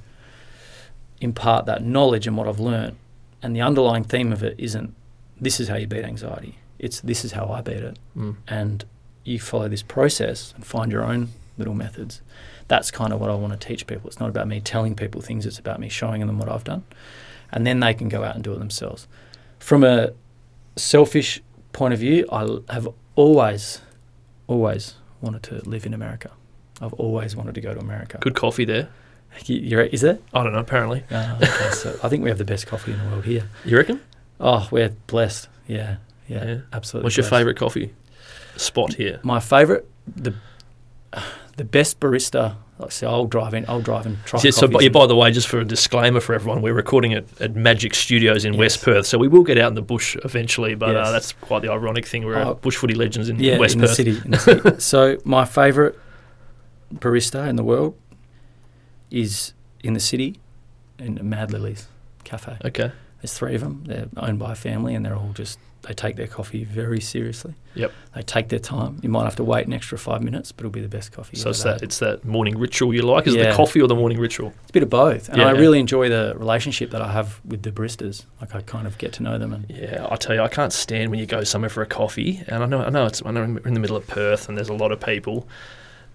impart 1.19 1.65
that 1.65 1.83
knowledge 1.83 2.27
and 2.27 2.37
what 2.37 2.47
I've 2.47 2.59
learned. 2.59 2.95
And 3.43 3.55
the 3.55 3.61
underlying 3.61 4.05
theme 4.05 4.31
of 4.31 4.43
it 4.43 4.55
isn't 4.57 4.95
this 5.39 5.59
is 5.59 5.67
how 5.67 5.75
you 5.75 5.87
beat 5.87 6.05
anxiety. 6.05 6.57
It's 6.79 7.01
this 7.01 7.25
is 7.25 7.33
how 7.33 7.47
I 7.47 7.61
beat 7.61 7.77
it 7.77 7.99
mm. 8.17 8.37
and 8.47 8.85
you 9.23 9.39
follow 9.39 9.67
this 9.67 9.83
process 9.83 10.53
and 10.55 10.65
find 10.65 10.91
your 10.91 11.03
own 11.03 11.29
little 11.57 11.73
methods. 11.73 12.21
That's 12.71 12.89
kind 12.89 13.12
of 13.12 13.19
what 13.19 13.29
I 13.29 13.36
want 13.36 13.51
to 13.51 13.67
teach 13.67 13.86
people. 13.86 14.07
It's 14.07 14.21
not 14.21 14.29
about 14.29 14.47
me 14.47 14.62
telling 14.62 14.95
people 14.95 15.19
things, 15.19 15.45
it's 15.45 15.60
about 15.60 15.77
me 15.81 15.89
showing 15.89 16.25
them 16.25 16.39
what 16.39 16.47
I've 16.47 16.63
done. 16.63 16.86
And 17.51 17.67
then 17.67 17.81
they 17.81 17.93
can 17.93 18.07
go 18.07 18.23
out 18.23 18.34
and 18.36 18.41
do 18.45 18.53
it 18.53 18.60
themselves. 18.60 19.10
From 19.60 19.84
a 19.84 20.12
selfish 20.77 21.41
point 21.73 21.93
of 21.93 21.99
view, 21.99 22.25
I 22.31 22.60
have 22.73 22.88
always, 23.17 23.81
always 24.47 24.95
wanted 25.19 25.43
to 25.43 25.69
live 25.69 25.86
in 25.86 25.93
America. 25.93 26.31
I've 26.79 26.93
always 26.93 27.36
wanted 27.36 27.55
to 27.55 27.62
go 27.62 27.73
to 27.73 27.79
America. 27.81 28.19
Good 28.21 28.36
coffee 28.36 28.63
there. 28.63 28.88
You, 29.47 29.57
you're, 29.57 29.81
is 29.81 29.99
there? 29.99 30.19
I 30.34 30.41
don't 30.41 30.53
know, 30.53 30.60
apparently. 30.60 31.03
Uh, 31.12 31.36
okay, 31.43 31.71
so 31.73 31.99
I 32.01 32.07
think 32.07 32.23
we 32.23 32.29
have 32.29 32.38
the 32.38 32.45
best 32.45 32.67
coffee 32.67 32.93
in 32.93 32.99
the 32.99 33.10
world 33.10 33.25
here. 33.25 33.49
You 33.65 33.75
reckon? 33.75 33.99
Oh, 34.39 34.69
we're 34.71 34.95
blessed. 35.07 35.49
Yeah, 35.67 35.97
yeah, 36.29 36.45
Yeah. 36.45 36.57
absolutely. 36.71 37.07
What's 37.07 37.17
your 37.17 37.25
favourite 37.25 37.57
coffee 37.57 37.93
spot 38.55 38.93
here? 38.93 39.19
My 39.23 39.41
favourite, 39.41 39.84
the 40.07 40.34
the 41.62 41.65
best 41.65 42.00
barista. 42.00 42.56
Like, 42.80 42.91
so 42.91 43.08
I'll 43.08 43.26
drive 43.26 43.54
in. 43.54 43.63
I'll 43.67 43.82
drive 43.82 44.08
and 44.08 44.17
try. 44.26 44.39
Yeah, 44.43 44.50
so, 44.50 44.67
by, 44.67 44.80
yeah, 44.80 44.89
by 44.89 45.06
the 45.06 45.15
way, 45.15 45.32
just 45.32 45.47
for 45.47 45.60
a 45.60 45.63
disclaimer 45.63 46.19
for 46.19 46.34
everyone, 46.34 46.63
we're 46.63 46.74
recording 46.74 47.13
at, 47.13 47.26
at 47.39 47.56
Magic 47.56 47.93
Studios 47.93 48.43
in 48.43 48.58
West 48.58 48.82
Perth, 48.82 49.06
so 49.06 49.19
we 49.19 49.28
will 49.28 49.43
get 49.43 49.60
out 49.60 49.67
in 49.67 49.76
the 49.76 49.84
bush 49.84 50.17
eventually. 50.24 50.74
But 50.74 50.95
uh, 50.95 51.12
that's 51.12 51.34
quite 51.34 51.62
the 51.62 51.69
ironic 51.69 52.08
thing. 52.08 52.26
We're 52.26 52.38
Oh. 52.39 52.56
Bush 52.56 52.78
Footy 52.78 52.95
Legends 52.95 53.30
in 53.30 53.38
yeah, 53.39 53.60
West 53.60 53.76
in 53.76 53.82
Perth. 53.82 53.89
the 53.91 53.95
city. 53.95 54.21
In 54.26 54.32
the 54.32 54.39
city. 54.47 54.80
so 54.80 55.17
my 55.26 55.45
favourite 55.45 55.93
barista 56.91 57.47
in 57.47 57.56
the 57.56 57.63
world 57.63 57.95
is 59.12 59.54
in 59.84 59.93
the 59.93 60.00
city, 60.00 60.39
in 60.97 61.19
Mad 61.21 61.52
Lilies 61.52 61.88
Cafe. 62.24 62.58
Okay. 62.65 62.91
There's 63.21 63.34
three 63.34 63.55
of 63.55 63.62
them. 63.62 63.84
They're 63.86 64.07
owned 64.17 64.39
by 64.39 64.53
a 64.53 64.55
family, 64.55 64.95
and 64.95 65.05
they're 65.05 65.15
all 65.15 65.31
just 65.34 65.60
they 65.84 65.93
take 65.95 66.15
their 66.15 66.27
coffee 66.27 66.63
very 66.63 67.01
seriously. 67.01 67.55
Yep. 67.73 67.91
They 68.13 68.21
take 68.21 68.49
their 68.49 68.60
time. 68.60 68.99
You 69.01 69.10
might 69.10 69.23
have 69.23 69.36
to 69.38 69.43
wait 69.43 69.65
an 69.65 69.73
extra 69.73 69.97
five 69.97 70.21
minutes, 70.21 70.51
but 70.51 70.62
it'll 70.62 70.71
be 70.71 70.79
the 70.81 70.88
best 70.88 71.12
coffee. 71.12 71.36
So 71.38 71.49
it's 71.49 71.63
that 71.63 71.73
had. 71.73 71.81
it's 71.84 71.97
that 71.99 72.23
morning 72.23 72.55
ritual 72.60 72.93
you 72.93 73.01
like. 73.01 73.25
Is 73.25 73.34
it 73.34 73.43
the 73.49 73.55
coffee 73.55 73.81
or 73.81 73.88
the 73.88 73.95
morning 73.95 74.19
ritual? 74.19 74.53
It's 74.62 74.69
a 74.69 74.73
bit 74.73 74.84
of 74.84 74.91
both, 74.91 75.29
and 75.29 75.41
I 75.41 75.53
Yeah. 75.53 75.60
really 75.60 75.79
enjoy 75.79 76.07
the 76.10 76.36
relationship 76.38 76.91
that 76.91 77.01
I 77.01 77.12
have 77.12 77.41
with 77.43 77.63
the 77.63 77.71
baristas. 77.71 78.25
Like 78.39 78.53
I 78.53 78.62
kind 78.62 78.86
of 78.86 78.99
get 78.99 79.12
to 79.13 79.23
know 79.23 79.39
them, 79.39 79.53
and 79.53 79.65
Yeah, 79.69 80.05
I 80.10 80.17
tell 80.17 80.36
you, 80.36 80.41
I 80.43 80.49
can't 80.49 80.71
stand 80.73 81.10
when 81.10 81.19
you 81.19 81.25
go 81.25 81.43
somewhere 81.43 81.69
for 81.69 81.81
a 81.81 81.88
coffee, 81.88 82.43
and 82.47 82.62
I 82.62 82.67
know, 82.67 82.81
I 82.84 82.89
know, 82.91 83.07
it's, 83.07 83.23
I 83.25 83.31
know 83.31 83.41
we're 83.41 83.67
in 83.67 83.73
the 83.73 83.79
middle 83.79 83.97
of 83.97 84.05
Perth, 84.05 84.49
and 84.49 84.57
there's 84.57 84.69
a 84.69 84.73
lot 84.75 84.91
of 84.91 84.99
people, 84.99 85.47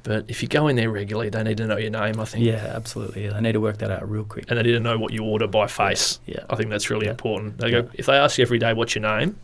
but 0.07 0.25
if 0.29 0.40
you 0.42 0.49
go 0.49 0.69
in 0.69 0.77
there 0.77 0.90
regularly, 0.90 1.29
they 1.31 1.42
need 1.42 1.57
to 1.59 1.66
know 1.66 1.77
your 1.77 1.90
name. 1.90 2.21
I 2.21 2.25
think, 2.25 2.45
yeah, 2.45 2.73
absolutely. 2.75 3.29
They 3.29 3.40
need 3.40 3.53
to 3.53 3.61
work 3.61 3.79
that 3.79 3.90
out 3.90 4.09
real 4.09 4.25
quick. 4.25 4.45
and 4.49 4.57
they 4.59 4.62
need 4.62 4.73
to 4.73 4.81
know 4.81 4.97
what 4.99 5.12
you 5.12 5.25
order 5.25 5.47
by 5.49 5.66
face. 5.66 6.21
Yeah, 6.27 6.45
I 6.49 6.55
think 6.57 6.71
that's 6.71 6.88
really 6.90 7.07
Yeah. 7.07 7.11
important. 7.12 7.59
They 7.59 7.71
go 7.73 7.79
Yeah. 7.79 7.88
if 7.95 8.07
they 8.07 8.14
ask 8.16 8.38
you 8.38 8.42
every 8.42 8.59
day 8.59 8.73
what's 8.73 8.95
your 8.95 9.03
name, 9.03 9.37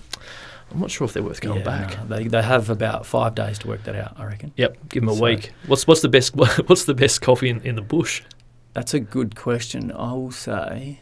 I'm 0.70 0.80
not 0.80 0.90
sure 0.90 1.04
if 1.04 1.12
they're 1.12 1.22
worth 1.22 1.40
going 1.40 1.58
Yeah, 1.58 1.64
back. 1.64 2.08
no, 2.08 2.16
they 2.16 2.28
they 2.28 2.42
have 2.42 2.70
about 2.70 3.04
five 3.04 3.34
days 3.34 3.58
to 3.58 3.68
work 3.68 3.82
that 3.84 3.94
out. 3.96 4.14
I 4.18 4.24
reckon. 4.24 4.52
Yep, 4.56 4.76
give 4.88 5.02
them 5.02 5.10
a 5.10 5.16
So- 5.16 5.24
week. 5.24 5.52
What's 5.66 5.86
what's 5.86 6.00
the 6.00 6.08
best 6.08 6.34
what's 6.68 6.84
the 6.84 6.94
best 6.94 7.20
coffee 7.20 7.50
in, 7.50 7.60
in 7.62 7.74
the 7.74 7.82
bush? 7.82 8.22
That's 8.72 8.94
a 8.94 9.00
good 9.00 9.34
question. 9.36 9.92
I 9.92 10.12
will 10.14 10.30
say, 10.30 11.00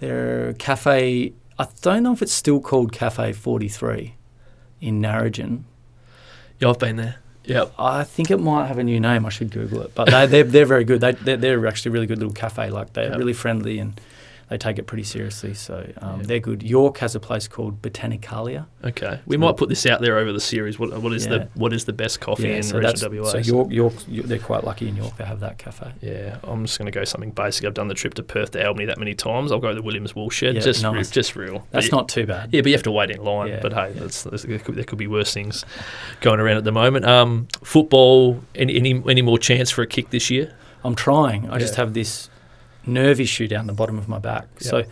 there 0.00 0.48
are 0.48 0.52
cafe. 0.52 1.32
I 1.58 1.66
don't 1.82 2.04
know 2.04 2.12
if 2.12 2.22
it's 2.22 2.32
still 2.32 2.60
called 2.60 2.92
Cafe 2.92 3.32
Forty 3.32 3.66
Three, 3.68 4.14
in 4.80 5.00
Narrogin. 5.02 5.64
Yeah, 6.60 6.68
I've 6.70 6.78
been 6.78 6.96
there. 6.96 7.16
Yep. 7.48 7.72
I 7.78 8.04
think 8.04 8.30
it 8.30 8.36
might 8.38 8.66
have 8.66 8.78
a 8.78 8.84
new 8.84 9.00
name. 9.00 9.24
I 9.26 9.30
should 9.30 9.50
Google 9.50 9.82
it. 9.82 9.94
But 9.94 10.10
they, 10.10 10.26
they're 10.26 10.44
they're 10.44 10.66
very 10.66 10.84
good. 10.84 11.00
They 11.00 11.12
they're, 11.12 11.36
they're 11.36 11.66
actually 11.66 11.90
a 11.90 11.92
really 11.94 12.06
good 12.06 12.18
little 12.18 12.34
cafe. 12.34 12.70
Like 12.70 12.92
they're 12.92 13.08
Yep. 13.10 13.18
really 13.18 13.32
friendly 13.32 13.78
and 13.78 13.98
they 14.48 14.58
take 14.58 14.78
it 14.78 14.86
pretty 14.86 15.02
seriously. 15.04 15.54
So 15.54 15.86
um, 16.00 16.20
Yeah. 16.20 16.26
they're 16.26 16.38
good. 16.40 16.62
York 16.62 16.98
has 16.98 17.14
a 17.14 17.20
place 17.20 17.46
called 17.48 17.82
Botanicalia. 17.82 18.66
Okay, 18.84 19.20
we 19.26 19.36
So- 19.36 19.40
might 19.40 19.56
put 19.56 19.68
this 19.68 19.84
out 19.86 20.00
there 20.00 20.18
over 20.18 20.32
the 20.32 20.40
series. 20.40 20.78
What 20.78 20.96
what 21.02 21.12
is 21.12 21.26
Yeah. 21.26 21.30
the 21.38 21.48
what 21.54 21.72
is 21.72 21.84
the 21.84 21.92
best 21.92 22.20
coffee 22.20 22.52
in 22.52 22.62
so 22.62 22.78
region 22.78 22.94
WA? 23.12 23.28
so 23.30 23.38
York 23.38 23.68
York 23.70 23.94
they're 24.08 24.38
quite 24.38 24.64
lucky 24.64 24.88
in 24.88 24.96
York. 24.96 25.16
They 25.16 25.24
have 25.24 25.40
that 25.40 25.58
cafe. 25.58 25.92
Yeah, 26.00 26.36
I'm 26.44 26.64
just 26.64 26.78
going 26.78 26.86
to 26.86 26.92
go 26.98 27.04
something 27.04 27.30
basic. 27.30 27.64
I've 27.64 27.74
done 27.74 27.88
the 27.88 27.94
trip 27.94 28.14
to 28.14 28.22
Perth 28.22 28.52
to 28.52 28.66
Albany 28.66 28.86
that 28.86 28.98
many 28.98 29.14
times. 29.14 29.52
I'll 29.52 29.58
go 29.58 29.68
to 29.68 29.74
the 29.74 29.82
Williams 29.82 30.14
Woolshed. 30.14 30.42
Yeah, 30.42 30.52
just, 30.52 30.82
nice. 30.82 31.08
re- 31.10 31.12
just 31.12 31.36
real. 31.36 31.66
That's 31.70 31.90
y- 31.90 31.96
not 31.96 32.08
too 32.08 32.26
bad. 32.26 32.50
Yeah, 32.52 32.60
but 32.62 32.68
you 32.68 32.74
have 32.74 32.82
to 32.84 32.90
wait 32.92 33.10
in 33.10 33.22
line. 33.22 33.48
Yeah, 33.48 33.60
but 33.60 33.72
hey, 33.72 33.92
yeah. 33.94 34.00
that's, 34.02 34.22
that's, 34.22 34.42
there, 34.44 34.58
could, 34.58 34.74
there 34.76 34.84
could 34.84 34.98
be 34.98 35.06
worse 35.06 35.32
things 35.34 35.64
going 36.20 36.40
around 36.40 36.56
at 36.56 36.64
the 36.64 36.72
moment. 36.72 37.04
Um, 37.04 37.48
football. 37.62 38.40
Any, 38.54 38.76
any 38.76 39.02
any 39.08 39.22
more 39.22 39.38
chance 39.38 39.70
for 39.70 39.82
a 39.82 39.86
kick 39.86 40.10
this 40.10 40.30
year? 40.30 40.52
I'm 40.84 40.94
trying. 40.94 41.48
I 41.50 41.58
just 41.58 41.74
have 41.76 41.92
this 41.94 42.30
nerve 42.88 43.20
issue 43.20 43.46
down 43.48 43.66
the 43.66 43.72
bottom 43.72 43.98
of 43.98 44.08
my 44.08 44.18
back. 44.18 44.46
Yeah. 44.60 44.68
So 44.68 44.84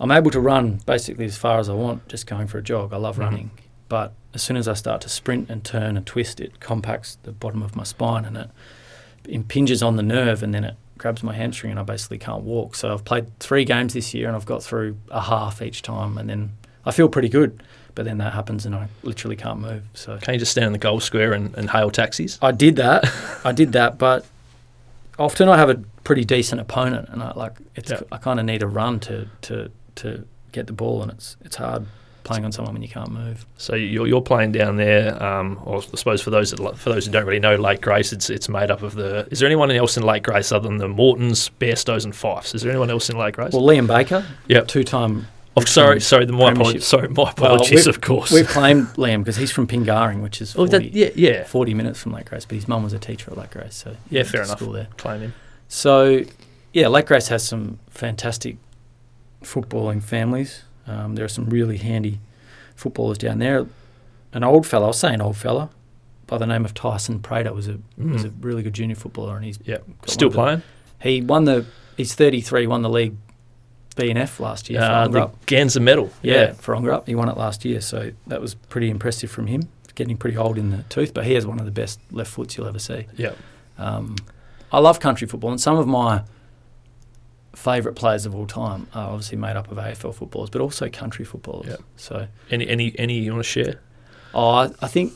I'm 0.00 0.10
able 0.10 0.30
to 0.30 0.40
run 0.40 0.80
basically 0.86 1.24
as 1.26 1.36
far 1.36 1.58
as 1.58 1.68
I 1.68 1.74
want, 1.74 2.08
just 2.08 2.26
going 2.26 2.46
for 2.46 2.58
a 2.58 2.62
jog. 2.62 2.92
I 2.92 2.96
love 2.96 3.16
Mhm. 3.16 3.20
running. 3.20 3.50
But 3.88 4.12
as 4.32 4.42
soon 4.42 4.56
as 4.56 4.66
I 4.66 4.74
start 4.74 5.00
to 5.02 5.08
sprint 5.08 5.50
and 5.50 5.62
turn 5.62 5.96
and 5.96 6.04
twist, 6.06 6.40
it 6.40 6.58
compacts 6.60 7.18
the 7.22 7.32
bottom 7.32 7.62
of 7.62 7.76
my 7.76 7.84
spine 7.84 8.24
and 8.24 8.36
it 8.36 8.50
impinges 9.28 9.82
on 9.82 9.96
the 9.96 10.02
nerve 10.02 10.42
and 10.42 10.54
then 10.54 10.64
it 10.64 10.74
grabs 10.98 11.22
my 11.22 11.34
hamstring 11.34 11.70
and 11.72 11.80
I 11.80 11.82
basically 11.82 12.18
can't 12.18 12.42
walk. 12.42 12.74
So 12.76 12.92
I've 12.92 13.04
played 13.04 13.38
three 13.40 13.64
games 13.64 13.94
this 13.94 14.14
year 14.14 14.26
and 14.26 14.36
I've 14.36 14.46
got 14.46 14.62
through 14.62 14.96
a 15.10 15.20
half 15.20 15.60
each 15.62 15.82
time 15.82 16.18
and 16.18 16.28
then 16.28 16.52
I 16.84 16.90
feel 16.92 17.08
pretty 17.08 17.28
good. 17.28 17.62
But 17.94 18.04
then 18.06 18.18
that 18.18 18.32
happens 18.32 18.66
and 18.66 18.74
I 18.74 18.88
literally 19.04 19.36
can't 19.36 19.60
move. 19.60 19.82
So 19.94 20.18
Can 20.18 20.34
you 20.34 20.40
just 20.40 20.50
stand 20.50 20.66
in 20.66 20.72
the 20.72 20.78
goal 20.78 20.98
square 20.98 21.32
and, 21.32 21.54
and 21.54 21.70
hail 21.70 21.90
taxis? 21.90 22.38
I 22.42 22.50
did 22.50 22.76
that. 22.76 23.04
I 23.44 23.52
did 23.52 23.72
that, 23.72 23.98
but 23.98 24.26
often 25.18 25.48
I 25.48 25.56
have 25.56 25.70
a 25.70 25.76
pretty 26.04 26.24
decent 26.24 26.60
opponent, 26.60 27.08
and 27.10 27.22
I 27.22 27.32
like 27.34 27.52
it's. 27.74 27.90
Yeah. 27.90 28.00
I 28.12 28.18
kind 28.18 28.38
of 28.40 28.46
need 28.46 28.62
a 28.62 28.66
run 28.66 29.00
to 29.00 29.28
to 29.42 29.70
to 29.96 30.26
get 30.52 30.66
the 30.66 30.72
ball, 30.72 31.02
and 31.02 31.10
it's 31.12 31.36
it's 31.44 31.56
hard 31.56 31.86
playing 32.24 32.44
on 32.44 32.50
someone 32.52 32.72
when 32.72 32.82
you 32.82 32.88
can't 32.88 33.10
move. 33.10 33.44
So 33.58 33.74
you're, 33.74 34.06
you're 34.06 34.22
playing 34.22 34.52
down 34.52 34.76
there. 34.76 35.22
Um, 35.22 35.60
or 35.66 35.76
I 35.76 35.80
suppose 35.80 36.22
for 36.22 36.30
those 36.30 36.52
that, 36.52 36.78
for 36.78 36.88
those 36.88 37.04
who 37.04 37.12
don't 37.12 37.26
really 37.26 37.38
know 37.38 37.54
Lake 37.56 37.82
Grace, 37.82 38.12
it's 38.12 38.30
it's 38.30 38.48
made 38.48 38.70
up 38.70 38.82
of 38.82 38.94
the. 38.94 39.28
Is 39.30 39.40
there 39.40 39.46
anyone 39.46 39.70
else 39.70 39.96
in 39.96 40.02
Lake 40.04 40.22
Grace 40.24 40.50
other 40.50 40.66
than 40.68 40.78
the 40.78 40.88
Mortons, 40.88 41.50
Bairstows, 41.60 42.04
and 42.04 42.14
Fifes? 42.16 42.54
Is 42.54 42.62
there 42.62 42.70
anyone 42.70 42.90
else 42.90 43.10
in 43.10 43.18
Lake 43.18 43.34
Grace? 43.36 43.52
Well, 43.52 43.62
Liam 43.62 43.86
Baker, 43.86 44.24
Yep. 44.48 44.68
two-time. 44.68 45.26
Oh, 45.56 45.64
sorry, 45.64 46.00
sorry. 46.00 46.24
The 46.26 46.32
my 46.32 46.52
apologies. 46.52 46.84
Sorry, 46.86 47.08
my 47.08 47.30
apologies. 47.30 47.70
we've- 47.86 47.90
of 47.90 48.00
course. 48.00 48.30
We've 48.30 48.46
claimed 48.48 48.86
Liam 48.96 49.20
because 49.20 49.36
he's 49.36 49.50
from 49.52 49.66
Pingaring, 49.66 50.20
which 50.22 50.40
is 50.42 50.54
Oh, 50.54 50.66
40, 50.66 50.70
that, 50.70 50.92
yeah, 50.94 51.10
yeah, 51.14 51.44
40 51.44 51.74
minutes 51.74 52.00
from 52.02 52.12
Lake 52.12 52.28
Grace, 52.30 52.44
but 52.44 52.54
his 52.56 52.66
mum 52.68 52.82
was 52.82 52.92
a 52.92 52.98
teacher 52.98 53.30
at 53.30 53.36
Lake 53.38 53.50
Grace, 53.50 53.74
so 53.76 53.96
Yeah, 54.10 54.22
fair 54.24 54.42
enough. 54.42 54.58
School 54.58 54.72
there. 54.72 54.88
claim 54.96 55.20
him. 55.20 55.34
So, 55.68 56.22
yeah, 56.72 56.88
Lake 56.88 57.06
Grace 57.06 57.28
has 57.28 57.42
some 57.46 57.78
fantastic 57.90 58.56
footballing 59.42 60.02
families. 60.02 60.62
Um, 60.86 61.14
there 61.14 61.24
are 61.24 61.28
some 61.28 61.46
really 61.46 61.76
handy 61.78 62.20
footballers 62.76 63.18
down 63.18 63.38
there. 63.38 63.66
An 64.32 64.42
old 64.44 64.66
fella, 64.66 64.86
I'll 64.86 64.92
say 64.92 65.14
an 65.14 65.20
old 65.22 65.36
fella, 65.36 65.70
by 66.26 66.38
the 66.38 66.46
name 66.46 66.64
of 66.64 66.74
Tyson 66.74 67.20
Prater 67.20 67.52
was 67.52 67.68
a 67.68 67.78
was 67.98 68.24
a 68.24 68.28
Mm. 68.30 68.34
really 68.40 68.62
good 68.62 68.72
junior 68.72 68.96
footballer, 68.96 69.36
and 69.36 69.44
he's 69.44 69.58
Yeah, 69.64 69.78
still 70.06 70.30
playing. 70.30 70.62
the- 71.02 71.08
He 71.08 71.20
won 71.20 71.44
the. 71.44 71.66
He's 71.96 72.14
33. 72.14 72.66
Won 72.66 72.82
the 72.82 72.88
league 72.88 73.16
B 73.96 74.10
and 74.10 74.18
F 74.18 74.40
last 74.40 74.68
year. 74.70 74.80
Uh, 74.80 75.06
for 75.06 75.12
the. 75.12 75.30
Ganza 75.46 75.80
medal. 75.80 76.10
yeah, 76.22 76.34
Yeah, 76.34 76.52
for 76.54 76.74
Ongerup. 76.74 77.06
He 77.06 77.14
won 77.14 77.28
it 77.28 77.36
last 77.36 77.64
year, 77.64 77.80
so 77.80 78.10
that 78.26 78.40
was 78.40 78.54
pretty 78.54 78.90
impressive 78.90 79.30
from 79.30 79.46
him. 79.46 79.68
Getting 79.94 80.16
pretty 80.16 80.36
old 80.36 80.58
in 80.58 80.70
the 80.70 80.82
tooth, 80.88 81.14
but 81.14 81.24
he 81.24 81.34
has 81.34 81.46
one 81.46 81.60
of 81.60 81.64
the 81.66 81.70
best 81.70 82.00
left 82.10 82.30
foots 82.32 82.56
you'll 82.56 82.66
ever 82.66 82.80
see. 82.80 83.06
yeah. 83.16 83.32
Um, 83.78 84.16
I 84.72 84.80
love 84.80 84.98
country 84.98 85.28
football, 85.28 85.50
and 85.50 85.60
some 85.60 85.76
of 85.78 85.86
my 85.86 86.22
favourite 87.54 87.94
players 87.96 88.26
of 88.26 88.34
all 88.34 88.46
time 88.46 88.88
are 88.94 89.10
obviously 89.10 89.38
made 89.38 89.56
up 89.56 89.70
of 89.70 89.78
AFL 89.78 90.12
footballers, 90.14 90.50
but 90.50 90.60
also 90.60 90.88
country 90.88 91.24
footballers. 91.24 91.68
Yeah. 91.68 91.76
So, 91.96 92.26
Any 92.50 92.66
any 92.68 92.94
any 92.98 93.18
you 93.20 93.32
want 93.32 93.44
to 93.44 93.48
share? 93.48 93.80
oh, 94.34 94.48
I, 94.48 94.70
I 94.82 94.88
think 94.88 95.12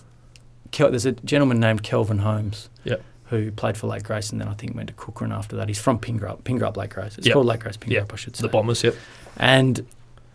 Kel, 0.70 0.90
there's 0.90 1.06
a 1.06 1.12
gentleman 1.12 1.58
named 1.58 1.82
Kelvin 1.82 2.18
Holmes. 2.18 2.68
Yep. 2.84 3.02
Who 3.30 3.50
played 3.52 3.76
for 3.76 3.86
Lake 3.88 4.04
Grace 4.04 4.30
and 4.30 4.40
then 4.40 4.48
I 4.48 4.54
think 4.54 4.74
went 4.74 4.88
to 4.88 4.94
Kukerin 4.94 5.32
after 5.34 5.54
that. 5.56 5.68
He's 5.68 5.78
from 5.80 5.98
Pingrup, 5.98 6.42
Pingrup 6.44 6.76
Lake 6.76 6.94
Grace. 6.94 7.18
It's 7.18 7.26
Yep. 7.26 7.34
called 7.34 7.46
Lake 7.46 7.60
Grace 7.60 7.76
Pingrup, 7.76 7.90
Yep. 7.92 8.12
I 8.12 8.16
should 8.16 8.36
say. 8.36 8.42
The 8.42 8.48
Bombers. 8.48 8.82
Yep. 8.82 8.94
and 9.36 9.86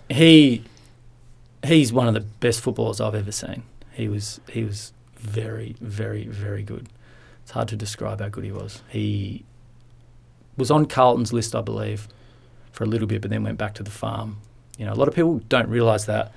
he 0.10 0.64
he's 1.66 1.92
one 1.94 2.08
of 2.08 2.14
the 2.14 2.20
best 2.20 2.62
footballers 2.62 3.02
I've 3.02 3.16
ever 3.16 3.32
seen. 3.32 3.64
He 3.94 4.08
was 4.08 4.40
he 4.50 4.64
was 4.64 4.94
very 5.18 5.76
very 5.82 6.28
very 6.28 6.62
good. 6.64 6.88
It's 7.44 7.52
hard 7.52 7.68
to 7.70 7.76
describe 7.76 8.20
how 8.22 8.30
good 8.30 8.44
he 8.44 8.52
was. 8.52 8.82
He 8.90 9.44
was 10.58 10.70
on 10.70 10.86
Carlton's 10.86 11.34
list, 11.34 11.56
I 11.56 11.62
believe, 11.62 12.08
for 12.72 12.84
a 12.84 12.88
little 12.88 13.08
bit, 13.08 13.22
but 13.22 13.32
then 13.32 13.44
went 13.44 13.58
back 13.58 13.74
to 13.76 13.84
the 13.84 13.92
farm. 13.92 14.38
You 14.78 14.86
know, 14.86 14.94
a 14.94 14.96
lot 14.96 15.08
of 15.08 15.16
people 15.16 15.40
don't 15.50 15.68
realise 15.68 16.06
that 16.06 16.32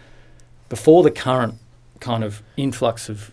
before 0.68 1.02
the 1.02 1.10
current 1.10 1.54
kind 2.00 2.24
of 2.24 2.42
influx 2.56 3.08
of 3.08 3.30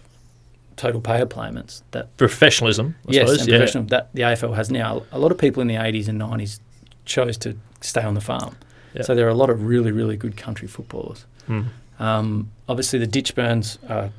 total 0.84 1.02
pay 1.02 1.24
payments 1.26 1.84
that 1.92 2.06
Professionalism, 2.18 2.96
I 3.08 3.12
yes, 3.14 3.30
suppose. 3.32 3.76
yeah. 3.76 3.82
that 3.88 4.10
the 4.14 4.22
AFL 4.24 4.54
has 4.56 4.70
now. 4.70 5.04
A 5.12 5.20
lot 5.20 5.32
of 5.32 5.38
people 5.38 5.62
in 5.62 5.68
the 5.68 5.76
80s 5.76 6.08
and 6.08 6.20
90s 6.20 6.60
chose 7.06 7.38
to 7.40 7.56
stay 7.82 8.02
on 8.04 8.14
the 8.16 8.22
farm. 8.22 8.56
Yeah. 8.94 9.04
So 9.04 9.16
there 9.16 9.26
are 9.26 9.30
a 9.30 9.36
lot 9.44 9.50
of 9.50 9.64
really, 9.64 9.92
really 9.92 10.18
good 10.18 10.36
country 10.38 10.68
footballers. 10.68 11.26
Mm. 11.50 11.68
Um, 12.00 12.52
obviously, 12.68 13.00
the 13.00 13.08
Ditchburns 13.08 13.78
are 13.90 14.10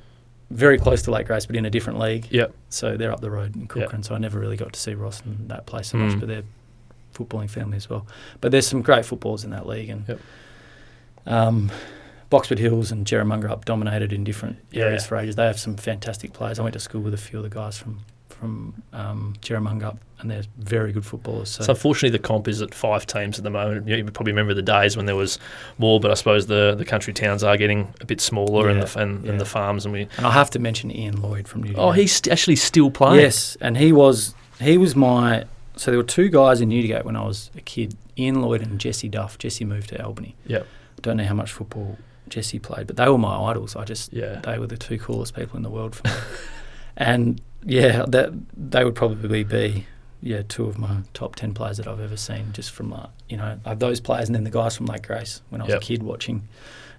very 0.51 0.79
close 0.79 1.03
to 1.03 1.11
Lake 1.11 1.27
Grace, 1.27 1.47
but 1.47 1.57
in 1.57 1.65
a 1.67 1.71
different 1.71 1.99
league. 1.99 2.27
Yep. 2.31 2.55
So 2.71 2.97
they're 2.97 3.13
up 3.13 3.21
the 3.21 3.31
road 3.31 3.55
in 3.57 3.69
Yep. 3.75 4.05
So 4.05 4.15
I 4.15 4.19
never 4.19 4.39
really 4.39 4.57
got 4.57 4.73
to 4.73 4.81
see 4.81 4.95
Ross 4.95 5.21
and 5.25 5.49
that 5.51 5.67
place 5.67 5.89
so 5.89 5.99
Mm. 5.99 6.09
much, 6.09 6.19
but 6.21 6.29
they're 6.29 6.43
footballing 7.15 7.51
family 7.51 7.77
as 7.77 7.89
well. 7.91 8.07
But 8.41 8.53
there's 8.53 8.67
some 8.67 8.83
great 8.83 9.05
footballers 9.05 9.45
in 9.45 9.51
that 9.51 9.67
league, 9.67 9.91
and 9.91 10.05
Yep. 10.09 10.21
um, 11.27 11.71
Boxwood 12.35 12.59
Hills 12.59 12.91
and 12.91 13.07
Jerramungup 13.07 13.65
dominated 13.65 14.13
in 14.13 14.25
different 14.25 14.57
Yeah. 14.73 14.85
areas 14.87 15.07
for 15.07 15.17
ages. 15.17 15.37
They 15.37 15.47
have 15.47 15.59
some 15.59 15.77
fantastic 15.77 16.33
players. 16.33 16.59
I 16.59 16.63
went 16.63 16.73
to 16.73 16.81
school 16.81 17.01
with 17.01 17.15
a 17.15 17.17
few 17.17 17.39
of 17.39 17.45
the 17.45 17.49
guys 17.51 17.79
from 17.79 18.01
from 18.29 18.83
um, 18.93 19.35
Jerramungup, 19.41 19.99
and 20.19 20.29
they're 20.31 20.43
very 20.59 20.91
good 20.93 21.07
footballers. 21.07 21.49
So, 21.51 21.63
So 21.63 21.73
unfortunately, 21.73 22.11
the 22.11 22.19
comp 22.23 22.49
is 22.49 22.61
at 22.61 22.75
five 22.75 23.07
teams 23.07 23.39
at 23.39 23.45
the 23.45 23.51
moment. 23.51 23.87
You 23.87 24.05
probably 24.07 24.33
remember 24.33 24.53
the 24.55 24.61
days 24.63 24.97
when 24.97 25.07
there 25.07 25.15
was 25.15 25.39
more, 25.79 26.01
but 26.01 26.11
I 26.11 26.15
suppose 26.15 26.47
the, 26.49 26.75
the 26.77 26.85
country 26.85 27.13
towns 27.13 27.45
are 27.45 27.57
getting 27.57 27.95
a 28.01 28.05
bit 28.05 28.21
smaller 28.21 28.69
and, 28.69 28.83
the, 28.83 28.99
and, 29.01 29.25
yeah. 29.25 29.31
and 29.31 29.41
the 29.41 29.45
farms. 29.45 29.85
And 29.87 29.93
we 29.95 30.09
and 30.17 30.27
I 30.27 30.33
have 30.33 30.51
to 30.51 30.59
mention 30.59 30.91
Ian 30.91 31.23
Lloyd 31.23 31.47
from 31.47 31.63
Newton. 31.63 31.79
oh, 31.79 31.93
he's 31.93 32.13
st- 32.17 32.33
actually 32.33 32.57
still 32.57 32.91
playing. 32.91 33.21
Yes, 33.21 33.57
and 33.61 33.77
he 33.77 33.93
was 33.93 34.35
he 34.61 34.77
was 34.79 34.97
my. 34.97 35.45
So 35.77 35.93
there 35.93 35.99
were 35.99 36.05
two 36.05 36.29
guys 36.29 36.61
in 36.61 36.69
Newdigate 36.71 37.05
when 37.05 37.15
I 37.17 37.25
was 37.25 37.51
a 37.57 37.61
kid, 37.61 37.97
Ian 38.19 38.43
Lloyd 38.43 38.63
and 38.63 38.81
Jesse 38.81 39.09
Duff. 39.09 39.39
Jesse 39.39 39.65
moved 39.65 39.91
to 39.91 40.05
Albany. 40.05 40.35
Yep. 40.49 40.67
Don't 41.03 41.17
know 41.19 41.25
how 41.25 41.35
much 41.35 41.53
football 41.53 41.99
Jesse 42.29 42.59
played, 42.59 42.87
but 42.87 42.97
they 42.97 43.09
were 43.09 43.19
my 43.19 43.37
idols. 43.51 43.77
I 43.77 43.85
just 43.85 44.13
Yeah. 44.13 44.41
they 44.43 44.59
were 44.59 44.67
the 44.67 44.77
two 44.77 44.99
coolest 44.99 45.35
people 45.35 45.57
in 45.57 45.63
the 45.63 45.71
world 45.71 45.95
for 45.95 46.09
me. 46.09 46.15
and 46.97 47.41
yeah, 47.65 48.05
that 48.09 48.33
they 48.57 48.85
would 48.85 48.95
probably 48.95 49.45
be 49.45 49.87
yeah 50.23 50.43
two 50.49 50.65
of 50.67 50.79
my 50.79 50.99
top 51.13 51.37
ten 51.37 51.53
players 51.55 51.77
that 51.79 51.87
I've 51.87 52.01
ever 52.01 52.17
seen. 52.17 52.53
Just 52.53 52.71
from 52.71 52.91
like 52.91 53.09
you 53.29 53.37
know 53.37 53.59
those 53.77 54.01
players, 54.01 54.29
and 54.29 54.35
then 54.35 54.45
the 54.45 54.51
guys 54.51 54.77
from 54.77 54.87
Lake 54.87 55.07
Grace 55.07 55.43
when 55.51 55.61
I 55.61 55.65
was 55.65 55.73
Yep. 55.75 55.83
a 55.83 55.85
kid 55.85 56.03
watching 56.03 56.49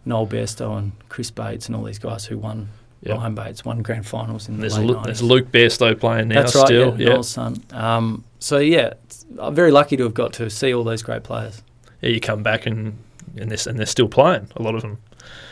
Noel 0.05 0.27
Bairstow 0.27 0.77
and 0.77 0.91
Chris 1.09 1.31
Bates 1.31 1.67
and 1.67 1.75
all 1.75 1.83
these 1.83 1.99
guys 1.99 2.25
who 2.25 2.37
won. 2.37 2.69
Yep. 3.01 3.17
Ryan 3.17 3.35
Bates 3.35 3.63
won 3.65 3.81
grand 3.83 4.07
finals 4.07 4.47
in 4.47 4.55
the 4.55 4.61
there's, 4.61 4.77
late 4.79 4.87
Lu- 4.87 4.95
90s. 4.95 5.03
there's 5.05 5.21
Luke 5.21 5.51
Bairstow 5.51 5.99
playing 5.99 6.29
now 6.29 6.41
That's 6.41 6.55
right, 6.55 6.65
still. 6.65 6.89
yeah, 6.99 7.05
Yeah. 7.07 7.13
Noel's 7.13 7.29
son. 7.29 7.57
Um, 7.71 8.23
so 8.39 8.57
yeah, 8.57 8.93
I'm 9.37 9.53
very 9.53 9.69
lucky 9.69 9.95
to 9.97 10.03
have 10.03 10.15
got 10.15 10.33
to 10.33 10.49
see 10.49 10.73
all 10.73 10.83
those 10.83 11.03
great 11.03 11.21
players. 11.23 11.61
yeah, 12.01 12.09
you 12.09 12.19
come 12.19 12.41
back 12.41 12.65
and 12.65 12.97
and 13.37 13.49
they're, 13.51 13.69
and 13.69 13.77
they're 13.79 13.85
still 13.85 14.07
playing, 14.07 14.47
a 14.55 14.61
lot 14.61 14.75
of 14.75 14.81
them. 14.81 14.97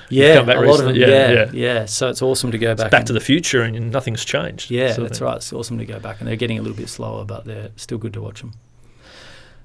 Yeah, 0.10 0.42
back 0.44 0.58
a 0.58 0.60
lot 0.62 0.80
of 0.80 0.86
them. 0.86 0.96
Yeah, 0.96 1.08
yeah, 1.08 1.32
yeah, 1.32 1.50
yeah. 1.54 1.86
So 1.86 2.08
it's 2.10 2.22
awesome 2.22 2.52
to 2.52 2.58
go 2.58 2.72
It's 2.72 2.82
back. 2.84 2.92
back 2.92 3.00
and- 3.02 3.08
to 3.08 3.14
the 3.14 3.20
future 3.20 3.62
and 3.64 3.92
nothing's 3.92 4.24
changed. 4.24 4.70
Yeah, 4.70 4.94
that's 4.94 5.22
right. 5.22 5.38
It's 5.38 5.52
awesome 5.54 5.78
to 5.80 5.86
go 5.86 6.00
back, 6.00 6.20
and 6.20 6.28
they're 6.28 6.36
getting 6.36 6.60
a 6.60 6.62
little 6.62 6.78
bit 6.78 6.90
slower, 6.90 7.26
but 7.26 7.46
they're 7.46 7.70
still 7.78 7.98
good 7.98 8.14
to 8.14 8.22
watch 8.22 8.42
them. 8.42 8.54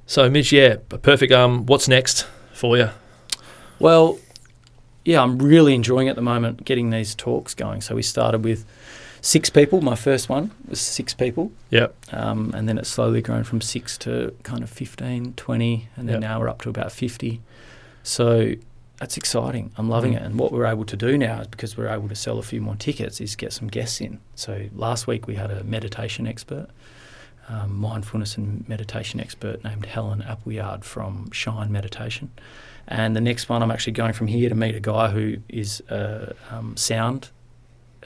So, 0.07 0.31
Mitch, 0.31 0.53
yeah, 0.53 0.77
perfect. 1.03 1.33
Um, 1.33 1.67
What's 1.67 1.87
next 1.89 2.27
for 2.55 2.79
you? 2.79 2.89
Well, 3.79 4.19
yeah, 5.05 5.23
I'm 5.23 5.39
really 5.39 5.75
enjoying 5.75 6.09
at 6.09 6.17
the 6.17 6.23
moment 6.23 6.65
getting 6.65 6.91
these 6.91 7.15
talks 7.15 7.55
going. 7.55 7.81
So 7.83 7.95
we 7.95 8.03
started 8.03 8.43
with 8.45 8.65
six 9.21 9.51
people. 9.51 9.81
My 9.83 9.97
first 9.97 10.29
one 10.31 10.51
was 10.67 10.81
six 10.81 11.13
people. 11.13 11.53
Yep. 11.71 11.95
Um, 12.13 12.53
and 12.55 12.69
then 12.69 12.79
it's 12.79 12.89
slowly 12.89 13.21
grown 13.21 13.45
from 13.45 13.61
six 13.61 13.99
to 13.99 14.35
kind 14.45 14.63
of 14.63 14.71
15, 14.71 15.35
20, 15.35 15.89
and 15.97 16.09
then 16.09 16.15
Yep. 16.15 16.21
now 16.23 16.41
we're 16.41 16.49
up 16.49 16.63
to 16.63 16.71
about 16.71 16.91
50. 16.91 17.41
So 18.09 18.55
that's 18.99 19.17
exciting. 19.17 19.71
I'm 19.77 19.89
loving 19.89 20.13
Mm. 20.13 20.17
it. 20.17 20.23
And 20.23 20.39
what 20.39 20.51
we're 20.51 20.67
able 20.67 20.85
to 20.87 20.97
do 20.97 21.17
now 21.19 21.41
is 21.43 21.47
because 21.47 21.77
we're 21.77 21.89
able 21.89 22.09
to 22.09 22.15
sell 22.17 22.39
a 22.39 22.43
few 22.43 22.61
more 22.61 22.75
tickets 22.77 23.21
is 23.21 23.37
get 23.37 23.53
some 23.53 23.69
guests 23.69 24.01
in. 24.01 24.19
So 24.35 24.67
last 24.75 25.07
week 25.07 25.27
we 25.27 25.35
had 25.37 25.51
a 25.51 25.63
meditation 25.63 26.27
expert, 26.27 26.69
um, 27.49 27.77
mindfulness 27.79 28.37
and 28.37 28.67
meditation 28.69 29.21
expert 29.21 29.63
named 29.63 29.87
Helen 29.87 30.23
Appleyard 30.23 30.85
from 30.85 31.31
Shine 31.33 31.71
Meditation. 31.71 32.31
And 32.89 33.15
the 33.15 33.21
next 33.21 33.49
one, 33.51 33.63
I'm 33.63 33.71
actually 33.71 33.93
going 33.93 34.15
from 34.15 34.27
here 34.29 34.49
to 34.49 34.55
meet 34.55 34.75
a 34.75 34.81
guy 34.81 35.11
who 35.11 35.37
is 35.49 35.83
a 35.91 36.35
um, 36.51 36.77
sound 36.77 37.29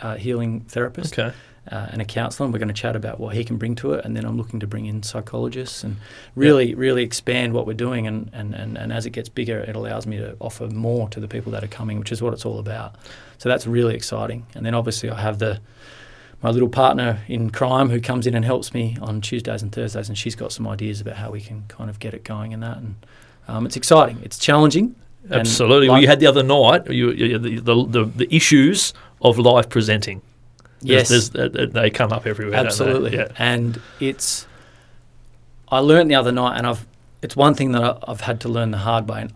uh, 0.00 0.16
healing 0.16 0.60
therapist 0.68 1.16
Okay. 1.18 1.34
Uh, 1.70 1.86
and 1.90 2.02
a 2.02 2.04
counsellor, 2.04 2.44
and 2.44 2.52
we're 2.52 2.58
going 2.58 2.68
to 2.68 2.74
chat 2.74 2.96
about 2.96 3.20
what 3.20 3.34
he 3.34 3.44
can 3.44 3.56
bring 3.56 3.74
to 3.76 3.92
it. 3.92 4.04
And 4.04 4.16
then 4.16 4.24
I'm 4.24 4.36
looking 4.36 4.60
to 4.60 4.66
bring 4.66 4.86
in 4.86 5.02
psychologists 5.02 5.84
and 5.84 5.96
really, 6.34 6.74
really 6.74 7.04
expand 7.04 7.52
what 7.52 7.66
we're 7.66 7.74
doing. 7.74 8.06
And, 8.06 8.30
and, 8.32 8.54
and, 8.54 8.76
and 8.76 8.92
as 8.92 9.06
it 9.06 9.10
gets 9.10 9.28
bigger, 9.28 9.60
it 9.60 9.76
allows 9.76 10.06
me 10.06 10.16
to 10.18 10.36
offer 10.40 10.66
more 10.66 11.08
to 11.10 11.20
the 11.20 11.28
people 11.28 11.52
that 11.52 11.62
are 11.62 11.68
coming, 11.68 11.98
which 11.98 12.10
is 12.10 12.20
what 12.20 12.32
it's 12.32 12.44
all 12.44 12.58
about. 12.58 12.96
So 13.38 13.48
that's 13.48 13.66
really 13.66 13.94
exciting. 13.94 14.46
And 14.54 14.66
then 14.66 14.74
obviously 14.74 15.10
I 15.10 15.20
have 15.20 15.38
the 15.38 15.60
my 16.42 16.50
little 16.50 16.68
partner 16.68 17.20
in 17.28 17.50
crime 17.50 17.88
who 17.88 18.00
comes 18.00 18.26
in 18.26 18.34
and 18.34 18.44
helps 18.44 18.74
me 18.74 18.96
on 19.00 19.20
Tuesdays 19.20 19.62
and 19.62 19.70
Thursdays, 19.70 20.08
and 20.08 20.18
she's 20.18 20.34
got 20.34 20.52
some 20.52 20.66
ideas 20.66 21.00
about 21.00 21.14
how 21.14 21.30
we 21.30 21.40
can 21.40 21.62
kind 21.68 21.88
of 21.88 22.00
get 22.00 22.14
it 22.14 22.24
going 22.24 22.52
and 22.52 22.60
that. 22.64 22.78
And 22.78 22.96
um, 23.46 23.64
it's 23.64 23.76
exciting. 23.76 24.18
It's 24.24 24.38
challenging. 24.38 24.96
Absolutely. 25.30 25.88
well, 25.88 26.00
you 26.00 26.08
had 26.08 26.18
the 26.18 26.26
other 26.26 26.42
night 26.42 26.90
you, 26.90 27.12
you, 27.12 27.38
the, 27.38 27.60
the, 27.60 27.86
the, 27.86 28.04
the 28.04 28.34
issues 28.34 28.92
of 29.20 29.38
live 29.38 29.68
presenting. 29.68 30.20
Yes. 30.82 31.08
There's, 31.08 31.30
there's, 31.30 31.54
uh, 31.54 31.66
they 31.70 31.90
come 31.90 32.12
up 32.12 32.26
everywhere. 32.26 32.58
Absolutely. 32.58 33.16
Yeah. 33.16 33.28
And 33.38 33.80
it's, 34.00 34.46
I 35.68 35.78
learned 35.78 36.10
the 36.10 36.16
other 36.16 36.32
night, 36.32 36.58
and 36.58 36.66
I've, 36.66 36.86
it's 37.22 37.36
one 37.36 37.54
thing 37.54 37.72
that 37.72 37.98
I've 38.06 38.22
had 38.22 38.40
to 38.40 38.48
learn 38.48 38.70
the 38.72 38.78
hard 38.78 39.08
way. 39.08 39.22
And 39.22 39.34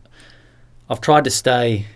I've 0.90 1.00
tried 1.00 1.24
to 1.24 1.30
stay 1.30 1.86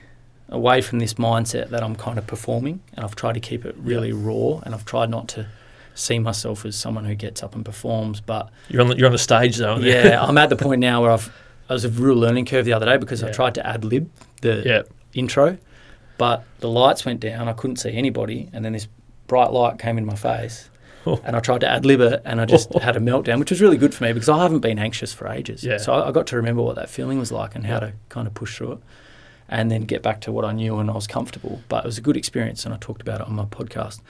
away 0.49 0.81
from 0.81 0.99
this 0.99 1.15
mindset 1.15 1.71
that 1.71 1.83
I'm 1.83 1.97
kind 1.97 2.19
of 2.19 2.27
performing, 2.27 2.81
and 2.95 3.05
I've 3.05 3.17
tried 3.17 3.35
to 3.35 3.41
keep 3.41 3.65
it 3.65 3.75
really 3.79 4.13
raw, 4.13 4.61
and 4.65 4.75
I've 4.75 4.85
tried 4.85 5.11
not 5.11 5.29
to 5.29 5.47
see 5.95 6.19
myself 6.19 6.65
as 6.65 6.77
someone 6.77 7.05
who 7.05 7.15
gets 7.15 7.43
up 7.43 7.55
and 7.55 7.65
performs. 7.65 8.21
But 8.21 8.51
You're 8.69 8.83
on 8.83 8.89
the, 8.89 8.97
you're 8.97 9.07
on 9.07 9.13
the 9.13 9.19
stage 9.19 9.57
though. 9.57 9.77
yeah, 9.77 10.23
I'm 10.27 10.39
at 10.39 10.49
the 10.49 10.57
point 10.57 10.81
now 10.81 11.03
where 11.03 11.11
I've, 11.11 11.33
I 11.69 11.73
was 11.73 11.85
a 11.85 11.89
real 11.89 12.17
learning 12.17 12.47
curve 12.47 12.65
the 12.65 12.73
other 12.73 12.87
day 12.87 12.97
because 12.97 13.23
I 13.23 13.31
tried 13.31 13.55
to 13.55 13.67
ad 13.67 13.85
lib 13.85 14.11
the 14.41 14.63
yeah. 14.65 14.83
intro, 15.13 15.59
but 16.19 16.45
the 16.59 16.69
lights 16.69 17.05
went 17.05 17.21
down. 17.21 17.49
I 17.49 17.53
couldn't 17.53 17.77
see 17.77 17.93
anybody, 17.93 18.49
and 18.53 18.65
then 18.65 18.73
this 18.73 18.89
bright 19.31 19.53
light 19.53 19.79
came 19.79 19.97
in 19.97 20.05
my 20.05 20.17
face, 20.17 20.69
Oh. 21.07 21.19
and 21.25 21.35
I 21.37 21.41
tried 21.41 21.61
to 21.63 21.69
ad 21.69 21.87
lib 21.87 22.01
it, 22.01 22.21
and 22.25 22.41
I 22.41 22.45
just 22.45 22.69
oh. 22.75 22.81
had 22.81 22.97
a 22.97 23.01
meltdown, 23.01 23.39
which 23.39 23.51
was 23.51 23.61
really 23.63 23.79
good 23.79 23.95
for 23.95 24.05
me 24.05 24.13
because 24.13 24.29
I 24.29 24.43
haven't 24.43 24.59
been 24.59 24.79
anxious 24.79 25.13
for 25.15 25.29
ages. 25.29 25.63
Yeah. 25.65 25.79
So 25.79 25.93
I, 25.95 26.09
I 26.09 26.13
got 26.13 26.27
to 26.27 26.37
remember 26.37 26.63
what 26.63 26.75
that 26.77 26.91
feeling 26.91 27.19
was 27.19 27.31
like 27.33 27.55
and 27.55 27.65
how 27.65 27.75
Yeah. 27.75 27.81
to 27.81 27.93
kind 28.11 28.27
of 28.27 28.35
push 28.35 28.57
through 28.57 28.73
it, 28.73 28.79
and 29.49 29.71
then 29.71 29.83
get 29.83 30.03
back 30.03 30.21
to 30.23 30.33
what 30.33 30.45
I 30.45 30.53
knew 30.53 30.79
and 30.79 30.91
I 30.91 30.95
was 30.95 31.07
comfortable. 31.07 31.63
But 31.69 31.85
it 31.85 31.87
was 31.87 31.97
a 31.99 32.03
good 32.03 32.17
experience, 32.17 32.65
and 32.67 32.75
I 32.75 32.77
talked 32.79 33.03
about 33.03 33.21
it 33.21 33.27
on 33.29 33.35
my 33.35 33.45
podcast. 33.47 34.01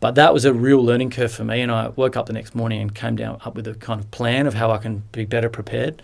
But 0.00 0.14
that 0.14 0.32
was 0.32 0.44
a 0.44 0.52
real 0.52 0.84
learning 0.84 1.10
curve 1.10 1.32
for 1.32 1.44
me, 1.44 1.60
and 1.62 1.72
I 1.72 1.88
woke 1.88 2.16
up 2.18 2.26
the 2.26 2.32
next 2.34 2.54
morning 2.54 2.80
and 2.82 2.94
came 2.94 3.16
down 3.16 3.38
up 3.46 3.56
with 3.56 3.66
a 3.66 3.74
kind 3.74 3.98
of 4.00 4.10
plan 4.12 4.46
of 4.46 4.54
how 4.54 4.70
I 4.70 4.78
can 4.78 5.02
be 5.12 5.24
better 5.24 5.48
prepared. 5.48 6.02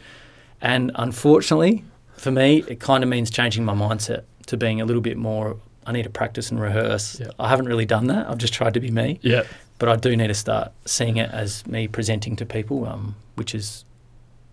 And 0.60 0.90
unfortunately, 0.96 1.84
for 2.16 2.30
me, 2.32 2.64
it 2.66 2.80
kind 2.80 3.04
of 3.04 3.10
means 3.10 3.30
changing 3.30 3.64
my 3.64 3.74
mindset 3.74 4.22
to 4.46 4.56
being 4.56 4.80
a 4.80 4.84
little 4.84 5.02
bit 5.02 5.16
more. 5.16 5.56
I 5.86 5.92
need 5.92 6.04
to 6.04 6.10
practice 6.10 6.50
and 6.50 6.60
rehearse. 6.60 7.20
Yeah. 7.20 7.28
I 7.38 7.48
haven't 7.48 7.66
really 7.66 7.86
done 7.86 8.06
that. 8.08 8.28
I've 8.28 8.38
just 8.38 8.54
tried 8.54 8.74
to 8.74 8.80
be 8.80 8.90
me, 8.90 9.18
Yeah. 9.22 9.42
but 9.78 9.88
I 9.88 9.96
do 9.96 10.16
need 10.16 10.28
to 10.28 10.34
start 10.34 10.72
seeing 10.84 11.16
it 11.16 11.30
as 11.30 11.66
me 11.66 11.88
presenting 11.88 12.36
to 12.36 12.46
people, 12.46 12.86
um, 12.86 13.16
which 13.36 13.54
is, 13.54 13.84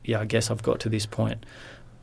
yeah, 0.03 0.19
I 0.19 0.25
guess 0.25 0.51
I've 0.51 0.63
got 0.63 0.79
to 0.81 0.89
this 0.89 1.05
point 1.05 1.45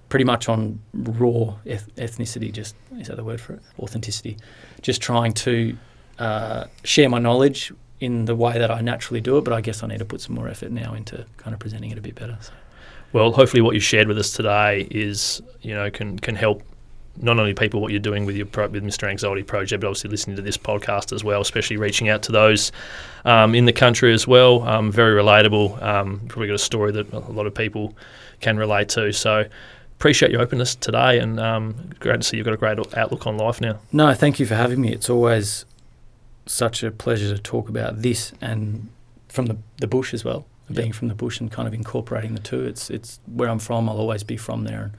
pretty 0.09 0.25
much 0.25 0.49
on 0.49 0.81
raw 0.95 1.55
eth- 1.67 1.95
ethnicity. 1.97 2.51
Just 2.53 2.75
is 2.99 3.09
that 3.09 3.17
the 3.17 3.25
word 3.25 3.41
for 3.41 3.55
it? 3.55 3.61
Authenticity. 3.79 4.39
Just 4.81 5.03
trying 5.03 5.33
to 5.35 5.77
uh, 6.19 6.65
share 6.85 7.09
my 7.11 7.19
knowledge 7.19 7.73
in 8.01 8.25
the 8.25 8.35
way 8.35 8.57
that 8.59 8.71
I 8.71 8.81
naturally 8.81 9.21
do 9.21 9.37
it, 9.39 9.45
but 9.45 9.53
I 9.53 9.61
guess 9.61 9.83
I 9.83 9.87
need 9.89 9.99
to 9.99 10.05
put 10.05 10.21
some 10.21 10.35
more 10.37 10.49
effort 10.49 10.71
now 10.71 10.95
into 10.95 11.27
kind 11.37 11.53
of 11.53 11.61
presenting 11.61 11.91
it 11.91 11.99
a 11.99 12.01
bit 12.01 12.15
better. 12.15 12.39
So. 12.41 12.53
Well, 13.13 13.33
hopefully, 13.33 13.61
what 13.61 13.75
you 13.75 13.81
shared 13.81 14.07
with 14.09 14.19
us 14.19 14.33
today 14.33 14.87
is 14.91 15.43
you 15.63 15.75
know 15.75 15.91
can 15.91 16.19
can 16.19 16.35
help 16.37 16.63
not 17.21 17.39
only 17.39 17.55
people 17.55 17.81
what 17.81 17.91
you're 17.91 18.01
doing 18.01 18.25
with 18.25 18.37
your 18.37 18.47
pro, 18.47 18.69
with 18.69 18.85
Mr. 18.85 19.09
Anxiety 19.09 19.43
Project, 19.43 19.81
but 19.81 19.87
obviously 19.87 20.11
listening 20.11 20.37
to 20.37 20.43
this 20.43 20.57
podcast 20.57 21.13
as 21.13 21.25
well, 21.25 21.41
especially 21.41 21.77
reaching 21.77 22.09
out 22.09 22.23
to 22.25 22.33
those 22.33 22.73
um, 23.25 23.55
in 23.55 23.65
the 23.65 23.73
country 23.73 24.13
as 24.13 24.27
well. 24.27 24.63
Um, 24.63 24.91
very 24.91 25.21
relatable. 25.21 25.83
Um, 25.83 26.21
probably 26.29 26.49
got 26.49 26.55
a 26.55 26.59
story 26.59 26.93
that 26.93 27.13
a 27.13 27.19
lot 27.19 27.47
of 27.47 27.55
people 27.55 27.95
can 28.41 28.57
relate 28.57 28.89
to. 28.91 29.13
So. 29.13 29.47
Appreciate 29.97 30.31
your 30.31 30.41
openness 30.41 30.77
today, 30.77 31.19
and 31.19 31.41
um, 31.41 31.91
great 31.99 32.21
to 32.21 32.23
see 32.23 32.37
you've 32.37 32.47
got 32.47 32.55
a 32.55 32.57
great 32.57 32.79
outlook 32.97 33.27
on 33.27 33.37
life 33.37 33.61
now. 33.61 33.81
No, 33.91 34.15
thank 34.15 34.39
you 34.39 34.47
for 34.47 34.55
having 34.55 34.81
me. 34.81 34.93
It's 34.93 35.11
always 35.11 35.65
such 36.47 36.83
a 36.83 36.91
pleasure 36.91 37.35
to 37.35 37.43
talk 37.43 37.69
about 37.69 38.03
this 38.03 38.33
and 38.41 38.89
from 39.29 39.47
the, 39.47 39.57
the 39.79 39.87
bush 39.87 40.15
as 40.15 40.25
well. 40.25 40.47
Being 40.71 40.93
from 40.93 41.09
the 41.09 41.15
bush 41.15 41.41
and 41.41 41.51
kind 41.51 41.67
of 41.67 41.73
incorporating 41.73 42.35
the 42.35 42.41
two. 42.41 42.63
It's 42.65 42.91
it's 42.91 43.21
where 43.27 43.49
I'm 43.49 43.59
from. 43.59 43.89
I'll 43.89 43.97
always 43.97 44.23
be 44.23 44.37
from 44.37 44.65
there. 44.65 44.83
And 44.83 44.93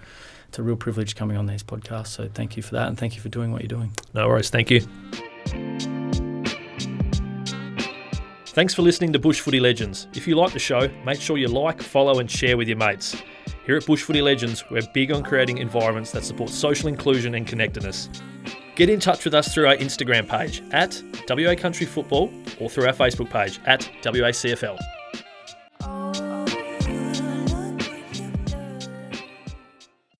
it's 0.50 0.58
a 0.58 0.64
real 0.64 0.76
privilege 0.76 1.16
coming 1.16 1.38
on 1.38 1.46
these 1.46 1.62
podcasts. 1.62 2.08
So 2.08 2.28
thank 2.28 2.58
you 2.58 2.64
for 2.64 2.74
that, 2.74 2.88
and 2.88 2.98
thank 2.98 3.16
you 3.16 3.22
for 3.22 3.30
doing 3.30 3.52
what 3.52 3.62
you're 3.62 3.68
doing. 3.68 3.92
No 4.16 4.28
worries. 4.28 4.50
Thank 4.50 4.72
you. 4.72 4.82
Thanks 8.48 8.74
for 8.74 8.82
listening 8.82 9.14
to 9.14 9.20
Bush 9.20 9.40
Footy 9.40 9.60
Legends. 9.60 10.08
If 10.16 10.28
you 10.28 10.36
like 10.36 10.52
the 10.52 10.60
show, 10.60 10.90
make 11.06 11.22
sure 11.22 11.38
you 11.38 11.48
like, 11.48 11.82
follow, 11.84 12.20
and 12.20 12.30
share 12.30 12.58
with 12.58 12.68
your 12.68 12.78
mates. 12.78 13.16
Here 13.64 13.78
at 13.78 13.86
Bush 13.86 14.02
Footy 14.02 14.24
Legends, 14.24 14.64
we're 14.72 14.82
big 14.92 15.12
on 15.12 15.22
creating 15.22 15.60
environments 15.60 16.12
that 16.14 16.24
support 16.24 16.50
social 16.50 16.90
inclusion 16.90 17.36
and 17.36 17.46
connectedness. 17.46 18.10
Get 18.76 18.90
in 18.90 19.00
touch 19.00 19.26
with 19.26 19.36
us 19.36 19.54
through 19.54 19.68
our 19.68 19.76
Instagram 19.76 20.28
page 20.28 20.64
at 20.72 21.02
WA 21.30 21.54
Country 21.54 21.86
Football 21.86 22.34
or 22.60 22.72
through 22.72 22.88
our 22.88 22.94
Facebook 22.94 23.30
page 23.30 23.60
at 23.66 23.88
WACFL. 24.02 24.80